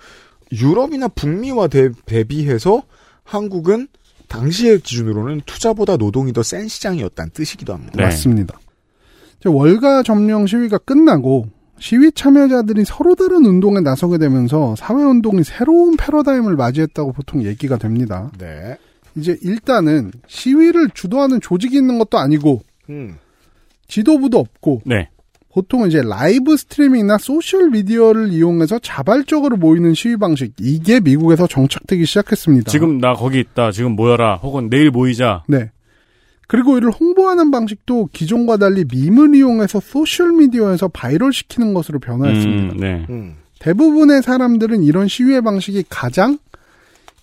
유럽이나 0.52 1.08
북미와 1.08 1.68
대, 1.68 1.90
대비해서 2.06 2.84
한국은 3.24 3.88
당시의 4.28 4.80
기준으로는 4.82 5.42
투자보다 5.46 5.96
노동이 5.98 6.34
더 6.34 6.42
센 6.44 6.68
시장이었다는 6.68 7.32
뜻이기도 7.34 7.74
합니다. 7.74 7.94
네. 7.96 8.04
맞습니다. 8.04 8.60
월가 9.46 10.04
점령 10.04 10.46
시위가 10.48 10.80
끝나고 10.80 11.48
시위 11.80 12.12
참여자들이 12.12 12.84
서로 12.86 13.16
다른 13.16 13.46
운동에 13.46 13.80
나서게 13.82 14.18
되면서 14.18 14.76
사회운동이 14.76 15.44
새로운 15.44 15.96
패러다임을 15.96 16.56
맞이했다고 16.56 17.14
보통 17.14 17.44
얘기가 17.44 17.78
됩니다. 17.78 18.32
네. 18.40 18.78
이제 19.18 19.38
일단은 19.42 20.12
시위를 20.28 20.90
주도하는 20.94 21.42
조직이 21.42 21.78
있는 21.78 21.98
것도 21.98 22.18
아니고 22.18 22.62
음. 22.90 23.16
지도부도 23.88 24.38
없고 24.38 24.82
네. 24.86 25.10
보통 25.50 25.88
이제 25.88 26.02
라이브 26.04 26.56
스트리밍이나 26.56 27.18
소셜 27.18 27.72
미디어를 27.72 28.32
이용해서 28.32 28.78
자발적으로 28.80 29.58
모이는 29.58 29.96
시위 29.96 30.16
방식 30.16 30.54
이게 30.60 31.00
미국에서 31.00 31.48
정착되기 31.48 32.06
시작했습니다. 32.06 32.70
지금 32.70 33.00
나 33.00 33.14
거기 33.14 33.40
있다. 33.40 33.72
지금 33.72 33.94
모여라. 33.94 34.36
혹은 34.36 34.70
내일 34.70 34.92
모이자. 34.92 35.44
네. 35.48 35.72
그리고 36.48 36.78
이를 36.78 36.92
홍보하는 36.92 37.50
방식도 37.50 38.10
기존과 38.14 38.58
달리 38.58 38.86
밈을 38.86 39.36
이용해서 39.36 39.80
소셜 39.80 40.32
미디어에서 40.34 40.90
바이럴 40.90 41.34
시키는 41.34 41.74
것으로 41.74 42.00
변화했습니다. 42.00 42.74
음, 42.74 42.80
네. 42.80 43.06
음. 43.10 43.36
대부분의 43.60 44.22
사람들은 44.22 44.84
이런 44.84 45.08
시위의 45.08 45.42
방식이 45.42 45.86
가장 45.90 46.38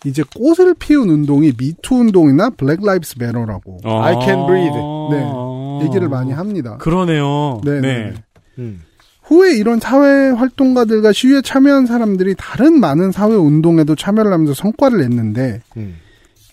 이제 0.05 0.23
꽃을 0.37 0.75
피운 0.79 1.09
운동이 1.09 1.53
미투 1.59 1.95
운동이나 1.97 2.51
Black 2.51 2.85
Lives 2.85 3.17
Matter라고 3.19 3.79
어. 3.85 4.03
I 4.03 4.15
can 4.23 4.47
breathe. 4.47 4.79
네. 5.11 5.87
얘기를 5.87 6.09
많이 6.09 6.33
합니다. 6.33 6.77
그러네요. 6.79 7.61
네, 7.65 7.81
네. 7.81 8.11
네. 8.11 8.15
음. 8.59 8.83
후에 9.23 9.57
이런 9.57 9.81
사회 9.81 10.31
활동가들과 10.31 11.13
시위에 11.13 11.41
참여한 11.41 11.87
사람들이 11.87 12.35
다른 12.37 12.79
많은 12.79 13.11
사회 13.11 13.35
운동에도 13.35 13.95
참여를 13.95 14.31
하면서 14.33 14.53
성과를 14.55 14.99
냈는데 14.99 15.63
음. 15.79 15.97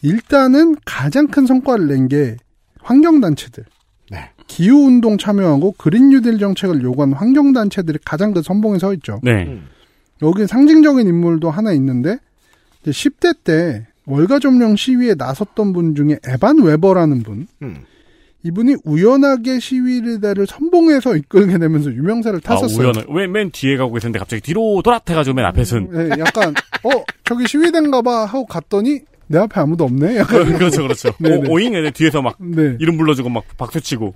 일단은 0.02 0.76
가장 0.86 1.28
큰 1.28 1.46
성과를 1.46 1.88
낸 1.88 2.08
게 2.08 2.38
환경단체들. 2.82 3.64
네. 4.10 4.30
기후운동 4.48 5.18
참여하고 5.18 5.76
그린 5.78 6.10
뉴딜 6.10 6.40
정책을 6.40 6.82
요구한 6.82 7.14
환경단체들이 7.14 8.00
가장 8.04 8.34
그 8.34 8.42
선봉에 8.42 8.80
서 8.80 8.94
있죠. 8.96 9.20
네. 9.24 9.44
음. 9.48 9.66
여기 10.24 10.48
상징적인 10.48 11.08
인물도 11.08 11.50
하나 11.52 11.72
있는데, 11.74 12.18
10대 12.86 13.36
때 13.44 13.88
월가 14.06 14.40
점령 14.40 14.76
시위에 14.76 15.16
나섰던 15.16 15.74
분 15.74 15.96
중에 15.96 16.18
에반 16.28 16.62
웨버라는 16.62 17.24
분. 17.24 17.48
음. 17.62 17.84
이분이 18.44 18.78
우연하게 18.84 19.60
시위대를 19.60 20.48
선봉해서 20.48 21.16
이끌게 21.16 21.60
되면서 21.60 21.92
유명세를 21.92 22.40
아, 22.44 22.48
탔었어요. 22.56 22.88
우연은 22.88 23.04
왜맨 23.10 23.52
뒤에 23.52 23.78
가고 23.78 23.94
계셨는데 23.94 24.18
갑자기 24.18 24.42
뒤로 24.42 24.82
돌아태가지고 24.84 25.36
맨 25.36 25.46
앞에 25.46 25.64
선. 25.64 25.90
네, 25.92 26.10
약간 26.18 26.54
어 26.84 26.90
저기 27.24 27.48
시위대인가 27.48 28.02
봐 28.02 28.26
하고 28.26 28.46
갔더니 28.46 29.02
내 29.28 29.38
앞에 29.38 29.62
아무도 29.62 29.84
없네. 29.84 30.18
약간 30.18 30.44
그렇죠, 30.58 30.82
그렇죠. 30.82 31.12
네네. 31.20 31.50
오, 31.50 31.54
오잉 31.54 31.76
애들 31.76 31.92
뒤에서 31.92 32.22
막 32.24 32.36
네. 32.40 32.76
이름 32.80 32.98
불러주고 32.98 33.30
막 33.30 33.44
박수치고. 33.58 34.14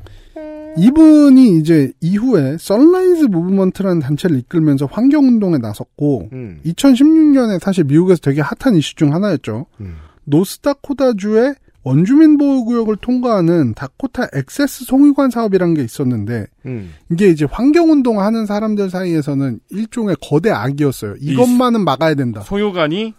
이분이 0.77 1.57
이제 1.57 1.91
이후에 2.01 2.57
Sunrise 2.59 3.25
Movement라는 3.25 3.99
단체를 3.99 4.37
이끌면서 4.39 4.87
환경운동에 4.91 5.57
나섰고 5.57 6.29
음. 6.33 6.59
2016년에 6.65 7.59
사실 7.59 7.85
미국에서 7.85 8.19
되게 8.21 8.41
핫한 8.41 8.75
이슈 8.75 8.95
중 8.95 9.13
하나였죠. 9.13 9.65
음. 9.79 9.95
노스다코타주의 10.25 11.55
원주민 11.83 12.37
보호구역을 12.37 12.97
통과하는 12.97 13.75
Dakota 13.75 14.29
Access 14.33 14.85
송유관 14.85 15.29
사업이라는 15.29 15.75
게 15.75 15.83
있었는데 15.83 16.47
음. 16.65 16.93
이게 17.11 17.27
이제 17.29 17.45
환경운동 17.49 18.19
하는 18.19 18.47
사람들 18.47 18.89
사이에서는 18.89 19.59
일종의 19.69 20.15
거대 20.19 20.49
악이었어요. 20.49 21.15
이것만은 21.19 21.85
막아야 21.85 22.15
된다. 22.15 22.41
소유관이 22.41 23.13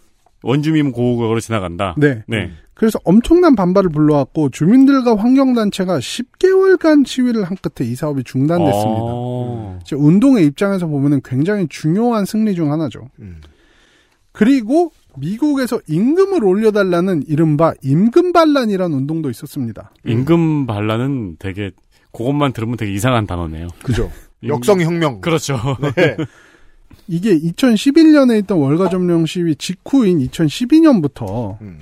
원주민 0.47 0.91
고구역으로 0.93 1.39
지나간다. 1.41 1.95
네. 1.97 2.23
네. 2.27 2.51
그래서 2.73 2.99
엄청난 3.03 3.55
반발을 3.55 3.89
불러왔고 3.89 4.49
주민들과 4.49 5.15
환경단체가 5.17 5.97
10개월간 5.99 7.05
시위를 7.05 7.43
한 7.43 7.57
끝에 7.61 7.87
이 7.89 7.95
사업이 7.95 8.23
중단됐습니다. 8.23 9.01
어. 9.03 9.79
이제 9.81 9.95
운동의 9.95 10.45
입장에서 10.45 10.87
보면은 10.87 11.19
굉장히 11.25 11.67
중요한 11.67 12.23
승리 12.25 12.55
중 12.55 12.71
하나죠. 12.71 13.09
음. 13.19 13.41
그리고 14.31 14.91
미국에서 15.17 15.81
임금을 15.87 16.43
올려달라는 16.43 17.23
이른바 17.27 17.73
임금 17.81 18.31
반란이라는 18.31 18.95
운동도 18.95 19.29
있었습니다. 19.31 19.91
임금 20.05 20.67
반란은 20.67 21.37
되게 21.39 21.71
그것만 22.13 22.53
들으면 22.53 22.77
되게 22.77 22.93
이상한 22.93 23.25
단어네요. 23.27 23.67
그죠. 23.83 24.11
임- 24.41 24.49
역성혁명. 24.51 25.21
그렇죠. 25.21 25.57
네. 25.95 26.15
이게 27.07 27.37
2011년에 27.37 28.39
있던 28.43 28.57
월가 28.57 28.89
점령 28.89 29.25
시위 29.25 29.55
직후인 29.55 30.19
2012년부터 30.19 31.59
음. 31.61 31.79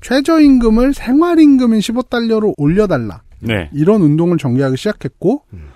최저임금을 0.00 0.94
생활임금인 0.94 1.80
15달러로 1.80 2.54
올려달라. 2.56 3.22
네. 3.40 3.70
이런 3.72 4.02
운동을 4.02 4.38
전개하기 4.38 4.76
시작했고 4.76 5.42
음. 5.52 5.68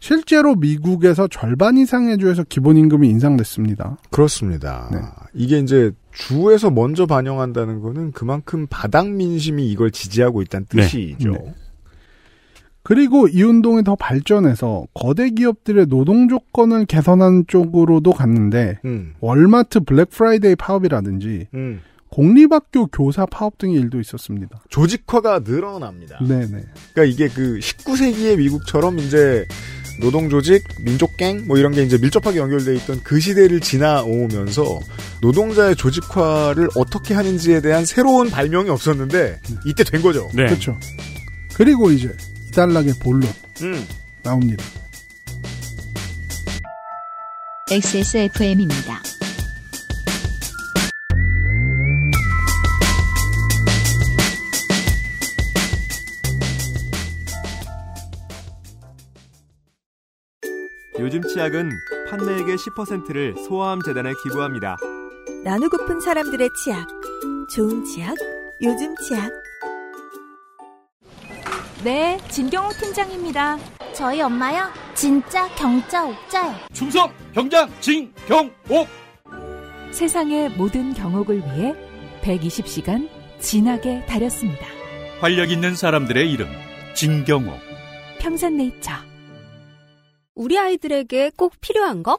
실제로 0.00 0.54
미국에서 0.54 1.26
절반 1.28 1.76
이상의 1.76 2.18
주에서 2.18 2.44
기본임금이 2.44 3.08
인상됐습니다. 3.08 3.98
그렇습니다. 4.10 4.88
네. 4.92 4.98
이게 5.34 5.58
이제 5.58 5.90
주에서 6.12 6.70
먼저 6.70 7.06
반영한다는 7.06 7.80
거는 7.80 8.12
그만큼 8.12 8.66
바닥 8.70 9.08
민심이 9.10 9.68
이걸 9.68 9.90
지지하고 9.90 10.42
있다는 10.42 10.66
네. 10.68 10.82
뜻이죠. 10.82 11.32
네. 11.32 11.54
그리고 12.88 13.28
이 13.28 13.42
운동이 13.42 13.84
더 13.84 13.96
발전해서 13.96 14.86
거대 14.94 15.28
기업들의 15.28 15.88
노동 15.88 16.26
조건을 16.26 16.86
개선하는 16.86 17.44
쪽으로도 17.46 18.12
갔는데 18.12 18.78
음. 18.86 19.12
월마트 19.20 19.80
Black 19.80 20.08
Friday 20.08 20.56
파업이라든지 20.56 21.48
음. 21.52 21.82
공립학교 22.08 22.86
교사 22.86 23.26
파업 23.26 23.58
등의 23.58 23.74
일도 23.74 24.00
있었습니다. 24.00 24.62
조직화가 24.70 25.40
늘어납니다. 25.40 26.18
네네. 26.26 26.64
그러니까 26.94 27.04
이게 27.04 27.28
그 27.28 27.58
19세기의 27.58 28.38
미국처럼 28.38 28.98
이제 28.98 29.46
노동 30.00 30.30
조직, 30.30 30.64
민족갱 30.82 31.46
뭐 31.46 31.58
이런 31.58 31.72
게 31.72 31.82
이제 31.82 31.98
밀접하게 31.98 32.38
연결돼 32.38 32.74
있던 32.76 33.00
그 33.04 33.20
시대를 33.20 33.60
지나오면서 33.60 34.64
노동자의 35.20 35.76
조직화를 35.76 36.68
어떻게 36.74 37.12
하는지에 37.12 37.60
대한 37.60 37.84
새로운 37.84 38.30
발명이 38.30 38.70
없었는데 38.70 39.40
이때 39.66 39.84
된 39.84 40.00
거죠. 40.00 40.30
네. 40.32 40.46
그렇죠. 40.46 40.74
그리고 41.54 41.90
이제 41.90 42.16
이달락의 42.58 42.94
본론 43.00 43.30
음. 43.62 43.86
나옵니다. 44.24 44.64
XSFM입니다. 47.70 49.00
요즘 60.98 61.22
치약은 61.22 61.70
판매액의 62.10 62.56
10%를 62.56 63.36
소아암 63.46 63.82
재단에 63.82 64.12
기부합니다. 64.24 64.76
나누고픈 65.44 66.00
사람들의 66.00 66.48
치약. 66.64 66.88
좋은 67.54 67.84
치약, 67.84 68.16
요즘 68.60 68.96
치약. 68.96 69.47
네, 71.84 72.18
진경호 72.28 72.70
팀장입니다. 72.72 73.56
저희 73.94 74.20
엄마요? 74.20 74.68
진짜 74.94 75.48
경자 75.54 76.04
옥자요. 76.06 76.54
충성 76.72 77.12
병장 77.32 77.70
진경옥 77.80 78.88
세상의 79.92 80.50
모든 80.50 80.92
경옥을 80.92 81.36
위해 81.38 81.74
120시간 82.22 83.08
진하게 83.38 84.04
다렸습니다. 84.06 84.66
활력 85.20 85.50
있는 85.50 85.74
사람들의 85.76 86.30
이름 86.30 86.48
진경옥 86.94 87.58
평산네이처 88.18 88.92
우리 90.34 90.58
아이들에게 90.58 91.32
꼭 91.36 91.54
필요한 91.60 92.02
거? 92.02 92.18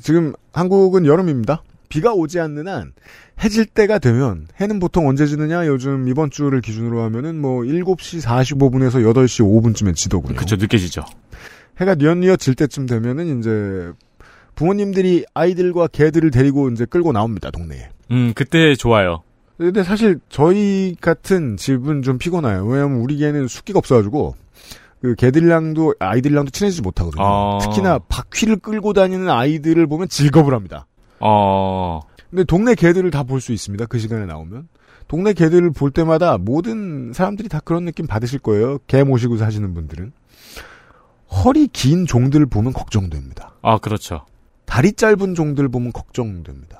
지금 0.00 0.32
한국은 0.52 1.06
여름입니다. 1.06 1.62
비가 1.88 2.12
오지 2.12 2.38
않는 2.40 2.68
한 2.68 2.92
해질 3.42 3.64
때가 3.66 3.98
되면 3.98 4.46
해는 4.60 4.78
보통 4.78 5.08
언제 5.08 5.26
지느냐 5.26 5.66
요즘 5.66 6.08
이번 6.08 6.30
주를 6.30 6.60
기준으로 6.60 7.02
하면은 7.02 7.40
뭐 7.40 7.62
7시 7.62 8.22
45분에서 8.22 9.02
8시 9.12 9.44
5분쯤에 9.44 9.94
지더군요. 9.94 10.36
그쵸, 10.36 10.56
늦게 10.56 10.76
지죠. 10.78 11.04
해가 11.80 11.94
뉘엿뉘엿 11.94 12.40
질 12.40 12.54
때쯤 12.54 12.86
되면은 12.86 13.38
이제 13.38 13.92
부모님들이 14.54 15.24
아이들과 15.34 15.86
개들을 15.86 16.30
데리고 16.30 16.68
이제 16.70 16.84
끌고 16.84 17.12
나옵니다, 17.12 17.50
동네에. 17.50 17.88
음, 18.10 18.32
그때 18.34 18.74
좋아요. 18.74 19.22
근데 19.56 19.82
사실 19.82 20.18
저희 20.28 20.96
같은 21.00 21.56
집은 21.56 22.02
좀 22.02 22.18
피곤해요. 22.18 22.64
왜냐면 22.66 23.00
우리 23.00 23.16
개는 23.16 23.48
숫기가 23.48 23.78
없어가지고 23.78 24.34
그 25.00 25.14
개들이랑도 25.14 25.94
아이들이랑도 26.00 26.50
친해지지 26.50 26.82
못하거든요. 26.82 27.22
어. 27.22 27.58
특히나 27.62 27.98
바퀴를 28.08 28.56
끌고 28.56 28.92
다니는 28.92 29.28
아이들을 29.30 29.86
보면 29.86 30.08
즐겁을 30.08 30.54
합니다. 30.54 30.86
어, 31.20 32.00
근데 32.30 32.44
동네 32.44 32.74
개들을 32.74 33.10
다 33.10 33.22
볼 33.24 33.40
수 33.40 33.52
있습니다. 33.52 33.86
그 33.86 33.98
시간에 33.98 34.26
나오면. 34.26 34.68
동네 35.06 35.32
개들을 35.32 35.70
볼 35.70 35.90
때마다 35.90 36.36
모든 36.36 37.12
사람들이 37.14 37.48
다 37.48 37.60
그런 37.64 37.84
느낌 37.86 38.06
받으실 38.06 38.38
거예요. 38.40 38.78
개 38.86 39.02
모시고 39.04 39.38
사시는 39.38 39.72
분들은. 39.72 40.12
허리 41.30 41.66
긴 41.68 42.04
종들 42.06 42.46
보면 42.46 42.72
걱정됩니다. 42.72 43.54
아, 43.62 43.78
그렇죠. 43.78 44.26
다리 44.66 44.92
짧은 44.92 45.34
종들 45.34 45.68
보면 45.68 45.92
걱정됩니다. 45.92 46.77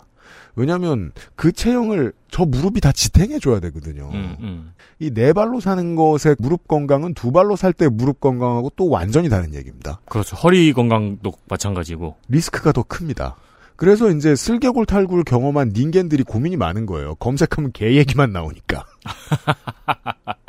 왜냐하면 0.58 1.12
그 1.36 1.52
체형을 1.52 2.12
저 2.30 2.44
무릎이 2.44 2.80
다 2.80 2.92
지탱해 2.92 3.38
줘야 3.38 3.60
되거든요. 3.60 4.10
음, 4.12 4.36
음. 4.40 4.72
이네 4.98 5.32
발로 5.32 5.60
사는 5.60 5.94
것의 5.96 6.36
무릎 6.38 6.66
건강은 6.68 7.14
두 7.14 7.30
발로 7.32 7.56
살 7.56 7.72
때 7.72 7.88
무릎 7.88 8.20
건강하고 8.20 8.72
또 8.76 8.88
완전히 8.88 9.28
다른 9.28 9.54
얘기입니다. 9.54 10.00
그렇죠. 10.06 10.34
허리 10.36 10.72
건강도 10.72 11.32
마찬가지고. 11.48 12.16
리스크가 12.28 12.72
더 12.72 12.82
큽니다. 12.82 13.36
그래서 13.76 14.10
이제 14.10 14.34
슬개골 14.34 14.86
탈구를 14.86 15.22
경험한 15.22 15.68
닌겐들이 15.74 16.24
고민이 16.24 16.56
많은 16.56 16.84
거예요. 16.86 17.14
검색하면 17.16 17.70
개 17.72 17.94
얘기만 17.96 18.32
나오니까. 18.32 18.84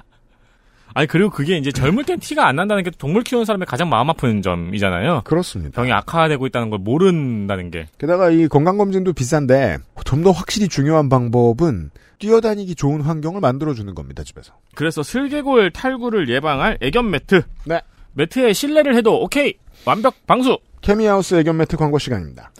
아니, 0.93 1.07
그리고 1.07 1.29
그게 1.29 1.57
이제 1.57 1.71
젊을 1.71 2.03
땐 2.03 2.19
티가 2.19 2.47
안 2.47 2.55
난다는 2.55 2.83
게 2.83 2.91
동물 2.91 3.23
키우는 3.23 3.45
사람의 3.45 3.65
가장 3.65 3.89
마음 3.89 4.09
아픈 4.09 4.41
점이잖아요. 4.41 5.21
그렇습니다. 5.25 5.75
병이 5.81 5.91
악화되고 5.91 6.45
있다는 6.47 6.69
걸 6.69 6.79
모른다는 6.79 7.71
게. 7.71 7.87
게다가 7.97 8.29
이 8.31 8.47
건강 8.47 8.77
검진도 8.77 9.13
비싼데 9.13 9.77
좀 10.05 10.23
더 10.23 10.31
확실히 10.31 10.67
중요한 10.67 11.07
방법은 11.07 11.91
뛰어다니기 12.19 12.75
좋은 12.75 13.01
환경을 13.01 13.39
만들어 13.39 13.73
주는 13.73 13.95
겁니다, 13.95 14.23
집에서. 14.23 14.53
그래서 14.75 15.01
슬개골 15.03 15.71
탈구를 15.71 16.27
예방할 16.29 16.77
애견 16.81 17.09
매트. 17.09 17.43
네. 17.65 17.79
매트에 18.13 18.51
실내를 18.53 18.95
해도 18.95 19.21
오케이. 19.21 19.53
완벽 19.85 20.15
방수. 20.27 20.57
케미하우스 20.81 21.35
애견 21.35 21.55
매트 21.57 21.77
광고 21.77 21.97
시간입니다. 21.99 22.51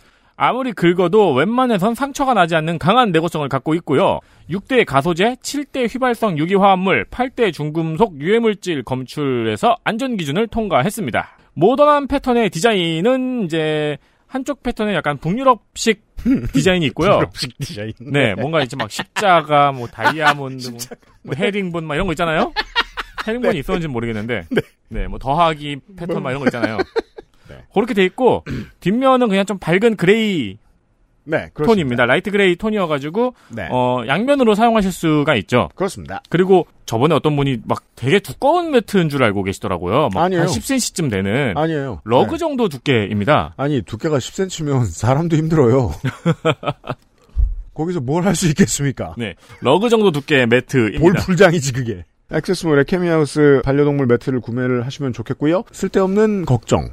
아무리 0.42 0.72
긁어도 0.72 1.34
웬만해선 1.34 1.96
상처가 1.96 2.34
나지 2.34 2.56
않는 2.56 2.80
강한 2.80 3.12
내구성을 3.12 3.48
갖고 3.50 3.74
있고요. 3.76 4.22
6대 4.50 4.86
가소제, 4.86 5.36
7대 5.44 5.94
휘발성 5.94 6.38
유기화합물, 6.38 7.08
8대 7.12 7.52
중금속 7.52 8.22
유해물질 8.22 8.84
검출에서 8.84 9.76
안전기준을 9.84 10.48
통과했습니다. 10.48 11.38
모던한 11.56 12.08
패턴의 12.08 12.52
디자인은 12.52 13.44
이제 13.44 13.98
한쪽 14.28 14.64
패턴에 14.64 14.96
약간 14.96 15.18
북유럽식 15.18 16.04
디자인이 16.54 16.86
있고요. 16.86 17.18
유럽식 17.18 17.58
디자인. 17.60 17.92
네, 18.00 18.34
뭔가 18.34 18.64
이제 18.64 18.78
막 18.78 18.90
십자가, 18.90 19.74
뭐 19.74 19.88
다이아몬드, 19.88 20.70
뭐, 20.70 20.80
뭐 21.24 21.36
herringbone 21.36 21.84
막 21.84 21.96
이런 21.96 22.08
거 22.08 22.14
있잖아요. 22.14 22.54
herringbone이 23.28 23.56
네. 23.56 23.60
있었는지는 23.60 23.92
모르겠는데, 23.92 24.46
네, 24.88 25.08
뭐 25.08 25.20
더하기 25.20 25.82
패턴 25.98 26.24
막 26.24 26.30
이런 26.30 26.40
거 26.40 26.48
있잖아요. 26.48 26.78
네. 27.50 27.56
그렇게 27.74 27.94
돼 27.94 28.04
있고 28.06 28.44
뒷면은 28.80 29.28
그냥 29.30 29.46
좀 29.46 29.58
밝은 29.58 29.96
gray 29.98 30.58
네, 31.26 31.50
그렇습니다. 31.54 31.66
톤입니다. 31.66 32.06
light 32.06 32.32
gray 32.32 32.56
톤이어가지고 32.56 33.36
네. 33.50 33.68
어 33.70 34.02
양면으로 34.08 34.56
사용하실 34.56 34.92
수가 34.92 35.36
있죠. 35.36 35.70
그렇습니다. 35.76 36.24
그리고 36.30 36.66
저번에 36.88 37.14
어떤 37.14 37.36
분이 37.36 37.58
막 37.66 37.84
되게 37.96 38.20
두꺼운 38.20 38.72
매트인 38.72 39.10
줄 39.10 39.24
알고 39.24 39.44
계시더라고요. 39.44 40.10
막 40.12 40.24
아니에요. 40.24 40.42
한 40.44 40.48
10cm쯤 40.48 41.12
되는 41.12 41.56
아니에요. 41.56 42.02
러그 42.04 42.32
네. 42.32 42.38
정도 42.38 42.68
두께입니다. 42.68 43.54
아니, 43.58 43.84
두께가 43.84 44.18
10cm면 44.18 44.86
사람도 44.90 45.36
힘들어요. 45.36 45.92
거기서 47.76 48.00
뭘 48.02 48.26
할 48.26 48.36
수 48.36 48.48
있겠습니까? 48.48 49.14
네, 49.18 49.36
러그 49.62 49.90
정도 49.90 50.12
두께의 50.12 50.48
매트입니다. 50.48 51.00
볼 51.00 51.14
풀장이지, 51.14 51.74
그게. 51.74 52.06
액세스몰의 52.32 52.86
케미하우스 52.86 53.62
반려동물 53.64 54.06
매트를 54.06 54.40
구매를 54.42 54.86
하시면 54.86 55.14
좋겠고요. 55.14 55.64
쓸데없는 55.72 56.46
걱정. 56.46 56.90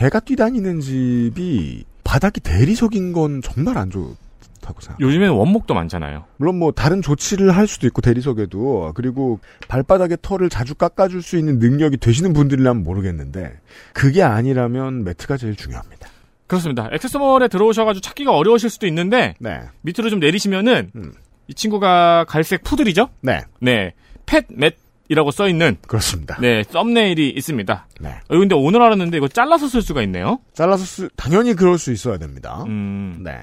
개가 0.00 0.20
뛰다니는 0.20 0.80
집이 0.80 1.84
바닥이 2.04 2.40
대리석인 2.40 3.12
건 3.12 3.42
정말 3.42 3.76
안 3.76 3.90
좋다고 3.90 4.80
생각해요. 4.80 5.06
요즘에는 5.06 5.34
원목도 5.34 5.74
많잖아요. 5.74 6.24
물론 6.38 6.58
뭐 6.58 6.72
다른 6.72 7.02
조치를 7.02 7.54
할 7.54 7.66
수도 7.66 7.86
있고 7.86 8.00
대리석에도 8.00 8.92
그리고 8.94 9.40
발바닥에 9.68 10.16
털을 10.22 10.48
자주 10.48 10.74
깎아줄 10.74 11.20
수 11.20 11.36
있는 11.36 11.58
능력이 11.58 11.98
되시는 11.98 12.32
분들이라면 12.32 12.82
모르겠는데 12.82 13.60
그게 13.92 14.22
아니라면 14.22 15.04
매트가 15.04 15.36
제일 15.36 15.54
중요합니다. 15.54 16.08
그렇습니다. 16.46 16.88
액세스몰에 16.92 17.48
들어오셔가지고 17.48 18.00
찾기가 18.00 18.34
어려우실 18.34 18.70
수도 18.70 18.86
있는데 18.86 19.34
네, 19.38 19.60
밑으로 19.82 20.08
좀 20.08 20.18
내리시면은 20.18 20.92
음. 20.96 21.12
이 21.46 21.52
친구가 21.52 22.24
갈색 22.26 22.64
푸들이죠. 22.64 23.10
네, 23.20 23.42
네, 23.60 23.92
펫맷 24.24 24.78
이라고 25.10 25.32
써 25.32 25.48
있는 25.48 25.76
그렇습니다. 25.88 26.38
네 26.40 26.62
썸네일이 26.62 27.30
있습니다. 27.30 27.88
네. 28.00 28.10
어, 28.28 28.38
근데 28.38 28.54
오늘 28.54 28.80
알았는데 28.80 29.16
이거 29.16 29.26
잘라서 29.26 29.66
쓸 29.66 29.82
수가 29.82 30.02
있네요. 30.02 30.38
잘라서 30.54 30.84
쓰, 30.84 31.08
당연히 31.16 31.54
그럴 31.54 31.78
수 31.78 31.92
있어야 31.92 32.16
됩니다. 32.16 32.62
음, 32.68 33.18
네, 33.24 33.36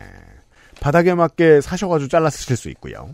바닥에 0.79 1.13
맞게 1.13 1.59
사셔가지고 1.59 2.07
잘라 2.07 2.29
쓰실 2.29 2.55
수 2.55 2.69
있고요. 2.69 3.09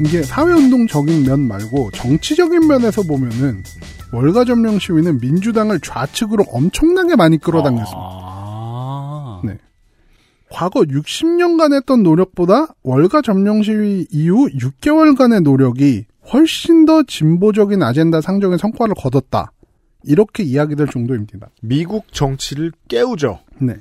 이게 0.00 0.22
사회운동적인 0.22 1.24
면 1.24 1.40
말고 1.46 1.90
정치적인 1.92 2.66
면에서 2.66 3.02
보면은 3.02 3.62
월가 4.12 4.44
점령 4.44 4.78
시위는 4.78 5.20
민주당을 5.20 5.80
좌측으로 5.80 6.44
엄청나게 6.50 7.16
많이 7.16 7.38
끌어당겼습니다. 7.38 8.00
아. 8.00 9.42
네. 9.44 9.58
과거 10.50 10.80
60년간 10.80 11.74
했던 11.74 12.02
노력보다 12.02 12.68
월가 12.82 13.22
점령 13.22 13.62
시위 13.62 14.06
이후 14.10 14.48
6개월간의 14.48 15.42
노력이 15.42 16.06
훨씬 16.32 16.86
더 16.86 17.02
진보적인 17.02 17.82
아젠다 17.82 18.20
상정의 18.20 18.58
성과를 18.58 18.94
거뒀다. 18.96 19.52
이렇게 20.04 20.42
이야기될 20.42 20.88
정도입니다. 20.88 21.50
미국 21.60 22.12
정치를 22.12 22.72
깨우죠. 22.88 23.40
네. 23.58 23.76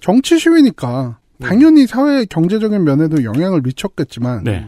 정치 0.00 0.38
시위니까 0.38 1.18
당연히 1.40 1.86
사회 1.86 2.24
경제적인 2.24 2.84
면에도 2.84 3.24
영향을 3.24 3.60
미쳤겠지만 3.62 4.44
네. 4.44 4.66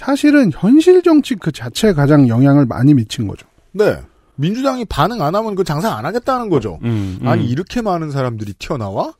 사실은 0.00 0.50
현실 0.54 1.02
정치 1.02 1.34
그 1.34 1.52
자체에 1.52 1.92
가장 1.92 2.26
영향을 2.26 2.64
많이 2.64 2.94
미친 2.94 3.28
거죠. 3.28 3.46
네. 3.72 3.98
민주당이 4.36 4.86
반응 4.86 5.20
안 5.20 5.34
하면 5.34 5.54
그 5.54 5.62
장사 5.62 5.94
안 5.94 6.06
하겠다는 6.06 6.48
거죠. 6.48 6.78
음, 6.84 7.18
음. 7.20 7.28
아니 7.28 7.44
이렇게 7.44 7.82
많은 7.82 8.10
사람들이 8.10 8.54
튀어나와? 8.54 9.12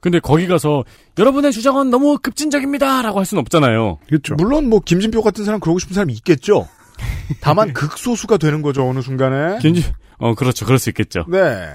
근데 0.00 0.20
거기 0.20 0.46
가서 0.46 0.84
여러분의 1.16 1.50
주장은 1.50 1.88
너무 1.88 2.18
급진적입니다라고 2.18 3.18
할 3.18 3.24
수는 3.24 3.40
없잖아요. 3.40 4.00
그렇죠. 4.06 4.34
물론 4.34 4.68
뭐 4.68 4.80
김진표 4.80 5.22
같은 5.22 5.46
사람 5.46 5.60
그러고 5.60 5.78
싶은 5.78 5.94
사람이 5.94 6.12
있겠죠. 6.12 6.68
다만 7.40 7.72
극소수가 7.72 8.36
되는 8.36 8.60
거죠 8.60 8.86
어느 8.86 9.00
순간에. 9.00 9.58
김지 9.60 9.82
어 10.18 10.34
그렇죠. 10.34 10.66
그럴 10.66 10.78
수 10.78 10.90
있겠죠. 10.90 11.24
네. 11.26 11.70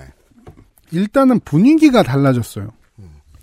일단은 0.92 1.40
분위기가 1.40 2.04
달라졌어요. 2.04 2.70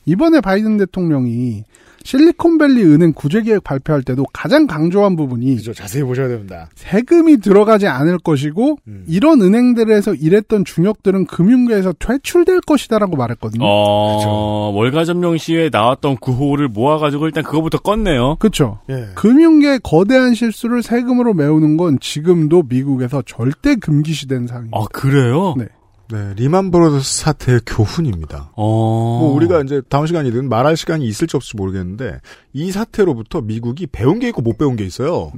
이번에 0.06 0.40
바이든 0.40 0.76
대통령이 0.76 1.64
실리콘밸리 2.05 2.82
은행 2.84 3.12
구제 3.12 3.42
계획 3.42 3.62
발표할 3.64 4.03
때도 4.03 4.24
가장 4.32 4.66
강조한 4.66 5.16
부분이 5.16 5.57
그죠. 5.57 5.72
자세히 5.72 6.03
보셔야 6.03 6.28
됩니다. 6.28 6.68
세금이 6.74 7.38
들어가지 7.38 7.86
않을 7.86 8.18
것이고 8.18 8.78
이런 9.07 9.40
은행들에서 9.42 10.14
일했던 10.14 10.64
중역들은 10.64 11.26
금융계에서 11.26 11.92
퇴출될 11.98 12.61
것이다라고 12.62 13.16
말했거든요. 13.16 13.64
어, 13.64 14.70
월가 14.74 15.05
점령 15.05 15.36
시에 15.36 15.68
나왔던 15.70 16.16
구호를 16.16 16.68
모아가지고 16.68 17.26
일단 17.26 17.44
그거부터 17.44 17.78
껐네요. 17.78 18.38
그렇죠. 18.38 18.80
예. 18.88 19.09
금융계의 19.14 19.80
거대한 19.82 20.34
실수를 20.34 20.82
세금으로 20.82 21.34
메우는 21.34 21.76
건 21.76 21.98
지금도 22.01 22.64
미국에서 22.68 23.22
절대 23.26 23.76
금기시된 23.76 24.46
사항입니다. 24.46 24.78
아 24.78 24.84
그래요? 24.92 25.55
네. 25.57 25.66
네, 26.11 26.34
리만 26.34 26.70
브로더스 26.70 27.22
사태의 27.22 27.61
교훈입니다. 27.66 28.52
어. 28.56 29.18
뭐 29.20 29.32
우리가 29.34 29.62
이제 29.62 29.80
다음 29.88 30.06
시간이든 30.06 30.48
말할 30.48 30.76
시간이 30.76 31.06
있을지 31.06 31.36
없을지 31.36 31.56
모르겠는데 31.56 32.20
이 32.52 32.72
사태로부터 32.72 33.40
미국이 33.40 33.86
배운 33.86 34.18
게 34.18 34.28
있고 34.28 34.42
못 34.42 34.58
배운 34.58 34.76
게 34.76 34.84
있어요. 34.84 35.32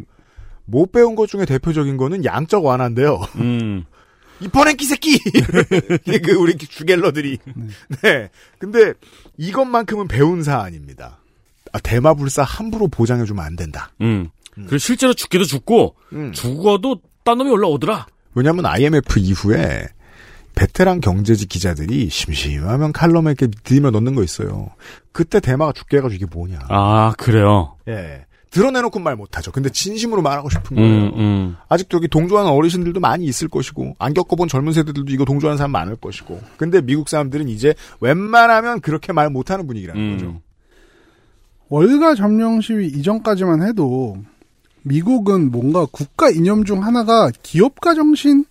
못 0.64 0.92
배운 0.92 1.14
것 1.14 1.28
중에 1.28 1.44
대표적인 1.44 1.96
거는 1.96 2.24
양적 2.24 2.64
완화인데요. 2.64 3.20
음. 3.36 3.84
이 4.40 4.48
퍼랭키 4.48 4.84
새끼! 4.84 5.18
그 6.24 6.32
우리 6.32 6.56
주갤러들이. 6.56 7.38
네. 8.02 8.28
근데 8.58 8.94
이것만큼은 9.36 10.08
배운 10.08 10.42
사안입니다. 10.42 11.18
아, 11.72 11.78
대마불사 11.78 12.42
함부로 12.42 12.88
보장해주면 12.88 13.44
안 13.44 13.56
된다. 13.56 13.92
음. 14.00 14.30
그리고 14.54 14.78
실제로 14.78 15.14
죽기도 15.14 15.44
죽고 15.44 15.94
음. 16.12 16.32
죽어도 16.32 17.00
딴 17.24 17.38
놈이 17.38 17.50
올라오더라. 17.50 18.06
왜냐하면 18.34 18.66
IMF 18.66 19.18
이후에 19.18 19.86
베테랑 20.54 21.00
경제지 21.00 21.46
기자들이 21.46 22.08
심심하면 22.08 22.92
칼럼에 22.92 23.30
이렇게 23.30 23.48
들이며 23.64 23.90
넣는 23.90 24.14
거 24.14 24.22
있어요. 24.22 24.70
그때 25.12 25.40
대마가 25.40 25.72
죽게 25.72 25.98
해가지고 25.98 26.16
이게 26.16 26.26
뭐냐. 26.26 26.58
아 26.68 27.12
그래요. 27.16 27.76
예. 27.88 28.26
드러내놓고 28.52 29.00
말 29.00 29.16
못하죠. 29.16 29.50
근데 29.50 29.70
진심으로 29.70 30.20
말하고 30.20 30.50
싶은 30.50 30.76
거예요. 30.76 31.04
음, 31.04 31.12
음. 31.16 31.56
아직도 31.70 31.96
여기 31.96 32.08
동조하는 32.08 32.50
어르신들도 32.50 33.00
많이 33.00 33.24
있을 33.24 33.48
것이고, 33.48 33.96
안 33.98 34.12
겪어본 34.12 34.48
젊은 34.48 34.74
세대들도 34.74 35.10
이거 35.10 35.24
동조하는 35.24 35.56
사람 35.56 35.72
많을 35.72 35.96
것이고. 35.96 36.38
근데 36.58 36.82
미국 36.82 37.08
사람들은 37.08 37.48
이제 37.48 37.74
웬만하면 38.00 38.82
그렇게 38.82 39.14
말 39.14 39.30
못하는 39.30 39.66
분위기라는 39.66 40.02
음. 40.02 40.12
거죠. 40.12 40.40
월가 41.70 42.14
점령 42.14 42.60
시위 42.60 42.88
이전까지만 42.88 43.66
해도 43.66 44.18
미국은 44.82 45.50
뭔가 45.50 45.86
국가 45.90 46.28
이념 46.28 46.64
중 46.64 46.84
하나가 46.84 47.30
기업가 47.42 47.94
정신 47.94 48.44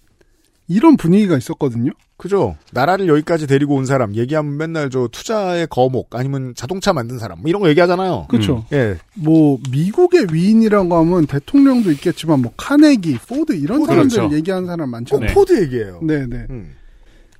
이런 0.71 0.95
분위기가 0.95 1.37
있었거든요. 1.37 1.91
그죠? 2.15 2.55
나라를 2.71 3.07
여기까지 3.07 3.47
데리고 3.47 3.75
온 3.75 3.85
사람, 3.85 4.15
얘기하면 4.15 4.55
맨날 4.55 4.89
저 4.89 5.09
투자의 5.11 5.67
거목, 5.67 6.15
아니면 6.15 6.53
자동차 6.55 6.93
만든 6.93 7.19
사람, 7.19 7.41
뭐 7.41 7.49
이런 7.49 7.61
거 7.61 7.69
얘기하잖아요. 7.69 8.27
그렇죠. 8.29 8.63
예. 8.71 8.95
뭐 9.15 9.59
미국의 9.71 10.27
위인이라고 10.31 10.95
하면 10.95 11.25
대통령도 11.25 11.91
있겠지만 11.91 12.41
뭐 12.41 12.53
카네기, 12.55 13.17
포드 13.27 13.53
이런 13.53 13.79
포드, 13.79 13.91
사람들 13.91 14.17
그렇죠. 14.17 14.35
얘기하는 14.35 14.67
사람 14.67 14.85
꼭 14.85 14.91
많잖아요. 14.91 15.33
포드 15.33 15.61
얘기예요. 15.63 15.99
네, 16.03 16.25
네. 16.27 16.45
음. 16.49 16.75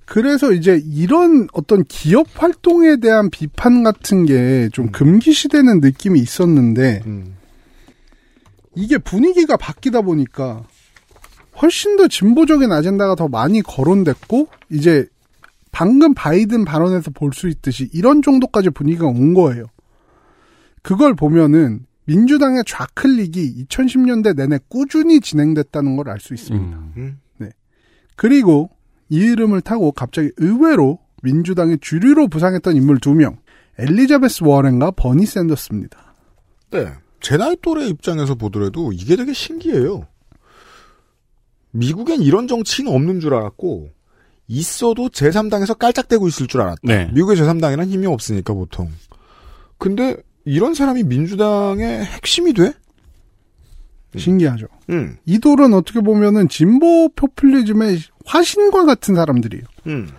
그래서 0.05 0.51
이제 0.51 0.81
이런 0.83 1.47
어떤 1.53 1.85
기업 1.85 2.27
활동에 2.33 2.97
대한 2.97 3.29
비판 3.29 3.83
같은 3.83 4.25
게좀 4.25 4.91
금기시되는 4.91 5.79
느낌이 5.79 6.19
있었는데 6.19 7.03
음. 7.05 7.35
이게 8.75 8.97
분위기가 8.97 9.55
바뀌다 9.55 10.01
보니까 10.01 10.63
훨씬 11.61 11.95
더 11.97 12.07
진보적인 12.07 12.71
아젠다가 12.71 13.15
더 13.15 13.27
많이 13.27 13.61
거론됐고 13.61 14.47
이제 14.69 15.05
방금 15.71 16.13
바이든 16.13 16.65
발언에서 16.65 17.11
볼 17.11 17.33
수 17.33 17.47
있듯이 17.47 17.89
이런 17.93 18.21
정도까지 18.21 18.71
분위기가 18.71 19.07
온 19.07 19.33
거예요. 19.33 19.65
그걸 20.81 21.13
보면은 21.13 21.85
민주당의 22.05 22.63
좌클릭이 22.65 23.65
2010년대 23.67 24.35
내내 24.35 24.59
꾸준히 24.67 25.21
진행됐다는 25.21 25.95
걸 25.95 26.09
알 26.09 26.19
수 26.19 26.33
있습니다. 26.33 26.77
음. 26.97 27.19
네. 27.37 27.49
그리고 28.15 28.69
이 29.09 29.23
흐름을 29.27 29.61
타고 29.61 29.91
갑자기 29.91 30.31
의외로 30.37 30.99
민주당의 31.23 31.77
주류로 31.79 32.27
부상했던 32.27 32.75
인물 32.75 32.99
두 32.99 33.13
명, 33.13 33.37
엘리자베스 33.77 34.43
워렌과 34.43 34.91
버니 34.91 35.25
샌더스입니다. 35.25 36.15
네. 36.71 36.87
제 37.21 37.37
나이 37.37 37.55
또래 37.61 37.85
입장에서 37.85 38.33
보더라도 38.35 38.91
이게 38.91 39.15
되게 39.15 39.31
신기해요. 39.31 40.07
미국엔 41.71 42.21
이런 42.21 42.47
정치는 42.47 42.91
없는 42.91 43.19
줄 43.19 43.33
알았고, 43.33 43.89
있어도 44.47 45.07
제3당에서 45.09 45.77
깔짝대고 45.77 46.27
있을 46.27 46.47
줄 46.47 46.61
알았다. 46.61 46.81
네. 46.83 47.09
미국의 47.13 47.37
제3당에는 47.37 47.87
힘이 47.87 48.07
없으니까 48.07 48.53
보통. 48.53 48.89
근데 49.77 50.17
이런 50.45 50.73
사람이 50.73 51.03
민주당의 51.03 52.03
핵심이 52.03 52.53
돼? 52.53 52.73
신기하죠. 54.15 54.67
음. 54.89 55.15
이돌은 55.25 55.73
어떻게 55.73 56.01
보면은 56.01 56.49
진보 56.49 57.07
포퓰리즘의 57.15 57.99
화신과 58.25 58.85
같은 58.85 59.15
사람들이에요. 59.15 59.63
음. 59.87 60.09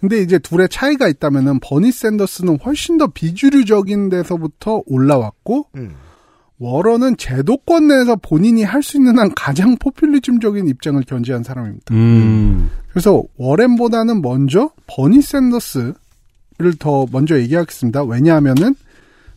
근데 0.00 0.20
이제 0.20 0.38
둘의 0.38 0.68
차이가 0.68 1.08
있다면은 1.08 1.60
버니 1.60 1.92
샌더스는 1.92 2.58
훨씬 2.64 2.98
더 2.98 3.06
비주류적인 3.06 4.08
데서부터 4.08 4.82
올라왔고 4.86 5.68
음. 5.76 5.94
워런은 6.58 7.16
제도권 7.16 7.88
내에서 7.88 8.16
본인이 8.16 8.62
할 8.62 8.82
수 8.82 8.96
있는 8.96 9.18
한 9.18 9.32
가장 9.34 9.76
포퓰리즘적인 9.76 10.68
입장을 10.68 11.02
견지한 11.02 11.42
사람입니다. 11.42 11.92
음. 11.94 12.70
그래서 12.90 13.22
워렌보다는 13.36 14.22
먼저 14.22 14.70
버니 14.86 15.20
샌더스를 15.22 15.94
더 16.78 17.06
먼저 17.12 17.38
얘기하겠습니다. 17.38 18.04
왜냐하면은 18.04 18.74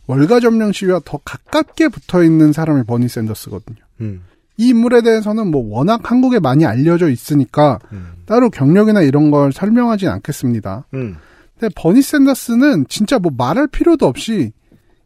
월가 0.06 0.40
점령 0.40 0.72
시위와 0.72 1.00
더 1.04 1.18
가깝게 1.24 1.88
붙어 1.88 2.22
있는 2.22 2.52
사람이 2.52 2.84
버니 2.84 3.08
샌더스거든요. 3.08 3.78
음. 4.00 4.22
이 4.56 4.68
인물에 4.68 5.02
대해서는 5.02 5.50
뭐 5.50 5.62
워낙 5.74 6.10
한국에 6.10 6.38
많이 6.38 6.66
알려져 6.66 7.08
있으니까 7.08 7.78
음. 7.92 8.12
따로 8.26 8.50
경력이나 8.50 9.02
이런 9.02 9.30
걸 9.30 9.52
설명하진 9.52 10.08
않겠습니다. 10.08 10.84
음. 10.94 11.16
근데 11.58 11.72
버니 11.76 12.02
샌더스는 12.02 12.86
진짜 12.88 13.18
뭐 13.18 13.32
말할 13.36 13.66
필요도 13.68 14.06
없이 14.06 14.52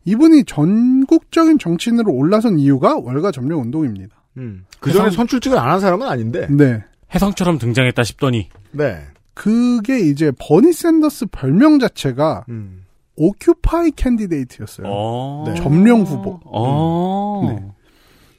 이분이 0.05 0.45
전국적인 0.45 1.59
정치인으로 1.59 2.13
올라선 2.13 2.59
이유가 2.59 2.97
월가 2.99 3.31
점령 3.33 3.61
운동입니다. 3.63 4.15
음. 4.37 4.65
그 4.81 4.93
전에 4.93 5.07
해성- 5.07 5.17
선출직을 5.17 5.57
안 5.59 5.71
한 5.71 5.81
사람은 5.81 6.07
아닌데. 6.07 6.47
네. 6.51 6.83
해성처럼 7.15 7.59
등장했다 7.59 8.03
싶더니 8.05 8.49
네. 8.73 9.01
그게 9.35 10.01
이제 10.01 10.33
버니 10.39 10.73
샌더스 10.73 11.27
별명 11.27 11.79
자체가 11.79 12.45
음. 12.49 12.85
오큐파이 13.17 13.93
캔디데이트였어요. 13.93 14.87
어. 14.89 15.45
네. 15.47 15.55
점령 15.55 16.03
후보. 16.03 16.41
어. 16.45 17.43
네. 17.49 17.65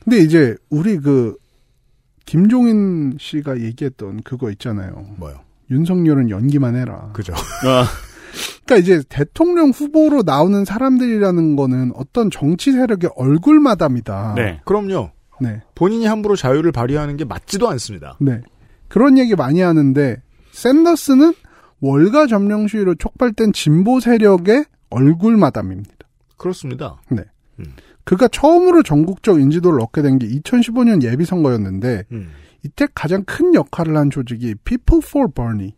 근데 0.03 0.17
이제 0.19 0.55
우리 0.69 0.97
그 0.99 1.35
김종인 2.25 3.17
씨가 3.19 3.61
얘기했던 3.61 4.21
그거 4.23 4.51
있잖아요. 4.51 5.05
뭐요? 5.17 5.39
윤석열은 5.71 6.29
연기만 6.29 6.75
해라. 6.75 7.09
그죠. 7.13 7.33
아, 8.65 8.67
그러니까 8.67 8.83
이제 8.83 9.03
대통령 9.09 9.69
후보로 9.69 10.23
나오는 10.23 10.65
사람들이라는 10.65 11.55
거는 11.55 11.91
어떤 11.95 12.31
정치 12.31 12.71
세력의 12.71 13.11
얼굴 13.15 13.59
마담이다. 13.59 14.33
네. 14.35 14.59
그럼요. 14.65 15.11
네. 15.39 15.61
본인이 15.75 16.05
함부로 16.05 16.35
자유를 16.35 16.71
발휘하는 16.71 17.17
게 17.17 17.25
맞지도 17.25 17.69
않습니다. 17.69 18.17
네. 18.19 18.41
그런 18.87 19.17
얘기 19.17 19.35
많이 19.35 19.61
하는데 19.61 20.21
샌더스는 20.51 21.33
월가 21.81 22.27
점령 22.27 22.67
시위로 22.67 22.95
촉발된 22.95 23.53
진보 23.53 23.99
세력의 23.99 24.65
얼굴 24.89 25.37
마담입니다. 25.37 25.91
그렇습니다. 26.37 26.97
네. 27.09 27.23
음. 27.59 27.65
그가 28.03 28.27
처음으로 28.27 28.81
전국적 28.83 29.39
인지도를 29.39 29.81
얻게 29.81 30.01
된 30.01 30.17
게 30.19 30.27
2015년 30.27 31.03
예비 31.03 31.25
선거였는데 31.25 32.05
음. 32.11 32.29
이때 32.63 32.87
가장 32.95 33.23
큰 33.25 33.53
역할을 33.53 33.95
한 33.97 34.09
조직이 34.09 34.55
People 34.63 35.01
for 35.05 35.27
Bernie. 35.31 35.73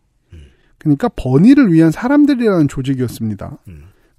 그러니까 0.78 1.08
버니를 1.08 1.72
위한 1.72 1.90
사람들이라는 1.90 2.68
조직이었습니다. 2.68 3.58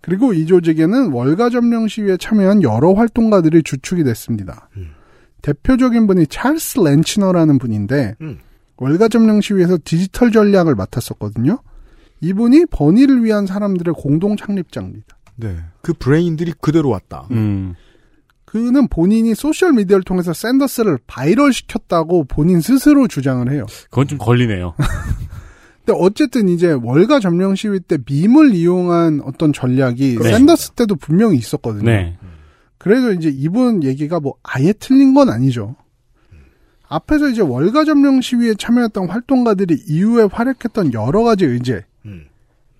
그리고 0.01 0.33
이 0.33 0.45
조직에는 0.45 1.11
월가 1.11 1.49
점령 1.49 1.87
시위에 1.87 2.17
참여한 2.17 2.63
여러 2.63 2.93
활동가들이 2.93 3.63
주축이 3.63 4.03
됐습니다. 4.03 4.69
대표적인 5.41 6.07
분이 6.07 6.27
찰스 6.27 6.79
렌치너라는 6.79 7.59
분인데 7.59 8.15
음. 8.21 8.39
월가 8.77 9.07
점령 9.07 9.41
시위에서 9.41 9.77
디지털 9.83 10.31
전략을 10.31 10.75
맡았었거든요. 10.75 11.59
이분이 12.21 12.65
버니를 12.71 13.23
위한 13.23 13.45
사람들의 13.45 13.93
공동 13.97 14.35
창립자입니다. 14.35 15.17
네. 15.35 15.57
그 15.81 15.93
브레인들이 15.93 16.53
그대로 16.59 16.89
왔다. 16.89 17.27
음. 17.31 17.75
그는 18.45 18.87
본인이 18.87 19.35
소셜 19.35 19.73
미디어를 19.73 20.03
통해서 20.03 20.33
샌더스를 20.33 20.97
바이럴 21.05 21.53
시켰다고 21.53 22.23
본인 22.25 22.61
스스로 22.61 23.07
주장을 23.07 23.49
해요. 23.51 23.65
그건 23.89 24.07
좀 24.07 24.17
걸리네요. 24.17 24.73
근데 25.89 25.99
어쨌든 25.99 26.49
이제 26.49 26.71
월가 26.71 27.19
점령 27.19 27.55
시위 27.55 27.79
때 27.79 27.97
밈을 28.05 28.53
이용한 28.53 29.21
어떤 29.25 29.51
전략이 29.51 30.19
네. 30.21 30.31
샌더스 30.31 30.71
때도 30.71 30.95
분명히 30.95 31.35
있었거든요. 31.37 31.83
네. 31.83 32.15
그래서 32.77 33.11
이제 33.11 33.29
이분 33.29 33.83
얘기가 33.83 34.19
뭐 34.19 34.35
아예 34.43 34.71
틀린 34.73 35.15
건 35.15 35.29
아니죠. 35.29 35.75
앞에서 36.87 37.29
이제 37.29 37.41
월가 37.41 37.85
점령 37.85 38.21
시위에 38.21 38.53
참여했던 38.53 39.09
활동가들이 39.09 39.83
이후에 39.87 40.27
활약했던 40.31 40.93
여러 40.93 41.23
가지 41.23 41.45
의제. 41.45 41.85
음. 42.05 42.25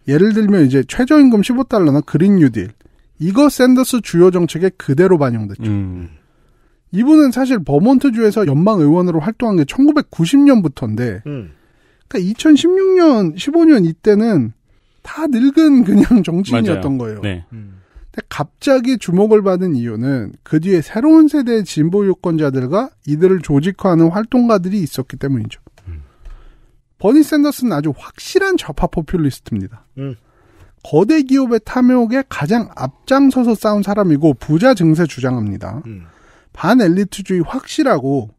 예를 0.08 0.34
들면 0.34 0.66
이제 0.66 0.84
최저임금 0.88 1.42
15달러나 1.42 2.06
그린 2.06 2.38
뉴딜. 2.38 2.70
이거 3.18 3.50
샌더스 3.50 4.02
주요 4.02 4.30
정책에 4.30 4.70
그대로 4.78 5.18
반영됐죠. 5.18 5.64
음. 5.64 6.10
이분은 6.92 7.32
사실 7.32 7.64
버몬트주에서 7.64 8.46
연방 8.46 8.80
의원으로 8.80 9.20
활동한 9.20 9.58
게 9.58 9.64
1990년부터인데 9.64 11.26
음. 11.26 11.52
그러니까 12.10 12.34
2016년, 12.34 13.36
15년 13.36 13.86
이때는 13.86 14.52
다 15.02 15.28
늙은 15.28 15.86
그냥 15.86 16.04
정치인이었던 16.24 16.98
거예요. 16.98 17.22
네. 17.22 17.46
근데 17.50 18.26
갑자기 18.28 18.98
주목을 18.98 19.44
받은 19.44 19.76
이유는 19.76 20.34
그 20.44 20.60
뒤에 20.60 20.82
새로운 20.82 21.28
세대의 21.28 21.64
진보 21.64 22.06
유권자들과 22.06 22.90
이들을 23.08 23.40
조직화하는 23.40 24.10
활동가들이 24.10 24.80
있었기 24.80 25.18
때문이죠. 25.18 25.62
버니 27.00 27.24
샌더스는 27.24 27.72
아주 27.72 27.94
확실한 27.98 28.58
좌파 28.58 28.88
포퓰리스트입니다. 28.88 29.86
음. 29.98 30.16
거대 30.84 31.22
기업의 31.22 31.62
탐욕에 31.66 32.24
가장 32.30 32.70
앞장서서 32.76 33.56
싸운 33.56 33.84
사람이고 33.84 34.36
부자 34.36 34.74
증세 34.74 35.06
주장합니다. 35.06 35.82
음. 35.88 36.06
반엘리트주의 36.54 37.42
확실하고 37.42 38.30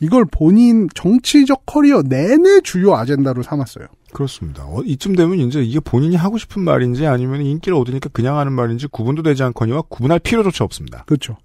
이걸 0.00 0.24
본인 0.24 0.88
정치적 0.94 1.66
커리어 1.66 2.02
내내 2.02 2.60
주요 2.62 2.94
아젠다로 2.94 3.42
삼았어요. 3.42 3.86
그렇습니다. 4.12 4.64
어, 4.64 4.82
이쯤 4.84 5.14
되면 5.14 5.38
이제 5.38 5.62
이게 5.62 5.78
본인이 5.78 6.16
하고 6.16 6.38
싶은 6.38 6.62
말인지 6.62 7.06
아니면 7.06 7.42
인기를 7.42 7.76
얻으니까 7.76 8.08
그냥 8.12 8.38
하는 8.38 8.52
말인지 8.52 8.88
구분도 8.88 9.22
되지 9.22 9.42
않거니와 9.44 9.82
구분할 9.82 10.18
필요조차 10.18 10.64
없습니다. 10.64 11.04
그렇죠. 11.06 11.36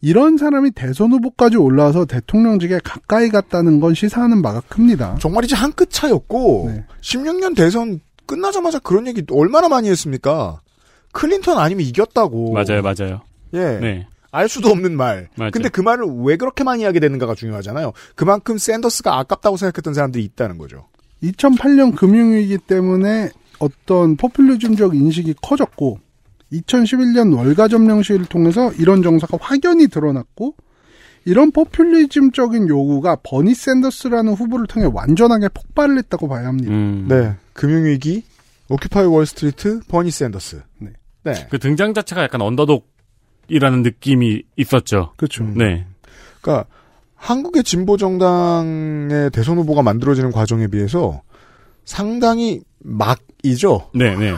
이런 0.00 0.36
사람이 0.36 0.70
대선 0.72 1.10
후보까지 1.12 1.56
올라와서 1.56 2.04
대통령직에 2.04 2.78
가까이 2.84 3.30
갔다는 3.30 3.80
건 3.80 3.94
시사하는 3.94 4.42
바가 4.42 4.60
큽니다. 4.68 5.16
정말이지 5.18 5.56
한끗 5.56 5.90
차였고 5.90 6.70
네. 6.72 6.84
16년 7.00 7.56
대선 7.56 8.00
끝나자마자 8.26 8.78
그런 8.78 9.08
얘기 9.08 9.24
얼마나 9.32 9.68
많이 9.68 9.88
했습니까? 9.88 10.60
클린턴 11.12 11.58
아니면 11.58 11.84
이겼다고. 11.86 12.52
맞아요, 12.52 12.82
맞아요. 12.82 13.22
예. 13.54 13.78
네. 13.80 14.06
알 14.30 14.48
수도 14.48 14.68
없는 14.68 14.96
말. 14.96 15.28
맞아요. 15.36 15.50
근데 15.52 15.68
그 15.68 15.80
말을 15.80 16.04
왜 16.24 16.36
그렇게 16.36 16.64
많이 16.64 16.84
하게 16.84 17.00
되는가가 17.00 17.34
중요하잖아요. 17.34 17.92
그만큼 18.14 18.58
샌더스가 18.58 19.18
아깝다고 19.18 19.56
생각했던 19.56 19.94
사람들이 19.94 20.24
있다는 20.24 20.58
거죠. 20.58 20.86
2008년 21.22 21.96
금융위기 21.96 22.58
때문에 22.58 23.30
어떤 23.58 24.16
포퓰리즘적 24.16 24.94
인식이 24.94 25.34
커졌고 25.42 25.98
2011년 26.52 27.36
월가 27.36 27.68
점령 27.68 28.02
시위를 28.02 28.26
통해서 28.26 28.72
이런 28.74 29.02
정서가 29.02 29.38
확연히 29.40 29.88
드러났고 29.88 30.54
이런 31.24 31.50
포퓰리즘적인 31.50 32.68
요구가 32.68 33.16
버니 33.22 33.54
샌더스라는 33.54 34.32
후보를 34.34 34.66
통해 34.66 34.88
완전하게 34.90 35.48
폭발을 35.48 35.98
했다고 35.98 36.28
봐야 36.28 36.46
합니다. 36.46 36.70
음. 36.70 37.06
네. 37.08 37.34
금융위기, 37.52 38.24
오큐파이 38.70 39.04
월스트리트, 39.06 39.80
버니 39.88 40.10
샌더스. 40.10 40.62
네. 40.78 40.92
네. 41.24 41.46
그 41.50 41.58
등장 41.58 41.92
자체가 41.92 42.22
약간 42.22 42.40
언더독 42.40 42.86
이라는 43.48 43.82
느낌이 43.82 44.42
있었죠. 44.56 45.12
그렇죠. 45.16 45.44
네. 45.44 45.86
그러니까 46.40 46.68
한국의 47.14 47.64
진보 47.64 47.96
정당의 47.96 49.30
대선 49.30 49.58
후보가 49.58 49.82
만들어지는 49.82 50.30
과정에 50.32 50.68
비해서 50.68 51.22
상당히 51.84 52.60
막이죠. 52.78 53.90
네, 53.94 54.16
네. 54.16 54.34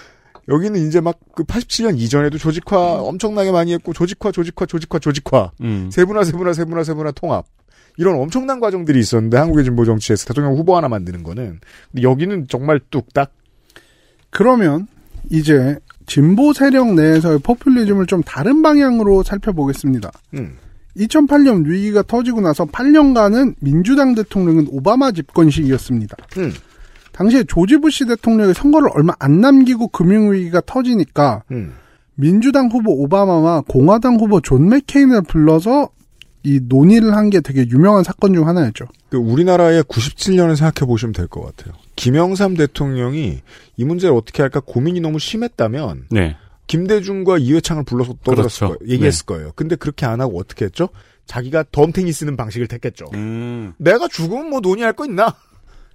여기는 0.48 0.86
이제 0.86 1.00
막 1.00 1.18
그 1.34 1.44
87년 1.44 1.98
이전에도 1.98 2.38
조직화 2.38 3.02
엄청나게 3.02 3.50
많이 3.50 3.72
했고 3.72 3.92
조직화 3.92 4.30
조직화 4.30 4.66
조직화 4.66 4.98
조직화 4.98 5.50
음. 5.60 5.90
세분화 5.92 6.24
세분화 6.24 6.52
세분화 6.52 6.84
세분화 6.84 7.10
통합 7.12 7.46
이런 7.96 8.16
엄청난 8.16 8.60
과정들이 8.60 8.98
있었는데 8.98 9.36
한국의 9.36 9.64
진보 9.64 9.84
정치에서 9.84 10.26
대통령 10.26 10.54
후보 10.54 10.76
하나 10.76 10.88
만드는 10.88 11.22
거는 11.22 11.60
근데 11.90 12.02
여기는 12.02 12.46
정말 12.48 12.80
뚝딱 12.90 13.32
그러면 14.30 14.86
이제 15.30 15.76
진보 16.06 16.52
세력 16.52 16.94
내에서의 16.94 17.38
포퓰리즘을 17.40 18.06
좀 18.06 18.22
다른 18.22 18.62
방향으로 18.62 19.22
살펴보겠습니다. 19.22 20.10
음. 20.34 20.56
2008년 20.96 21.66
위기가 21.66 22.02
터지고 22.02 22.40
나서 22.40 22.64
8년간은 22.66 23.54
민주당 23.60 24.14
대통령은 24.14 24.68
오바마 24.70 25.12
집권 25.12 25.50
시기였습니다. 25.50 26.16
음. 26.38 26.52
당시에 27.12 27.44
조지 27.44 27.78
부시 27.78 28.06
대통령이 28.06 28.54
선거를 28.54 28.90
얼마 28.92 29.14
안 29.18 29.40
남기고 29.40 29.88
금융위기가 29.88 30.60
터지니까 30.66 31.44
음. 31.50 31.72
민주당 32.16 32.68
후보 32.68 32.92
오바마와 33.02 33.62
공화당 33.66 34.16
후보 34.16 34.40
존 34.40 34.68
맥케인을 34.68 35.22
불러서 35.22 35.88
이 36.44 36.60
논의를 36.62 37.14
한 37.14 37.30
게 37.30 37.40
되게 37.40 37.66
유명한 37.68 38.04
사건 38.04 38.34
중 38.34 38.46
하나였죠. 38.46 38.84
그 39.08 39.16
우리나라의 39.16 39.82
97년을 39.84 40.56
생각해 40.56 40.86
보시면 40.86 41.12
될 41.12 41.26
것 41.26 41.40
같아요. 41.42 41.74
김영삼 41.96 42.54
대통령이 42.56 43.40
이 43.76 43.84
문제를 43.84 44.14
어떻게 44.14 44.42
할까 44.42 44.60
고민이 44.60 45.00
너무 45.00 45.18
심했다면 45.18 46.06
네. 46.10 46.36
김대중과 46.66 47.38
이회창을 47.38 47.84
불러서 47.84 48.14
떠들었을 48.24 48.66
그렇죠. 48.68 48.78
거예요. 48.78 48.92
얘기했을 48.92 49.20
네. 49.26 49.34
거예요. 49.34 49.52
근데 49.56 49.74
그렇게 49.76 50.06
안 50.06 50.20
하고 50.20 50.38
어떻게 50.38 50.66
했죠? 50.66 50.88
자기가 51.26 51.64
덤탱이 51.72 52.12
쓰는 52.12 52.36
방식을 52.36 52.66
택했죠. 52.68 53.06
음. 53.14 53.72
내가 53.78 54.06
죽으면 54.08 54.50
뭐 54.50 54.60
논의할 54.60 54.92
거 54.92 55.06
있나? 55.06 55.34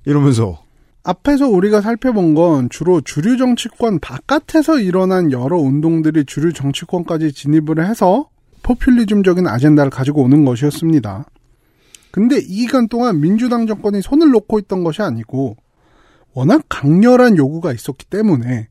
이러면서 0.05 0.63
앞에서 1.03 1.47
우리가 1.47 1.81
살펴본 1.81 2.33
건 2.33 2.69
주로 2.69 3.01
주류 3.01 3.37
정치권 3.37 3.99
바깥에서 3.99 4.79
일어난 4.79 5.31
여러 5.31 5.57
운동들이 5.57 6.25
주류 6.25 6.53
정치권까지 6.53 7.31
진입을 7.33 7.87
해서 7.87 8.29
포퓰리즘적인 8.69 9.47
아젠다를 9.47 9.89
가지고 9.89 10.23
오는 10.23 10.45
것이었습니다. 10.45 11.25
근데 12.11 12.37
이 12.37 12.65
기간 12.65 12.87
동안 12.87 13.19
민주당 13.19 13.65
정권이 13.65 14.01
손을 14.01 14.29
놓고 14.29 14.59
있던 14.59 14.83
것이 14.83 15.01
아니고 15.01 15.57
워낙 16.33 16.63
강렬한 16.69 17.37
요구가 17.37 17.73
있었기 17.73 18.05
때문에 18.05 18.67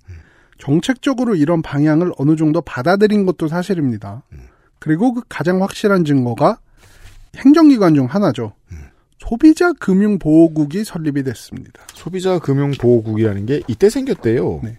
정책적으로 0.58 1.34
이런 1.34 1.62
방향을 1.62 2.12
어느 2.16 2.36
정도 2.36 2.60
받아들인 2.60 3.26
것도 3.26 3.48
사실입니다. 3.48 4.22
그리고 4.78 5.14
그 5.14 5.22
가장 5.28 5.62
확실한 5.62 6.04
증거가 6.04 6.58
행정기관 7.36 7.94
중 7.94 8.06
하나죠. 8.06 8.52
소비자 9.18 9.72
금융 9.72 10.18
보호국이 10.18 10.84
설립이 10.84 11.24
됐습니다. 11.24 11.82
소비자 11.92 12.38
금융 12.38 12.70
보호국이라는 12.70 13.46
게 13.46 13.62
이때 13.66 13.90
생겼대요. 13.90 14.60
네. 14.62 14.78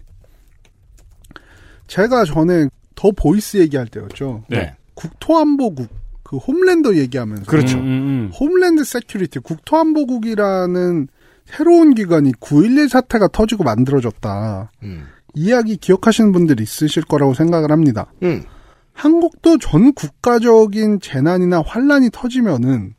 제가 1.86 2.24
전에 2.24 2.68
The 2.94 3.10
Boys 3.12 3.58
얘기할 3.58 3.86
때였죠. 3.86 4.44
네. 4.48 4.76
국토안보국, 5.00 5.88
그 6.22 6.36
Homelander 6.36 6.96
얘기하면서. 6.96 7.46
그렇죠. 7.46 7.78
음, 7.78 7.84
음, 7.84 8.30
Homeland 8.38 8.84
Security, 8.84 9.38
국토안보국이라는 9.40 11.08
새로운 11.46 11.94
기관이 11.94 12.32
9.11 12.32 12.88
사태가 12.88 13.28
터지고 13.28 13.64
만들어졌다. 13.64 14.70
음. 14.82 15.04
이야기 15.34 15.76
기억하시는 15.76 16.32
분들 16.32 16.60
있으실 16.60 17.04
거라고 17.04 17.34
생각을 17.34 17.72
합니다. 17.72 18.12
음. 18.22 18.44
한국도 18.92 19.58
전 19.58 19.94
국가적인 19.94 21.00
재난이나 21.00 21.62
환란이 21.64 22.10
터지면은 22.12 22.94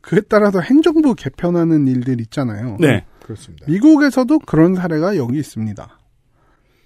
그에 0.00 0.20
따라서 0.28 0.60
행정부 0.60 1.14
개편하는 1.14 1.86
일들 1.86 2.20
있잖아요. 2.22 2.72
음. 2.72 2.76
네. 2.80 3.04
그렇습니다. 3.22 3.64
미국에서도 3.68 4.40
그런 4.40 4.74
사례가 4.74 5.16
여기 5.16 5.38
있습니다. 5.38 5.98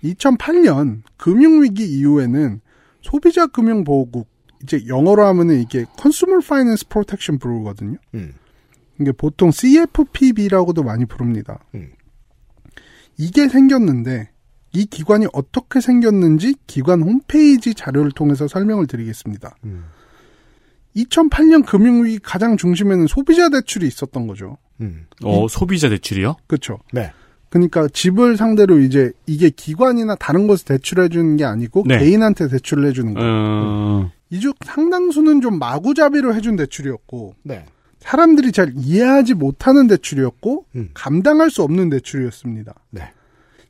2008년 0.04 1.02
금융위기 1.16 1.84
이후에는 1.84 2.60
소비자 3.02 3.46
금융보호국, 3.46 4.28
이제 4.62 4.84
영어로 4.86 5.24
하면은 5.26 5.60
이게 5.60 5.84
Consumer 6.00 6.40
Finance 6.42 6.86
Protection 6.88 7.38
Bureau거든요. 7.38 7.98
음. 8.14 8.34
이게 9.00 9.12
보통 9.12 9.50
CFPB라고도 9.50 10.82
많이 10.82 11.04
부릅니다. 11.04 11.60
음. 11.74 11.90
이게 13.16 13.48
생겼는데 13.48 14.30
이 14.72 14.86
기관이 14.86 15.26
어떻게 15.32 15.80
생겼는지 15.80 16.54
기관 16.66 17.02
홈페이지 17.02 17.74
자료를 17.74 18.12
통해서 18.12 18.46
설명을 18.48 18.86
드리겠습니다. 18.86 19.56
음. 19.64 19.84
2008년 20.96 21.64
금융위기 21.64 22.18
가장 22.18 22.56
중심에는 22.56 23.06
소비자 23.06 23.48
대출이 23.48 23.86
있었던 23.86 24.26
거죠. 24.26 24.58
음. 24.80 25.06
어, 25.24 25.46
소비자 25.48 25.88
대출이요? 25.88 26.36
그렇죠. 26.46 26.78
네. 26.92 27.12
그러니까 27.50 27.88
집을 27.88 28.36
상대로 28.36 28.78
이제 28.78 29.12
이게 29.26 29.48
기관이나 29.50 30.16
다른 30.16 30.46
곳에 30.46 30.64
대출해 30.64 31.08
주는 31.08 31.36
게 31.36 31.44
아니고 31.44 31.84
네. 31.86 31.98
개인한테 31.98 32.48
대출을 32.48 32.86
해 32.86 32.92
주는 32.92 33.14
거예요. 33.14 33.28
어, 33.30 34.12
이중 34.30 34.52
상당수는 34.64 35.40
좀 35.40 35.58
마구잡이로 35.58 36.34
해준 36.34 36.56
대출이었고 36.56 37.34
네. 37.42 37.64
사람들이 38.00 38.52
잘 38.52 38.72
이해하지 38.76 39.34
못하는 39.34 39.86
대출이었고 39.86 40.66
음. 40.76 40.90
감당할 40.94 41.50
수 41.50 41.62
없는 41.62 41.90
대출이었습니다. 41.90 42.74
네. 42.90 43.10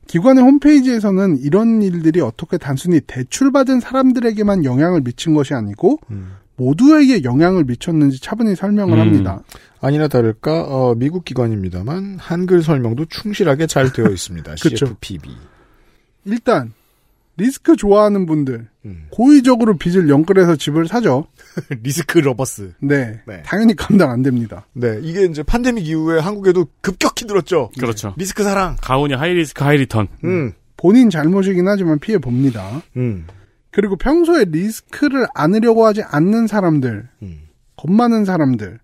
기관의 0.07 0.43
홈페이지에서는 0.43 1.37
이런 1.39 1.81
일들이 1.81 2.19
어떻게 2.21 2.57
단순히 2.57 2.99
대출받은 3.01 3.79
사람들에게만 3.79 4.65
영향을 4.65 5.01
미친 5.01 5.33
것이 5.33 5.53
아니고 5.53 5.99
음. 6.09 6.33
모두에게 6.55 7.23
영향을 7.23 7.63
미쳤는지 7.63 8.19
차분히 8.21 8.55
설명을 8.55 8.97
음. 8.97 8.99
합니다. 8.99 9.41
아니나 9.79 10.07
다를까 10.07 10.63
어, 10.63 10.95
미국 10.95 11.23
기관입니다만 11.25 12.17
한글 12.19 12.61
설명도 12.61 13.05
충실하게 13.05 13.67
잘 13.67 13.93
되어 13.93 14.09
있습니다. 14.09 14.55
CFPB. 14.57 15.29
일단 16.25 16.73
리스크 17.39 17.75
좋아하는 17.75 18.25
분들 18.25 18.67
음. 18.85 19.07
고의적으로 19.09 19.77
빚을 19.77 20.09
영끌해서 20.09 20.55
집을 20.55 20.87
사죠. 20.87 21.27
risk 21.83 22.19
lovers. 22.19 22.73
네, 22.79 23.21
네. 23.25 23.43
당연히 23.43 23.75
감당 23.75 24.11
안 24.11 24.21
됩니다. 24.21 24.67
네, 24.73 24.99
이게 25.01 25.25
이제 25.25 25.43
팬데믹 25.43 25.87
이후에 25.87 26.19
한국에도 26.19 26.67
급격히 26.81 27.25
늘었죠. 27.25 27.71
그렇죠. 27.79 28.13
리스크 28.17 28.43
사랑. 28.43 28.75
가온이 28.81 29.13
high 29.13 29.33
risk 29.33 29.63
high 29.63 29.77
return. 29.77 30.07
음. 30.23 30.53
본인 30.77 31.09
잘못이긴 31.09 31.67
하지만 31.67 31.99
피해 31.99 32.17
봅니다. 32.17 32.81
음. 32.95 33.25
그리고 33.71 33.95
평소에 33.97 34.45
리스크를 34.45 35.27
안으려고 35.33 35.85
하지 35.85 36.01
않는 36.03 36.47
사람들, 36.47 37.07
음. 37.21 37.41
겁 37.75 37.91
많은 37.91 38.25
사람들, 38.25 38.79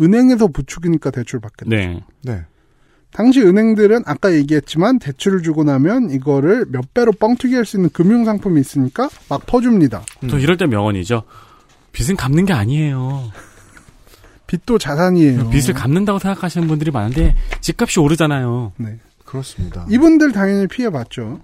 은행에서 0.00 0.48
부추기니까 0.48 1.10
대출 1.10 1.40
받겠죠. 1.40 1.70
네. 1.70 2.00
네. 2.22 2.44
당시 3.14 3.40
은행들은 3.40 4.02
아까 4.06 4.34
얘기했지만 4.34 4.98
대출을 4.98 5.42
주고 5.44 5.62
나면 5.62 6.10
이거를 6.10 6.66
몇 6.68 6.92
배로 6.92 7.12
뻥튀기 7.12 7.54
할 7.54 7.64
수 7.64 7.76
있는 7.76 7.88
금융 7.90 8.24
상품이 8.24 8.60
있으니까 8.60 9.08
막 9.30 9.46
퍼줍니다. 9.46 10.02
또 10.28 10.36
이럴 10.38 10.56
때 10.56 10.66
명언이죠. 10.66 11.22
빚은 11.92 12.16
갚는 12.16 12.44
게 12.44 12.52
아니에요. 12.52 13.30
빚도 14.48 14.78
자산이에요. 14.78 15.48
빚을 15.50 15.74
갚는다고 15.74 16.18
생각하시는 16.18 16.66
분들이 16.66 16.90
많은데 16.90 17.36
집값이 17.60 18.00
오르잖아요. 18.00 18.72
네. 18.78 18.98
그렇습니다. 19.24 19.86
이분들 19.88 20.32
당연히 20.32 20.66
피해 20.66 20.90
봤죠. 20.90 21.40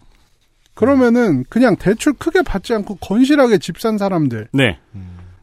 그러면은 0.75 1.45
그냥 1.49 1.77
대출 1.77 2.15
크게 2.15 2.43
받지 2.43 2.75
않고 2.75 2.97
건실하게 2.97 3.59
집 3.59 3.79
산 3.81 3.97
사람들, 3.97 4.49
네. 4.53 4.79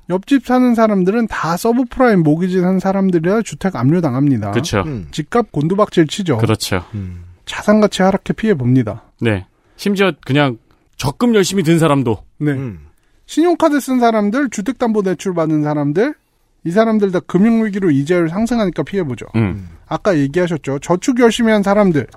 옆집 0.10 0.46
사는 0.46 0.74
사람들은 0.74 1.28
다 1.28 1.58
서브프라임 1.58 2.24
모기지 2.24 2.62
산 2.62 2.80
사람들이라 2.80 3.42
주택 3.42 3.76
압류당합니다. 3.76 4.52
그렇죠. 4.52 4.84
음. 4.86 5.08
집값 5.12 5.52
곤두박질 5.52 6.08
치죠. 6.08 6.38
그렇죠. 6.38 6.84
음. 6.94 7.24
자산 7.46 7.82
가치 7.82 8.02
하락해 8.02 8.34
피해 8.36 8.54
봅니다. 8.54 9.04
네. 9.20 9.46
심지어 9.76 10.12
그냥 10.26 10.58
적금 10.98 11.36
열심히 11.36 11.64
든 11.64 11.80
사람도 11.80 12.18
네. 12.40 12.52
음. 12.52 12.80
신용카드 13.26 13.80
쓴 13.80 14.00
사람들, 14.00 14.50
주택담보대출 14.50 15.34
받은 15.34 15.62
사람들, 15.62 16.14
이 16.64 16.72
사람들 16.72 17.12
다 17.12 17.20
금융위기로 17.20 17.92
이자율 17.92 18.30
상승하니까 18.30 18.84
피해보죠. 18.84 19.26
음. 19.36 19.70
아까 19.88 20.18
얘기하셨죠. 20.18 20.80
저축 20.80 21.20
열심히 21.20 21.52
한 21.52 21.62
사람들, 21.62 22.08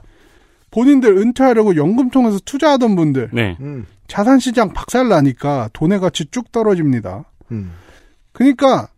본인들 0.71 1.19
은퇴하려고 1.19 1.75
연금 1.77 2.11
통해서 2.11 2.39
투자하던 2.45 2.95
분들, 2.95 3.31
네. 3.33 3.57
음. 3.61 3.87
자산시장 4.07 4.73
박살나니까 4.73 5.71
돈의 5.73 5.99
가치 6.01 6.27
쭉 6.31 6.51
떨어집니다. 6.53 7.25
음. 7.53 7.73
그러니까 8.33 8.89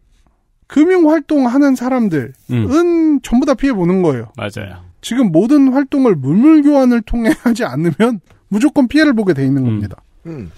금융 0.66 1.10
활동하는 1.10 1.74
사람들은 1.74 2.32
음. 2.50 3.20
전부 3.22 3.44
다 3.46 3.54
피해 3.54 3.72
보는 3.72 4.02
거예요. 4.02 4.32
맞아요. 4.36 4.84
지금 5.00 5.32
모든 5.32 5.72
활동을 5.72 6.14
물물 6.14 6.62
교환을 6.62 7.02
통해 7.02 7.30
하지 7.42 7.64
않으면 7.64 8.20
무조건 8.48 8.88
피해를 8.88 9.12
보게 9.12 9.34
돼 9.34 9.44
있는 9.44 9.62
음. 9.62 9.66
겁니다. 9.66 9.96
음. 10.26 10.50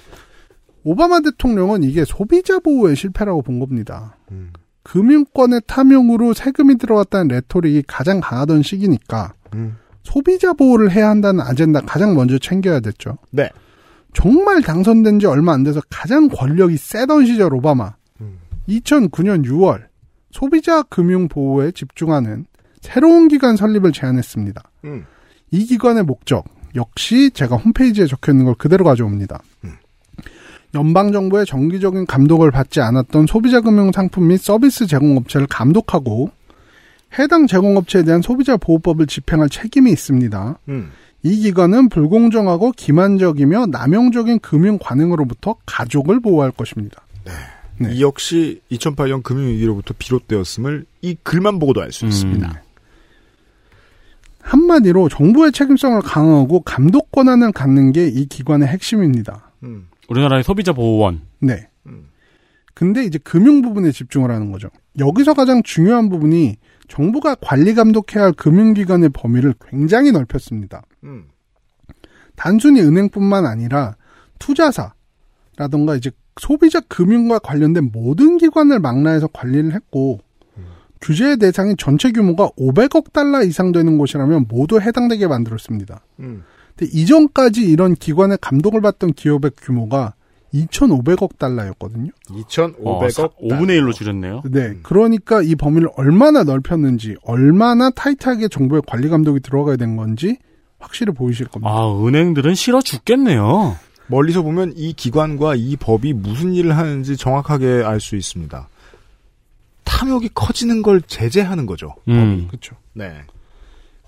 오바마 0.85 1.21
대통령은 1.21 1.83
이게 1.83 2.05
소비자 2.05 2.59
보호의 2.59 2.95
실패라고 2.95 3.43
본 3.43 3.59
겁니다. 3.59 4.17
음. 4.31 4.53
금융권의 4.83 5.63
탐욕으로 5.67 6.35
세금이 6.35 6.77
들어갔다는 6.77 7.29
레토릭이 7.29 7.85
가장 7.87 8.21
강하던 8.21 8.63
시기니까 8.63 9.33
음. 9.55 9.79
소비자 10.03 10.53
보호를 10.53 10.93
해야 10.93 11.09
한다는 11.09 11.41
아젠다 11.41 11.81
가장 11.81 12.15
먼저 12.15 12.39
챙겨야 12.39 12.81
됐죠. 12.81 13.17
네. 13.31 13.49
정말 14.15 14.63
당선된 14.63 15.19
지 15.19 15.27
얼마 15.27 15.53
안 15.53 15.65
돼서 15.65 15.81
가장 15.91 16.29
권력이 16.29 16.77
세던 16.77 17.27
시절 17.27 17.53
오바마. 17.53 17.95
음. 18.21 18.39
2009년 18.69 19.45
6월 19.45 19.83
소비자 20.31 20.83
금융 20.85 21.29
보호에 21.29 21.73
집중하는 21.73 22.47
새로운 22.81 23.29
기관 23.29 23.57
설립을 23.57 23.93
제안했습니다. 23.93 24.63
음. 24.85 25.05
이 25.51 25.65
기관의 25.67 26.05
목적 26.05 26.45
역시 26.75 27.31
제가 27.31 27.57
홈페이지에 27.57 28.07
적혀 28.07 28.33
있는 28.33 28.47
걸 28.47 28.55
그대로 28.55 28.85
가져옵니다. 28.85 29.41
음. 29.65 29.75
연방 30.75 31.13
정부의 31.13 31.47
정기적인 31.47 32.07
감독을 32.07 32.51
받지 32.51 32.81
않았던 32.81 33.27
소비자 33.27 33.61
금융 33.61 33.93
상품 33.93 34.29
및 34.29 34.39
서비스 34.39 34.87
제공업체를 34.87 35.47
감독하고 35.47 36.31
해당 37.19 37.47
제공업체에 37.47 38.03
대한 38.03 38.23
소비자 38.23 38.57
보호법을 38.57 39.07
집행할 39.07 39.49
책임이 39.49 39.91
있습니다. 39.93 40.59
음. 40.69 40.91
이 41.25 41.37
기관은 41.37 41.89
불공정하고 41.89 42.73
기만적이며 42.73 43.67
남용적인 43.67 44.41
금융 44.41 44.79
관행으로부터 44.79 45.57
가족을 45.65 46.21
보호할 46.21 46.51
것입니다. 46.51 47.03
네. 47.79 47.95
이 47.95 48.03
역시 48.03 48.61
2008년 48.71 49.23
금융위기로부터 49.23 49.95
비롯되었음을 49.99 50.85
이 51.01 51.17
글만 51.23 51.59
보고도 51.59 51.83
알수 51.83 52.05
음. 52.05 52.09
있습니다. 52.11 52.63
한마디로 54.43 55.09
정부의 55.09 55.53
책임성을 55.53 56.03
강화하고 56.03 56.61
감독 56.61 57.11
권한을 57.11 57.53
갖는 57.53 57.93
게 57.93 58.07
이 58.07 58.27
기관의 58.27 58.69
핵심입니다. 58.69 59.51
음. 59.63 59.89
우리나라의 60.09 60.45
소비자 60.45 60.75
보호원. 60.75 61.23
네. 61.41 61.69
음. 61.87 62.09
근데 62.75 63.05
이제 63.05 63.19
금융 63.25 63.63
부분에 63.63 63.91
집중을 63.93 64.31
하는 64.31 64.53
거죠. 64.53 64.69
여기서 64.99 65.33
가장 65.33 65.63
중요한 65.63 66.11
부분이 66.11 66.57
정부가 66.89 67.37
관리 67.37 67.75
감독해야 67.75 68.25
할 68.25 68.33
금융기관의 68.33 69.11
범위를 69.11 69.55
굉장히 69.69 70.13
넓혔습니다. 70.13 70.83
음. 71.05 71.25
단순히 72.37 72.81
은행뿐만 72.81 73.47
아니라 73.47 73.97
투자사라던가 74.39 75.97
이제 75.97 76.11
소비자 76.41 76.81
금융과 76.81 77.39
관련된 77.39 77.91
모든 77.93 78.39
기관을 78.39 78.81
망라해서 78.81 79.29
관리를 79.29 79.73
했고 79.73 80.21
규제의 81.05 81.37
대상이 81.37 81.75
전체 81.77 82.11
규모가 82.11 82.49
500억 82.59 83.13
달러 83.13 83.43
이상 83.43 83.73
되는 83.73 83.99
곳이라면 83.99 84.47
모두 84.49 84.81
해당되게 84.81 85.27
만들었습니다. 85.27 86.01
음. 86.21 86.45
근데 86.75 86.91
이전까지 86.93 87.63
이런 87.63 87.95
기관의 87.95 88.39
감독을 88.41 88.81
받던 88.81 89.13
기업의 89.13 89.53
규모가 89.59 90.15
2,500억 90.55 91.37
달러였거든요. 91.39 92.11
2,500억. 92.29 92.87
어, 92.87 93.09
사- 93.11 93.29
5분의 93.29 93.81
1로 93.81 93.93
줄였네요. 93.93 94.43
네, 94.51 94.75
그러니까 94.83 95.43
이 95.43 95.55
범위를 95.57 95.89
얼마나 95.97 96.45
넓혔는지, 96.45 97.17
얼마나 97.25 97.91
타이트하게 97.91 98.49
정부의 98.49 98.83
관리 98.87 99.09
감독이 99.09 99.41
들어가야 99.41 99.77
된 99.77 99.97
건지 99.97 100.39
확실히 100.79 101.13
보이실 101.13 101.49
겁니다. 101.49 101.71
아, 101.71 101.93
은행들은 102.07 102.55
싫어 102.55 102.81
죽겠네요. 102.81 103.77
멀리서 104.07 104.43
보면 104.43 104.75
이 104.77 104.93
기관과 104.93 105.55
이 105.57 105.77
법이 105.77 106.13
무슨 106.13 106.53
일을 106.53 106.77
하는지 106.77 107.17
정확하게 107.17 107.83
알 107.85 108.01
수 108.01 108.17
있습니다. 108.17 108.69
탐욕이 109.85 110.31
커지는 110.35 110.83
걸 110.83 111.01
제재하는 111.03 111.67
거죠. 111.67 111.95
음. 112.09 112.47
그렇죠. 112.49 112.77
네. 112.93 113.23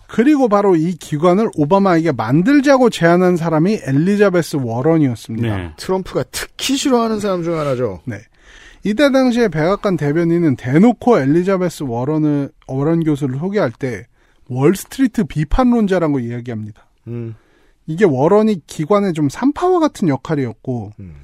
그리고 0.09 0.49
바로 0.49 0.77
이 0.77 0.95
기관을 0.95 1.51
오바마에게 1.57 2.12
만들자고 2.12 2.91
제안한 2.91 3.37
사람이 3.37 3.81
엘리자베스 3.85 4.57
워런이었습니다. 4.62 5.57
네. 5.57 5.73
트럼프가 5.77 6.24
특히 6.31 6.77
싫어하는 6.77 7.20
사람 7.20 7.43
중 7.43 7.59
하나죠. 7.59 8.01
네. 8.05 8.19
이때 8.85 9.11
당시에 9.11 9.49
백악관 9.49 9.97
대변인은 9.97 10.57
대놓고 10.57 11.19
엘리자베스 11.19 11.83
워런을 11.83 12.51
워런 12.69 13.03
교수를 13.03 13.39
소개할 13.39 13.73
때 13.73 14.07
월스트리트 14.49 15.24
비판론자라고 15.24 16.20
이야기합니다. 16.20 16.87
음. 17.09 17.35
이게 17.89 18.05
워런이 18.05 18.62
기관의 18.66 19.12
좀 19.12 19.28
산파와 19.28 19.81
같은 19.81 20.09
역할이었고 20.09 20.93
음. 21.01 21.15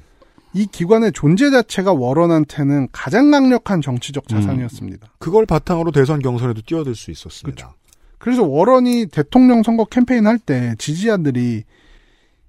이 0.53 0.67
기관의 0.67 1.13
존재 1.13 1.49
자체가 1.49 1.93
워런한테는 1.93 2.89
가장 2.91 3.31
강력한 3.31 3.81
정치적 3.81 4.27
자산이었습니다. 4.27 5.07
그걸 5.17 5.45
바탕으로 5.45 5.91
대선 5.91 6.19
경선에도 6.19 6.61
뛰어들 6.61 6.95
수 6.95 7.11
있었습니다. 7.11 7.69
그 7.69 7.82
래서 8.25 8.43
워런이 8.43 9.07
대통령 9.07 9.63
선거 9.63 9.85
캠페인 9.85 10.25
할 10.27 10.37
때 10.39 10.75
지지자들이 10.77 11.63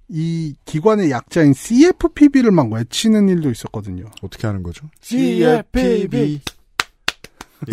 이 0.09 0.55
기관의 0.64 1.10
약자인 1.10 1.52
CFPB를 1.52 2.51
막 2.51 2.70
외치는 2.70 3.28
일도 3.28 3.51
있었거든요. 3.51 4.05
어떻게 4.22 4.46
하는 4.46 4.62
거죠? 4.62 4.86
CFPB. 5.01 6.40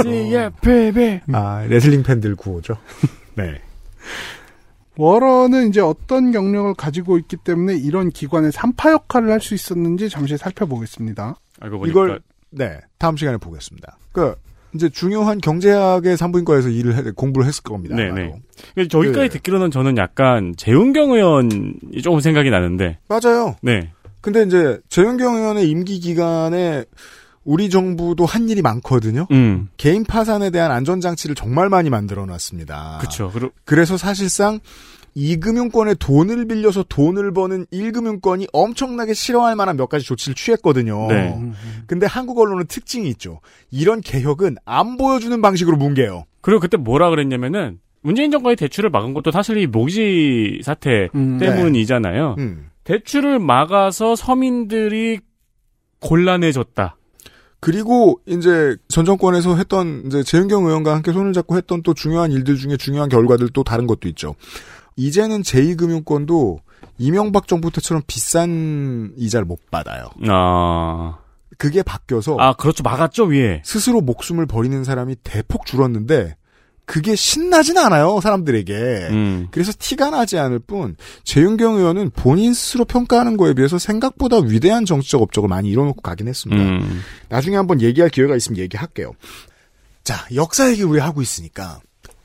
CFPB. 0.02 1.22
아, 1.34 1.66
레슬링 1.68 2.04
팬들 2.04 2.36
구호죠. 2.36 2.78
네. 3.36 3.62
워런은 4.98 5.70
이제 5.70 5.82
어떤 5.82 6.32
경력을 6.32 6.74
가지고 6.76 7.18
있기 7.18 7.38
때문에 7.38 7.76
이런 7.76 8.10
기관의 8.10 8.52
산파 8.52 8.92
역할을 8.92 9.32
할 9.32 9.42
수 9.42 9.54
있었는지 9.56 10.10
잠시 10.10 10.38
살펴보겠습니다. 10.38 11.36
알고 11.60 11.80
보니까 11.80 11.92
이걸- 11.92 12.22
네, 12.52 12.80
다음 12.98 13.16
시간에 13.18 13.38
보겠습니다. 13.38 13.98
그 14.12 14.36
이제 14.74 14.90
중요한 14.90 15.40
경제학의 15.40 16.18
산부인과에서 16.18 16.70
일을 16.70 16.96
해, 16.96 17.12
공부를 17.12 17.48
했을 17.48 17.64
겁니다. 17.64 17.96
네네. 17.96 18.34
저기까지 18.90 19.20
네. 19.20 19.30
듣기로는 19.30 19.72
저는 19.72 19.98
약간 19.98 20.54
재은경 20.58 21.12
의원이 21.12 22.02
조금 22.04 22.20
생각이 22.20 22.50
나는데. 22.50 23.00
맞아요. 23.08 23.56
네. 23.62 23.92
근데 24.22 24.44
이제 24.44 24.80
재현경 24.90 25.36
의원의 25.36 25.70
임기 25.70 26.00
기간에 26.00 26.86
우리 27.44 27.70
정부도 27.70 28.26
한 28.26 28.50
일이 28.50 28.62
많거든요. 28.62 29.28
음. 29.32 29.70
개인 29.78 30.04
파산에 30.04 30.52
대한 30.52 30.72
안전장치를 30.72 31.36
정말 31.36 31.70
많이 31.70 31.90
만들어 31.90 32.26
놨습니다. 32.26 33.00
그쵸. 33.02 33.32
그리고 33.34 33.52
그래서 33.66 33.98
사실상 33.98 34.60
이금융권에 35.14 35.96
돈을 35.96 36.48
빌려서 36.48 36.84
돈을 36.84 37.34
버는 37.34 37.66
1금융권이 37.68 38.48
엄청나게 38.54 39.14
싫어할 39.14 39.56
만한 39.56 39.78
몇 39.78 39.88
가지 39.88 40.06
조치를 40.06 40.36
취했거든요. 40.36 41.08
네. 41.08 41.52
근데 41.88 42.06
한국 42.06 42.40
언론은 42.40 42.68
특징이 42.68 43.10
있죠. 43.10 43.42
이런 43.72 44.02
개혁은 44.02 44.56
안 44.66 44.98
보여주는 44.98 45.42
방식으로 45.42 45.78
뭉개요. 45.78 46.26
그리고 46.42 46.60
그때 46.60 46.78
뭐라 46.78 47.10
그랬냐면은 47.10 47.80
문재인 48.02 48.32
정권이 48.32 48.56
대출을 48.56 48.90
막은 48.90 49.14
것도 49.14 49.32
사실 49.32 49.58
이 49.58 49.68
모기지 49.68 50.62
사태 50.64 51.10
음. 51.14 51.38
때문이잖아요. 51.38 52.36
음. 52.40 52.70
대출을 52.84 53.40
막아서 53.40 54.16
서민들이 54.16 55.20
곤란해졌다. 56.00 56.96
그리고 57.60 58.20
이제 58.26 58.76
전 58.88 59.06
정권에서 59.06 59.56
했던 59.56 60.04
이제 60.08 60.24
재은경 60.24 60.66
의원과 60.66 60.96
함께 60.96 61.14
손을 61.14 61.32
잡고 61.32 61.58
했던 61.58 61.84
또 61.84 61.94
중요한 61.94 62.32
일들 62.32 62.56
중에 62.56 62.76
중요한 62.76 63.08
결과들 63.08 63.50
또 63.54 63.64
다른 63.64 63.86
것도 63.86 64.10
있죠. 64.10 64.36
이제는 64.96 65.42
제2금융권도 65.42 66.60
이명박 66.98 67.48
정부 67.48 67.72
때처럼 67.72 68.04
비싼 68.06 69.14
이자를 69.18 69.46
못 69.46 69.60
받아요. 69.72 70.10
아, 70.28 71.18
그게 71.58 71.84
바뀌어서 71.84 72.38
아 72.40 72.54
그렇죠. 72.54 72.84
막았죠 72.84 73.26
위에. 73.26 73.62
스스로 73.66 74.02
목숨을 74.02 74.46
버리는 74.46 74.84
사람이 74.84 75.16
대폭 75.24 75.66
줄었는데 75.66 76.36
그게 76.86 77.16
신나진 77.16 77.78
않아요 77.78 78.20
사람들에게. 78.22 78.74
음. 79.12 79.48
그래서 79.52 79.72
티가 79.78 80.10
나지 80.10 80.38
않을 80.38 80.60
뿐 80.60 80.96
재윤경 81.24 81.76
의원은 81.76 82.12
본인 82.12 82.54
스스로 82.54 82.86
평가하는 82.86 83.38
거에 83.38 83.54
비해서 83.54 83.78
생각보다 83.78 84.38
위대한 84.40 84.86
정치적 84.86 85.22
업적을 85.22 85.48
많이 85.48 85.70
이뤄놓고 85.70 86.02
가긴 86.02 86.28
했습니다. 86.28 86.62
음. 86.62 87.02
나중에 87.30 87.56
한번 87.56 87.82
얘기할 87.82 88.10
기회가 88.10 88.36
있으면 88.36 88.58
얘기할게요. 88.60 89.14
자 90.04 90.26
역사 90.36 90.70
얘기를 90.70 90.90
우리 90.90 91.00
하고 91.00 91.22
있으니까 91.22 91.80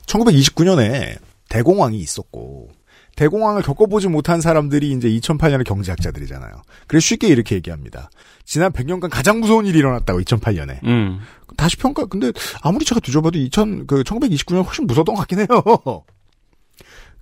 1929년에 0.07 1.17
대공황이 1.49 1.97
있었고 1.97 2.69
대공황을 3.17 3.63
겪어보지 3.63 4.07
못한 4.07 4.41
사람들이 4.41 4.91
이제 4.91 5.09
2008년의 5.09 5.65
경제학자들이잖아요. 5.65 6.61
그래서 6.85 7.03
쉽게 7.03 7.27
이렇게 7.27 7.55
얘기합니다. 7.55 8.09
지난 8.45 8.71
100년간 8.71 9.09
가장 9.09 9.39
무서운 9.39 9.65
일이 9.65 9.79
일어났다고 9.79 10.19
2008년에. 10.21 10.83
음. 10.85 11.19
다시 11.57 11.77
평가, 11.77 12.05
근데 12.05 12.31
아무리 12.61 12.85
제가 12.85 12.99
뒤져봐도 12.99 13.39
2000, 13.39 13.87
그 13.87 14.03
1929년 14.03 14.63
훨씬 14.63 14.85
무서웠던 14.85 15.15
것 15.15 15.21
같긴 15.21 15.39
해요. 15.39 15.47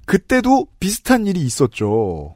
그때도 0.05 0.67
비슷한 0.79 1.25
일이 1.27 1.39
있었죠. 1.41 2.35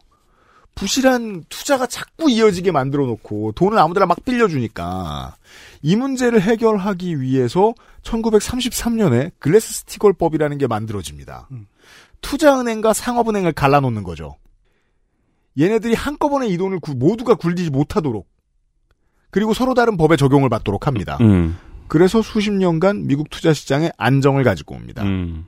부실한 0.75 1.43
투자가 1.49 1.87
자꾸 1.87 2.31
이어지게 2.31 2.71
만들어 2.71 3.05
놓고 3.05 3.51
돈을 3.51 3.77
아무데나 3.77 4.05
막 4.05 4.23
빌려주니까 4.23 5.35
이 5.81 5.97
문제를 5.97 6.41
해결하기 6.41 7.19
위해서 7.19 7.73
1933년에 8.03 9.31
글래스 9.39 9.73
스티걸법이라는 9.73 10.57
게 10.57 10.67
만들어집니다. 10.67 11.49
투자은행과 12.21 12.93
상업은행을 12.93 13.53
갈라놓는 13.53 14.03
거죠. 14.03 14.35
얘네들이 15.59 15.93
한꺼번에 15.95 16.47
이 16.47 16.57
돈을 16.57 16.79
구- 16.79 16.93
모두가 16.95 17.35
굴리지 17.35 17.69
못하도록 17.69 18.27
그리고 19.31 19.53
서로 19.53 19.73
다른 19.73 19.97
법의 19.97 20.17
적용을 20.17 20.49
받도록 20.49 20.87
합니다. 20.87 21.17
음. 21.21 21.57
그래서 21.87 22.21
수십 22.21 22.51
년간 22.51 23.07
미국 23.07 23.29
투자 23.29 23.51
시장에 23.53 23.91
안정을 23.97 24.43
가지고 24.43 24.75
옵니다. 24.75 25.03
음. 25.03 25.45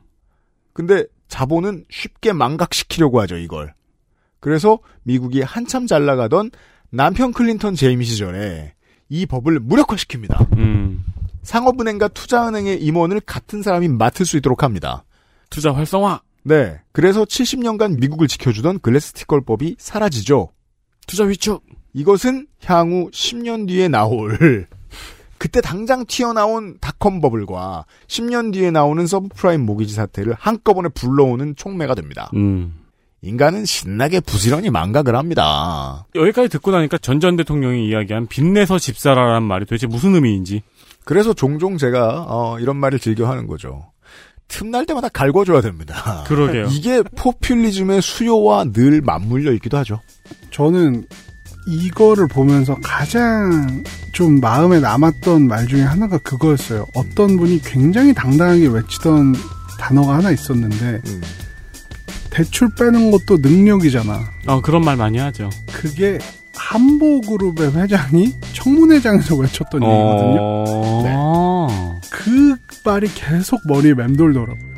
근데 0.74 1.06
자본은 1.28 1.86
쉽게 1.90 2.34
망각시키려고 2.34 3.22
하죠, 3.22 3.38
이걸. 3.38 3.74
그래서 4.40 4.80
미국이 5.04 5.42
한참 5.42 5.88
잘 5.88 6.06
나가던 6.06 6.52
남편 6.90 7.32
클린턴 7.32 7.76
재임 7.76 8.02
시절에 8.02 8.74
이 9.10 9.26
법을 9.26 9.60
무력화시킵니다. 9.62 10.58
음. 10.58 11.04
상업은행과 11.44 12.10
투자은행의 12.10 12.82
임원을 12.84 13.20
같은 13.22 13.62
사람이 13.62 13.88
맡을 13.90 14.26
수 14.26 14.38
있도록 14.38 14.64
합니다. 14.64 15.04
투자 15.50 15.74
활성화. 15.74 16.22
네. 16.44 16.80
그래서 16.92 17.24
70년간 17.26 18.00
미국을 18.00 18.28
지켜주던 18.28 18.80
글래스티컬법이 18.80 19.76
사라지죠. 19.78 20.50
투자 21.08 21.24
위축. 21.24 21.64
이것은 21.94 22.48
향후 22.66 23.10
10년 23.12 23.68
뒤에 23.68 23.88
나올 23.90 24.66
그때 25.38 25.60
당장 25.60 26.06
튀어나온 26.06 26.78
닷컴 26.80 27.20
버블과 27.20 27.86
10년 28.08 28.54
뒤에 28.54 28.72
나오는 28.72 29.06
서브프라임 29.06 29.66
모기지 29.66 29.94
사태를 29.96 30.36
한꺼번에 30.40 30.88
불러오는 30.90 31.56
촉매가 31.56 31.96
됩니다. 31.96 32.30
음. 32.36 32.76
인간은 33.24 33.66
신나게 33.66 34.20
부지런히 34.20 34.70
망각을 34.70 35.16
합니다. 35.16 36.06
여기까지 36.16 36.50
듣고 36.50 36.72
나니까 36.72 36.98
전 36.98 37.20
전 37.20 37.36
대통령이 37.36 37.88
이야기한 37.88 38.28
빚내서 38.28 38.80
집사라라는 38.80 39.44
말이 39.44 39.66
도대체 39.66 39.86
무슨 39.86 40.16
의미인지. 40.16 40.64
그래서 41.04 41.34
종종 41.34 41.78
제가 41.78 42.26
어, 42.28 42.60
이런 42.60 42.78
말을 42.78 43.00
즐겨 43.00 43.28
하는 43.30 43.48
거죠. 43.48 43.91
틈날 44.52 44.86
때마다 44.86 45.08
갈궈줘야 45.10 45.62
됩니다. 45.62 46.24
그러게요. 46.28 46.68
이게 46.70 47.02
포퓰리즘의 47.16 48.02
수요와 48.02 48.66
늘 48.74 49.02
맞물려 49.02 49.54
있기도 49.54 49.78
하죠. 49.78 50.02
저는 50.52 51.06
이거를 51.68 52.28
보면서 52.28 52.76
가장 52.84 53.84
좀 54.12 54.42
마음에 54.42 54.80
남았던 54.80 55.48
말 55.48 55.68
중에 55.68 55.82
하나가 55.84 56.18
그거였어요. 56.18 56.86
어떤 56.96 57.38
분이 57.38 57.62
굉장히 57.62 58.14
당당하게 58.14 58.68
외치던 58.68 59.36
단어가 59.80 60.16
하나 60.16 60.32
있었는데 60.32 61.02
음. 61.08 61.22
대출 62.30 62.70
빼는 62.76 63.12
것도 63.12 63.38
능력이잖아. 63.38 64.20
어, 64.48 64.62
그런 64.62 64.84
말 64.84 64.98
많이 64.98 65.18
하죠. 65.18 65.50
그게 65.72 66.18
한보그룹의 66.56 67.74
회장이 67.74 68.34
청문회장에서 68.54 69.36
외쳤던 69.36 69.82
얘기거든요. 69.84 70.40
어... 70.40 72.00
그 72.10 72.56
말이 72.86 73.08
계속 73.14 73.60
머리에 73.68 73.94
맴돌더라고요. 73.94 74.72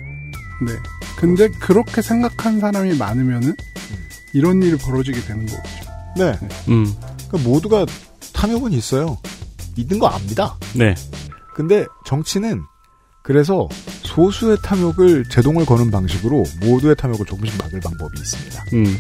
네. 0.66 0.74
근데 1.18 1.48
그렇게 1.50 2.02
생각한 2.02 2.60
사람이 2.60 2.98
많으면은 2.98 3.56
이런 4.34 4.62
일이 4.62 4.78
벌어지게 4.78 5.22
되는 5.22 5.46
거겠죠. 5.46 5.92
네. 6.18 6.34
음. 6.70 6.94
그러니까 7.28 7.50
모두가 7.50 7.86
탐욕은 8.34 8.72
있어요. 8.74 9.18
있는 9.76 10.00
거 10.00 10.08
압니다. 10.08 10.56
네. 10.76 10.96
근데 11.56 11.86
정치는 12.06 12.62
그래서 13.24 13.70
소수의 14.04 14.58
탐욕을 14.62 15.26
제동을 15.30 15.66
거는 15.66 15.92
방식으로 15.92 16.44
모두의 16.62 16.96
탐욕을 16.96 17.26
조금씩 17.26 17.58
막을 17.58 17.80
방법이 17.80 18.20
있습니다. 18.20 18.64
음. 18.74 18.98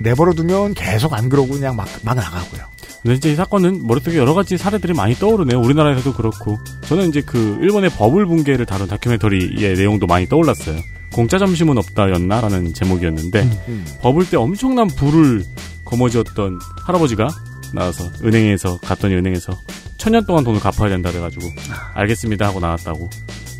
내버려두면 0.00 0.74
계속 0.74 1.14
안 1.14 1.28
그러고 1.28 1.54
그냥 1.54 1.76
막, 1.76 1.88
막 2.02 2.14
나가고요. 2.14 2.62
근데 3.02 3.14
이제 3.16 3.32
이 3.32 3.34
사건은 3.34 3.86
머릿속에 3.86 4.18
여러 4.18 4.34
가지 4.34 4.58
사례들이 4.58 4.92
많이 4.92 5.14
떠오르네요. 5.14 5.60
우리나라에서도 5.60 6.14
그렇고. 6.14 6.58
저는 6.82 7.08
이제 7.08 7.22
그 7.22 7.58
일본의 7.62 7.90
버블 7.90 8.26
붕괴를 8.26 8.66
다룬 8.66 8.88
다큐멘터리의 8.88 9.74
내용도 9.74 10.06
많이 10.06 10.26
떠올랐어요. 10.28 10.78
공짜 11.12 11.38
점심은 11.38 11.78
없다였나라는 11.78 12.74
제목이었는데 12.74 13.42
음. 13.68 13.86
버블 14.00 14.28
때 14.28 14.36
엄청난 14.36 14.86
부를 14.88 15.44
거머쥐었던 15.84 16.58
할아버지가 16.86 17.28
나와서 17.72 18.04
은행에서 18.22 18.78
갔더니 18.78 19.14
은행에서 19.14 19.58
천년 19.96 20.24
동안 20.24 20.44
돈을 20.44 20.60
갚아야 20.60 20.88
된다 20.88 21.10
그래가지고 21.10 21.46
알겠습니다 21.94 22.46
하고 22.46 22.60
나왔다고. 22.60 23.08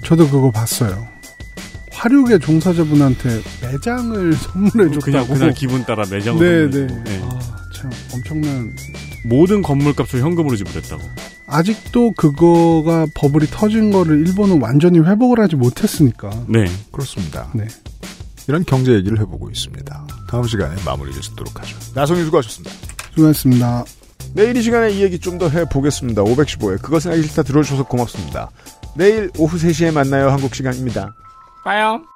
저도 0.05 0.29
그거 0.29 0.51
봤어요. 0.51 1.09
화력의 2.01 2.41
종사자분한테 2.41 3.43
매장을 3.61 4.33
선물해줬다고. 4.33 5.01
그냥 5.05 5.27
그날 5.29 5.53
기분 5.53 5.85
따라 5.85 6.03
매장을 6.11 6.71
네네. 6.71 6.87
네. 7.05 7.21
아, 7.25 7.39
참 7.75 7.91
엄청난. 8.15 8.75
모든 9.27 9.61
건물값을 9.61 10.21
현금으로 10.23 10.57
지불했다고. 10.57 11.03
아직도 11.47 12.13
그거가 12.13 13.07
버블이 13.15 13.49
터진 13.51 13.91
거를 13.93 14.27
일본은 14.27 14.63
완전히 14.63 14.99
회복을 15.01 15.41
하지 15.41 15.57
못했으니까. 15.57 16.31
네. 16.49 16.65
그렇습니다. 16.91 17.51
네. 17.55 17.67
이런 18.49 18.65
경제 18.65 18.93
얘기를 18.95 19.19
해보고 19.21 19.51
있습니다. 19.51 20.07
다음 20.29 20.45
시간에 20.47 20.75
마무리 20.87 21.13
짓도록 21.13 21.61
하죠. 21.61 21.77
나성희 21.95 22.25
수고하셨습니다. 22.25 22.75
수고하셨습니다. 23.15 23.85
내일 24.35 24.57
이 24.57 24.63
시간에 24.63 24.91
이 24.93 25.03
얘기 25.03 25.19
좀 25.19 25.37
더 25.39 25.49
해보겠습니다. 25.51 26.23
515회 26.23 26.81
그것은 26.81 27.13
알기 27.13 27.27
싫다 27.29 27.43
들어주셔서 27.43 27.85
고맙습니다. 27.85 28.51
내일 28.97 29.31
오후 29.39 29.59
3시에 29.59 29.93
만나요. 29.93 30.31
한국 30.31 30.55
시간입니다. 30.55 31.15
빠염. 31.65 32.07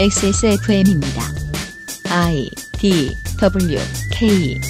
XSFM입니다. 0.00 1.22
I 2.10 2.48
D 2.78 3.14
W 3.40 3.78
K 4.12 4.60